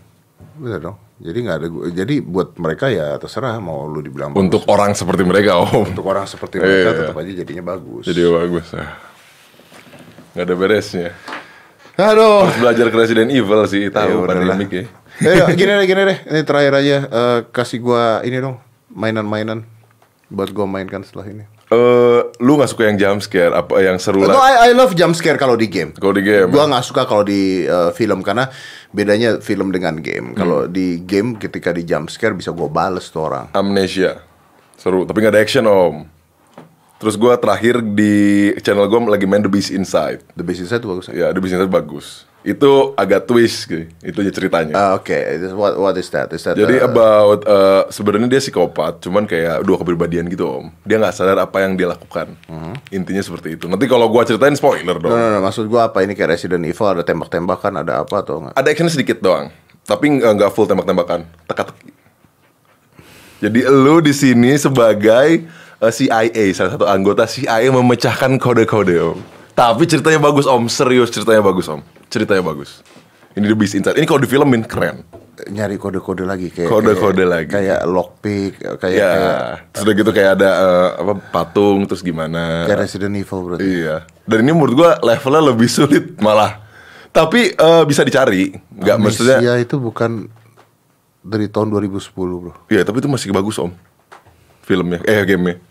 Bener 0.59 0.81
dong. 0.83 0.97
Jadi 1.19 1.39
nggak 1.41 1.57
ada. 1.57 1.67
Jadi 1.93 2.15
buat 2.21 2.55
mereka 2.57 2.87
ya 2.89 3.15
terserah 3.17 3.59
mau 3.59 3.87
lu 3.87 3.99
dibilang 3.99 4.31
bagus. 4.31 4.43
Untuk 4.45 4.63
orang 4.67 4.91
seperti 4.93 5.23
mereka 5.23 5.59
om. 5.59 5.87
untuk 5.87 6.05
orang 6.05 6.27
seperti 6.27 6.59
mereka 6.59 6.89
Iya. 6.89 6.99
tetap 7.01 7.17
aja 7.17 7.33
jadinya 7.33 7.65
bagus. 7.69 8.03
Jadi 8.05 8.21
bagus. 8.25 8.67
Ah. 8.75 8.99
Nggak 10.35 10.45
ada 10.45 10.55
beresnya. 10.55 11.11
Aduh. 11.97 12.47
Harus 12.47 12.59
belajar 12.59 12.87
ke 12.87 12.97
Resident 12.97 13.29
Evil 13.29 13.61
sih, 13.67 13.87
Ya 13.87 13.91
tahu 13.91 14.23
udahlah. 14.23 14.55
pandemik 14.55 14.71
ya. 14.71 14.85
Eh, 15.19 15.35
gini 15.59 15.73
deh, 15.75 15.87
gini 15.87 16.03
deh. 16.05 16.19
Ini 16.25 16.41
terakhir 16.43 16.73
aja. 16.77 16.97
Eh, 17.05 17.39
kasih 17.51 17.83
gua 17.83 18.23
ini 18.23 18.39
dong, 18.39 18.55
mainan-mainan 18.89 19.67
buat 20.29 20.51
gua 20.51 20.63
mainkan 20.65 21.03
setelah 21.03 21.27
ini. 21.27 21.43
Eh, 21.69 22.21
lu 22.39 22.57
nggak 22.57 22.71
suka 22.71 22.87
yang 22.87 22.97
jump 22.97 23.21
scare 23.21 23.53
apa 23.53 23.77
yang 23.77 24.01
seru 24.01 24.25
No, 24.25 24.33
lah 24.33 24.41
I, 24.65 24.71
I 24.71 24.73
love 24.73 24.97
jump 24.97 25.13
scare 25.13 25.37
kalau 25.37 25.53
di 25.53 25.69
game. 25.69 25.93
kalau 25.93 26.17
di 26.17 26.25
game 26.25 26.49
Gua 26.49 26.65
nggak 26.65 26.81
suka 26.81 27.05
kalau 27.05 27.21
di 27.21 27.61
eh, 27.61 27.91
film 27.93 28.25
karena 28.25 28.49
bedanya 28.89 29.41
film 29.41 29.73
dengan 29.73 30.01
game. 30.01 30.33
Kalau 30.33 30.65
di 30.65 31.01
game 31.05 31.37
ketika 31.37 31.73
di 31.73 31.85
jump 31.85 32.09
scare 32.09 32.33
bisa 32.33 32.53
gua 32.53 32.69
bales 32.71 33.09
tuh 33.13 33.29
orang. 33.29 33.47
amnesia 33.53 34.21
seru 34.79 35.03
tapi 35.03 35.19
nggak 35.19 35.35
ada 35.35 35.43
action 35.43 35.67
om 35.67 36.07
terus 37.03 37.19
gua 37.19 37.35
terakhir 37.35 37.83
di 37.83 38.55
channel 38.63 38.87
gua 38.87 39.11
lagi 39.11 39.27
main 39.27 39.43
The 39.43 39.51
Beast 39.51 39.75
Inside 39.75 40.23
The 40.39 40.47
Beast 40.47 40.63
Inside 40.63 40.87
tuh 40.87 40.95
bagus. 40.95 41.07
ya? 41.11 41.15
ya 41.19 41.27
The 41.35 41.41
Beast 41.43 41.55
Inside 41.59 41.73
bagus 41.75 42.28
itu 42.49 42.97
agak 42.97 43.29
twist 43.29 43.69
gitu 43.69 43.85
itu 44.01 44.17
aja 44.25 44.33
ceritanya 44.33 44.73
Ah, 44.73 44.91
Oke, 44.97 45.13
what 45.53 45.77
what 45.77 45.95
is 46.01 46.09
that? 46.09 46.33
Is 46.33 46.41
that 46.49 46.57
Jadi 46.57 46.81
uh, 46.81 46.89
about 46.89 47.45
eh, 47.45 47.83
sebenarnya 47.93 48.25
dia 48.25 48.41
psikopat, 48.41 49.05
cuman 49.05 49.29
kayak 49.29 49.61
dua 49.63 49.77
kepribadian 49.77 50.33
gitu 50.33 50.49
om. 50.49 50.65
Dia 50.89 50.97
nggak 50.97 51.13
sadar 51.13 51.37
apa 51.37 51.61
yang 51.61 51.77
dia 51.77 51.93
lakukan. 51.93 52.33
Intinya 52.89 53.21
seperti 53.21 53.61
itu. 53.61 53.69
Nanti 53.69 53.85
kalau 53.85 54.09
gua 54.09 54.25
ceritain 54.25 54.57
spoiler 54.57 54.97
dong. 54.97 55.13
no, 55.13 55.17
no, 55.17 55.29
no, 55.37 55.39
maksud 55.45 55.69
gua 55.69 55.93
apa 55.93 56.01
ini 56.01 56.17
kayak 56.17 56.41
Resident 56.41 56.65
Evil 56.65 56.89
ada 56.89 57.05
tembak-tembakan 57.05 57.85
ada 57.85 58.01
apa 58.01 58.25
atau 58.25 58.41
enggak? 58.41 58.55
Ada 58.57 58.69
action 58.73 58.89
sedikit 58.89 59.21
doang, 59.21 59.53
tapi 59.85 60.09
nggak 60.17 60.49
full 60.57 60.65
tembak-tembakan, 60.65 61.29
teka-teki. 61.45 61.91
Jadi 63.39 63.61
lu 63.69 64.01
di 64.01 64.11
sini 64.11 64.57
sebagai 64.57 65.47
eh, 65.79 65.93
CIA, 65.93 66.45
salah 66.51 66.75
satu 66.75 66.89
anggota 66.89 67.29
CIA 67.29 67.69
memecahkan 67.69 68.41
kode-kode 68.41 68.97
om. 68.99 69.19
Tapi 69.59 69.83
ceritanya 69.85 70.23
bagus 70.23 70.47
om, 70.47 70.71
serius 70.71 71.11
ceritanya 71.11 71.43
bagus 71.43 71.67
om. 71.67 71.83
Ceritanya 72.07 72.47
bagus. 72.47 72.79
Ini 73.35 73.43
The 73.45 73.57
Beast 73.59 73.75
Inside. 73.75 73.99
Ini 73.99 74.07
kalau 74.07 74.23
difilmin 74.23 74.63
keren. 74.63 75.03
Nyari 75.39 75.79
kode-kode 75.79 76.23
lagi 76.23 76.51
kayak 76.51 76.67
Kode-kode 76.67 77.23
kayak- 77.23 77.31
lagi. 77.31 77.51
Kayak 77.51 77.81
lockpick, 77.87 78.53
kayak 78.59 78.91
Ya, 78.93 79.11
kayak, 79.11 79.39
terus 79.71 79.83
udah 79.83 79.95
gitu 79.95 80.11
kayak 80.11 80.31
ada 80.35 80.51
eh, 80.51 80.89
apa 80.99 81.13
patung 81.31 81.87
terus 81.87 82.03
gimana? 82.03 82.67
kayak 82.67 82.79
Resident 82.81 83.15
Evil 83.15 83.41
berarti. 83.43 83.63
Iya. 83.65 83.97
Dan 84.23 84.39
ini 84.43 84.51
menurut 84.51 84.75
gua 84.75 84.91
levelnya 85.01 85.43
lebih 85.45 85.67
sulit 85.69 86.19
malah. 86.19 86.59
Tapi 87.11 87.51
eh, 87.51 87.83
bisa 87.87 88.03
dicari, 88.03 88.51
nggak 88.73 88.97
maksudnya. 88.99 89.39
Amnesia 89.39 89.55
itu 89.59 89.75
bukan 89.79 90.27
dari 91.19 91.47
tahun 91.47 91.71
2010, 91.71 92.15
Bro. 92.15 92.53
Iya, 92.67 92.83
tapi 92.83 92.99
itu 92.99 93.07
masih 93.07 93.31
bagus 93.31 93.59
om. 93.59 93.71
Filmnya, 94.63 94.99
eh 95.03 95.23
gamenya. 95.23 95.63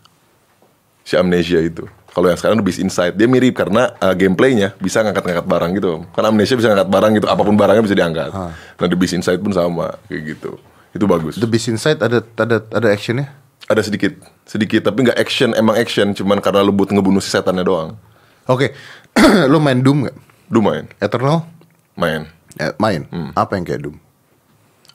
Si 1.03 1.15
Amnesia 1.15 1.59
itu. 1.59 1.83
Kalau 2.17 2.33
yang 2.33 2.39
sekarang 2.41 2.57
The 2.57 2.65
Beast 2.65 2.81
Inside, 2.81 3.13
dia 3.13 3.29
mirip 3.29 3.53
karena 3.53 3.93
eh, 3.93 4.15
gameplaynya 4.17 4.73
bisa 4.81 5.05
ngangkat-ngangkat 5.05 5.45
barang 5.45 5.71
gitu. 5.77 6.01
Karena 6.17 6.33
Amnesia 6.33 6.57
bisa 6.57 6.73
ngangkat 6.73 6.89
barang 6.89 7.11
gitu, 7.21 7.27
apa 7.29 7.41
pun 7.45 7.53
barangnya 7.53 7.83
bisa 7.85 7.93
diangkat. 7.93 8.33
Nah 8.73 8.85
The 8.89 8.97
Beast 8.97 9.13
Inside 9.13 9.37
pun 9.37 9.53
sama, 9.53 10.01
kayak 10.09 10.33
gitu. 10.33 10.57
Itu 10.97 11.05
bagus. 11.05 11.37
The 11.37 11.45
Beast 11.45 11.69
Inside 11.69 12.01
ada 12.01 12.25
ada 12.25 12.57
ada 12.73 12.87
actionnya? 12.89 13.29
Ada 13.69 13.85
sedikit, 13.85 14.17
sedikit, 14.49 14.89
tapi 14.89 15.05
nggak 15.05 15.19
action, 15.21 15.53
emang 15.53 15.77
action, 15.77 16.17
cuman 16.17 16.41
karena 16.41 16.65
lu 16.65 16.73
buat 16.73 16.89
ngebunuh 16.89 17.21
si 17.21 17.29
setannya 17.29 17.61
doang. 17.61 17.93
Oke, 18.49 18.73
lu 19.51 19.61
main 19.61 19.77
Doom 19.77 20.09
nggak? 20.09 20.17
Lu 20.49 20.65
main, 20.65 20.89
Eternal? 20.97 21.45
main. 21.93 22.25
Eh, 22.57 22.73
main. 22.81 23.05
Hmm. 23.13 23.29
Apa 23.37 23.61
yang 23.61 23.65
kayak 23.69 23.85
Doom? 23.85 23.97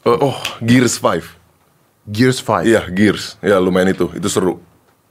Oh, 0.02 0.35
oh, 0.35 0.37
Gears 0.58 0.98
5 0.98 1.38
Gears 2.02 2.42
5. 2.42 2.66
Iya, 2.66 2.82
Gears. 2.90 3.38
Ya, 3.38 3.62
lu 3.62 3.70
main 3.70 3.87
itu. 3.87 4.11
Itu 4.11 4.26
seru. 4.26 4.58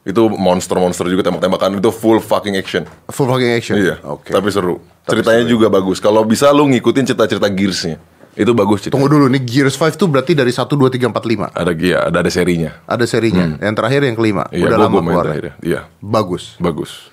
Itu 0.02 0.28
monster-monster 0.28 1.06
juga 1.06 1.22
tembak-tembakan. 1.22 1.78
Itu 1.78 1.94
full 1.94 2.18
fucking 2.18 2.58
action. 2.58 2.90
Full 3.06 3.28
fucking 3.28 3.52
action. 3.54 3.76
Iya. 3.78 4.02
Oke. 4.02 4.34
Tapi 4.34 4.50
seru. 4.50 4.82
Ceritanya 5.06 5.46
juga 5.46 5.70
bagus. 5.70 5.98
Kalau 5.98 6.26
bisa 6.26 6.50
lu 6.50 6.66
ngikutin 6.68 7.06
cerita-cerita 7.08 7.46
Gearsnya. 7.48 8.02
Itu 8.32 8.56
bagus 8.56 8.80
cerita. 8.82 8.96
Tunggu 8.96 9.12
dulu 9.12 9.28
nih 9.28 9.44
Gears 9.44 9.76
5 9.76 9.94
tuh 9.94 10.08
berarti 10.08 10.32
dari 10.32 10.50
1 10.50 10.64
2 10.64 10.88
3 10.88 11.12
4 11.12 11.20
5. 11.20 11.52
Ada 11.52 11.72
ya, 11.76 12.00
ada 12.08 12.18
ada 12.24 12.32
serinya. 12.32 12.72
Ada 12.88 13.04
serinya. 13.04 13.60
Yang 13.60 13.76
terakhir 13.76 14.02
yang 14.08 14.16
kelima. 14.16 14.44
Hmm. 14.48 14.56
Iya, 14.56 14.66
Udah 14.66 14.78
lama 14.80 14.98
keluar. 15.04 15.24
terakhir. 15.28 15.46
Iya, 15.60 15.82
Bagus. 16.00 16.56
bagus. 16.58 17.12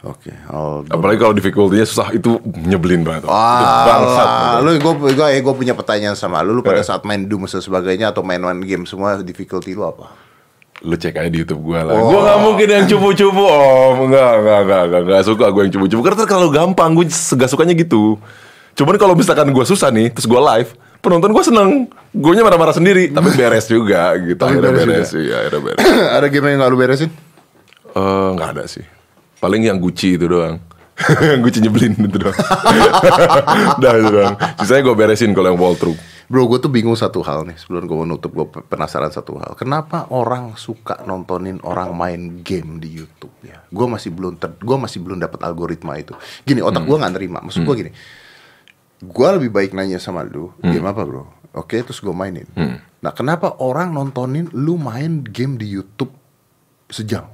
Oke. 0.00 0.30
I'll- 0.46 0.86
Apalagi 0.86 1.18
kalau 1.18 1.34
difficulty-nya 1.34 1.82
susah 1.82 2.14
itu 2.14 2.38
nyebelin 2.62 3.02
banget. 3.02 3.26
Ah, 3.26 4.62
lu 4.62 4.78
gue 4.78 4.92
gue 5.10 5.28
gue 5.42 5.54
punya 5.58 5.74
pertanyaan 5.74 6.14
sama 6.14 6.38
lu. 6.40 6.54
Lu 6.54 6.62
pada 6.62 6.80
Eh. 6.80 6.86
saat 6.86 7.02
main 7.02 7.18
Doom 7.18 7.44
dan 7.44 7.58
sebagainya 7.58 8.14
atau 8.14 8.22
main 8.22 8.38
one 8.38 8.62
game 8.62 8.86
semua 8.86 9.18
difficulty 9.18 9.74
lu 9.74 9.82
apa? 9.82 10.14
Lu 10.84 10.92
cek 10.92 11.16
aja 11.16 11.30
di 11.32 11.40
YouTube 11.40 11.64
gua 11.64 11.80
lah. 11.86 11.96
Gua 11.96 12.20
gak 12.20 12.38
mungkin 12.44 12.68
yang 12.68 12.84
cupu-cupu 12.84 13.40
om. 13.40 14.12
Enggak, 14.12 14.32
enggak, 14.44 14.58
enggak, 14.60 14.82
enggak, 14.84 15.00
enggak 15.08 15.22
suka 15.24 15.46
gue 15.48 15.62
yang 15.64 15.72
cupu-cupu. 15.72 16.02
Karena 16.04 16.24
kalau 16.28 16.48
gampang 16.52 16.90
gue 16.92 17.06
gak 17.08 17.48
sukanya 17.48 17.72
gitu. 17.72 18.20
Cuman 18.76 19.00
kalau 19.00 19.16
misalkan 19.16 19.48
gua 19.56 19.64
susah 19.64 19.88
nih, 19.88 20.12
terus 20.12 20.28
gua 20.28 20.44
live, 20.56 20.76
penonton 21.00 21.32
gua 21.32 21.40
seneng. 21.40 21.88
Gue 22.12 22.32
marah-marah 22.40 22.76
sendiri, 22.76 23.08
tapi 23.08 23.32
beres 23.32 23.68
juga 23.68 24.12
gitu. 24.20 24.36
Tapi 24.36 24.52
Akhirnya 24.56 24.72
beres 24.72 24.84
beres, 24.84 25.08
juga. 25.12 25.24
iya, 25.24 25.36
akhirnya 25.40 25.60
beres. 25.64 25.78
ada 26.20 26.26
game 26.28 26.46
yang 26.52 26.58
gak 26.60 26.70
lu 26.72 26.76
beresin? 26.76 27.10
Eh, 27.96 28.28
nggak 28.36 28.48
ada 28.52 28.64
sih. 28.68 28.84
Paling 29.40 29.62
yang 29.64 29.80
Gucci 29.80 30.20
itu 30.20 30.28
doang. 30.28 30.60
yang 31.24 31.40
Gucci 31.44 31.64
nyebelin 31.64 31.96
itu 31.96 32.18
doang. 32.20 32.36
Dah 33.82 33.92
itu 33.96 34.08
doang. 34.12 34.34
Sisanya 34.60 34.82
gue 34.84 34.94
beresin 34.96 35.32
kalau 35.32 35.52
yang 35.52 35.60
walkthrough. 35.60 35.96
Bro, 36.26 36.50
gue 36.50 36.58
tuh 36.58 36.72
bingung 36.74 36.98
satu 36.98 37.22
hal 37.22 37.46
nih 37.46 37.54
sebelum 37.54 37.86
gue 37.86 37.96
mau 37.96 38.08
nutup. 38.08 38.34
Gue 38.34 38.46
penasaran 38.50 39.14
satu 39.14 39.38
hal. 39.38 39.54
Kenapa 39.54 40.10
orang 40.10 40.58
suka 40.58 41.06
nontonin 41.06 41.62
orang 41.62 41.94
main 41.94 42.42
game 42.42 42.82
di 42.82 42.90
YouTube 42.98 43.30
ya? 43.46 43.62
Gue 43.70 43.86
masih 43.86 44.10
belum 44.10 44.34
ter, 44.34 44.50
gue 44.58 44.76
masih 44.76 44.98
belum 45.06 45.22
dapat 45.22 45.46
algoritma 45.46 45.94
itu. 45.94 46.18
Gini, 46.42 46.58
otak 46.58 46.82
gue 46.82 46.96
nggak 46.98 47.14
nerima. 47.14 47.38
Maksud 47.46 47.62
gue 47.62 47.74
gini, 47.78 47.90
gue 49.06 49.28
lebih 49.38 49.54
baik 49.54 49.70
nanya 49.78 50.02
sama 50.02 50.26
lu, 50.26 50.50
game 50.58 50.82
apa 50.82 51.06
bro? 51.06 51.30
Oke, 51.54 51.78
terus 51.80 52.02
gue 52.02 52.12
mainin. 52.12 52.50
Nah, 53.00 53.14
kenapa 53.14 53.62
orang 53.62 53.94
nontonin 53.94 54.50
lu 54.50 54.74
main 54.76 55.22
game 55.22 55.54
di 55.54 55.70
YouTube 55.70 56.10
sejam? 56.90 57.30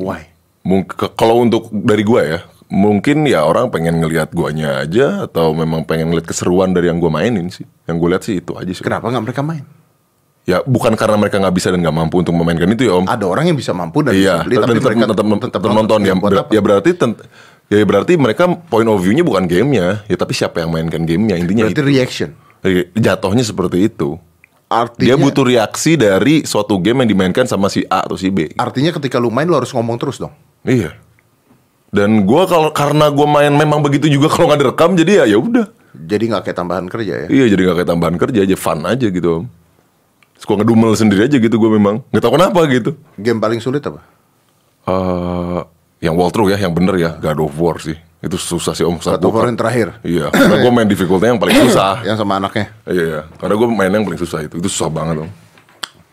Why? 0.00 0.32
Mungkin 0.60 0.94
kalau 1.16 1.40
untuk 1.40 1.72
dari 1.72 2.04
gua 2.04 2.20
ya, 2.22 2.38
mungkin 2.68 3.24
ya 3.24 3.42
orang 3.42 3.72
pengen 3.72 3.98
ngelihat 3.98 4.30
guanya 4.30 4.84
aja 4.84 5.24
atau 5.24 5.56
memang 5.56 5.82
pengen 5.82 6.12
ngeliat 6.12 6.28
keseruan 6.28 6.70
dari 6.70 6.92
yang 6.92 7.00
gua 7.00 7.10
mainin 7.10 7.48
sih. 7.48 7.64
Yang 7.88 7.96
gue 7.96 8.08
lihat 8.12 8.22
sih 8.22 8.34
itu 8.38 8.52
aja 8.54 8.70
sih. 8.70 8.84
Kenapa 8.84 9.08
nggak 9.08 9.24
mereka 9.24 9.42
main? 9.42 9.64
Ya 10.48 10.64
bukan 10.64 10.96
karena 10.96 11.20
mereka 11.20 11.36
nggak 11.36 11.52
bisa 11.52 11.68
dan 11.68 11.84
nggak 11.84 11.96
mampu 11.96 12.22
untuk 12.22 12.32
memainkan 12.32 12.70
itu 12.70 12.86
ya 12.86 12.96
om. 12.96 13.04
Ada 13.04 13.24
orang 13.26 13.52
yang 13.52 13.58
bisa 13.58 13.74
mampu 13.76 14.00
dan 14.00 14.16
Iya, 14.16 14.40
bisa 14.40 14.46
beli, 14.46 14.56
tapi 14.56 14.72
tetap, 14.78 14.86
mereka 14.88 15.04
tetap, 15.12 15.26
tetap 15.52 15.70
nonton 15.70 16.00
ya. 16.00 16.14
Ber- 16.16 16.48
ya 16.48 16.60
berarti 16.62 16.90
tent- 16.96 17.20
ya 17.68 17.84
berarti 17.84 18.12
mereka 18.16 18.44
point 18.48 18.88
of 18.88 18.98
view-nya 18.98 19.22
bukan 19.22 19.44
gamenya, 19.46 20.02
ya 20.08 20.16
tapi 20.16 20.32
siapa 20.32 20.64
yang 20.64 20.72
mainkan 20.72 21.04
gamenya 21.04 21.36
intinya 21.36 21.68
Berarti 21.68 21.82
itu. 21.82 21.88
reaction. 21.88 22.28
Iya, 22.60 22.82
Jatuhnya 22.92 23.44
seperti 23.44 23.88
itu. 23.88 24.16
Artinya 24.70 25.02
Dia 25.02 25.16
butuh 25.18 25.42
reaksi 25.42 25.98
dari 25.98 26.46
suatu 26.46 26.78
game 26.78 27.02
yang 27.02 27.10
dimainkan 27.10 27.42
sama 27.42 27.66
si 27.66 27.82
A 27.90 28.06
atau 28.06 28.14
si 28.14 28.30
B. 28.30 28.54
Artinya 28.54 28.94
ketika 28.94 29.18
lu 29.18 29.26
main 29.26 29.50
lu 29.50 29.58
harus 29.58 29.74
ngomong 29.74 29.98
terus 29.98 30.22
dong. 30.22 30.30
Iya. 30.62 30.94
Dan 31.90 32.22
gua 32.22 32.46
kalau 32.46 32.70
karena 32.70 33.10
gua 33.10 33.26
main 33.26 33.50
memang 33.50 33.82
begitu 33.82 34.06
juga 34.06 34.30
kalau 34.30 34.46
nggak 34.46 34.62
direkam 34.62 34.94
jadi 34.94 35.26
ya 35.26 35.34
ya 35.34 35.38
udah. 35.42 35.66
Jadi 35.90 36.30
nggak 36.30 36.42
kayak 36.46 36.58
tambahan 36.62 36.86
kerja 36.86 37.26
ya. 37.26 37.28
Iya 37.28 37.44
jadi 37.50 37.60
nggak 37.66 37.76
kayak 37.82 37.90
tambahan 37.90 38.14
kerja 38.14 38.40
aja 38.46 38.56
fun 38.56 38.80
aja 38.86 39.06
gitu 39.10 39.28
om. 39.42 39.44
Suka 40.38 40.54
ngedumel 40.62 40.94
sendiri 40.94 41.26
aja 41.26 41.36
gitu 41.42 41.56
gue 41.58 41.70
memang. 41.74 42.06
Nggak 42.14 42.22
tahu 42.22 42.32
kenapa 42.38 42.60
gitu. 42.70 42.90
Game 43.18 43.42
paling 43.42 43.58
sulit 43.58 43.82
apa? 43.82 43.98
eh 44.88 45.60
yang 46.00 46.16
walkthrough 46.16 46.48
ya, 46.48 46.56
yang 46.56 46.72
bener 46.72 46.96
ya, 46.96 47.10
God 47.20 47.44
of 47.44 47.52
War 47.60 47.76
sih. 47.76 47.98
Itu 48.20 48.36
susah 48.36 48.76
sih 48.76 48.84
om. 48.84 49.00
War 49.00 49.48
yang 49.48 49.56
terakhir. 49.56 49.96
Iya, 50.04 50.28
karena 50.28 50.60
gue 50.60 50.72
main 50.72 50.88
difficulty 50.88 51.24
yang 51.24 51.40
paling 51.40 51.56
susah. 51.56 52.00
Yang 52.08 52.16
sama 52.20 52.36
anaknya. 52.36 52.68
Iya, 52.84 53.04
iya. 53.08 53.20
Karena 53.40 53.54
gue 53.56 53.68
main 53.72 53.88
yang 53.88 54.04
paling 54.04 54.20
susah 54.20 54.44
itu. 54.44 54.60
Itu 54.60 54.68
susah 54.68 54.92
banget 54.92 55.24
om. 55.24 55.30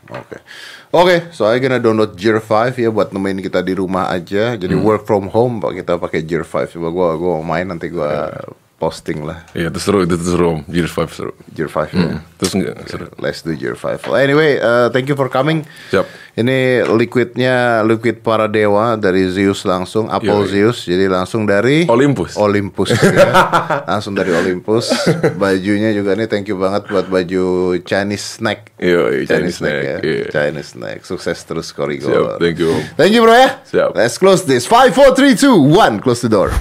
Oke. 0.07 0.39
Oke, 0.87 1.15
so 1.35 1.43
I 1.43 1.59
gonna 1.59 1.83
download 1.83 2.15
Gear 2.15 2.39
5 2.39 2.79
ya 2.79 2.87
buat 2.87 3.11
nemenin 3.11 3.43
kita 3.43 3.59
di 3.59 3.75
rumah 3.75 4.07
aja. 4.07 4.55
Jadi 4.55 4.71
Hmm. 4.71 4.87
work 4.87 5.03
from 5.03 5.27
home 5.27 5.59
kita 5.75 5.99
pakai 5.99 6.23
Gear 6.23 6.47
5. 6.47 6.71
Coba 6.71 6.87
gua 6.95 7.09
gua 7.19 7.43
main 7.43 7.67
nanti 7.67 7.91
gua 7.91 8.31
posting 8.78 9.25
lah 9.25 9.41
Iya, 9.57 9.73
itu 9.73 9.80
seru, 9.82 10.05
itu 10.05 10.13
seru. 10.21 10.61
Gears 10.69 10.93
5 10.93 11.09
seru. 11.09 11.34
Gear 11.49 11.65
5 11.65 11.97
ya. 11.97 12.21
Terus 12.38 12.51
enggak 12.53 12.75
seru. 12.86 13.05
Let's 13.17 13.41
do 13.41 13.57
Gear 13.57 13.73
5. 13.73 14.05
Well, 14.05 14.21
anyway, 14.21 14.61
uh, 14.61 14.93
thank 14.93 15.09
you 15.09 15.17
for 15.17 15.28
coming. 15.34 15.65
Siap. 15.89 16.05
Ini 16.38 16.86
liquidnya 16.86 17.82
liquid 17.82 18.21
para 18.21 18.45
dewa 18.45 18.93
dari 18.93 19.25
Zeus 19.34 19.65
langsung, 19.65 20.05
Apple 20.13 20.45
Yoi. 20.45 20.53
Zeus. 20.53 20.86
Jadi 20.86 21.09
langsung 21.09 21.49
dari 21.49 21.89
Olympus. 21.89 22.38
Olympus 22.38 22.93
ya. 22.93 23.34
langsung 23.89 24.13
dari 24.13 24.30
Olympus. 24.30 24.93
Bajunya 25.41 25.89
juga 25.97 26.13
nih 26.13 26.30
thank 26.30 26.45
you 26.45 26.61
banget 26.61 26.86
buat 26.93 27.09
baju 27.09 27.73
Chinese 27.82 28.38
snack. 28.38 28.78
Iya, 28.78 29.25
Chinese 29.25 29.57
snack, 29.57 29.78
ya. 29.82 29.97
iya. 30.05 30.25
Chinese 30.30 30.78
snack. 30.78 31.01
Sukses 31.01 31.41
terus 31.41 31.73
Korigor. 31.73 32.13
Siap, 32.13 32.30
thank 32.38 32.61
you. 32.61 32.78
Thank 32.93 33.17
you 33.17 33.25
bro 33.25 33.34
ya. 33.34 33.57
Siap. 33.65 33.97
Let's 33.97 34.21
close 34.21 34.45
this. 34.45 34.69
5 34.69 34.93
4 34.93 35.17
3 35.17 35.34
2 35.34 35.57
1 35.73 36.05
close 36.05 36.21
the 36.21 36.30
door. 36.30 36.53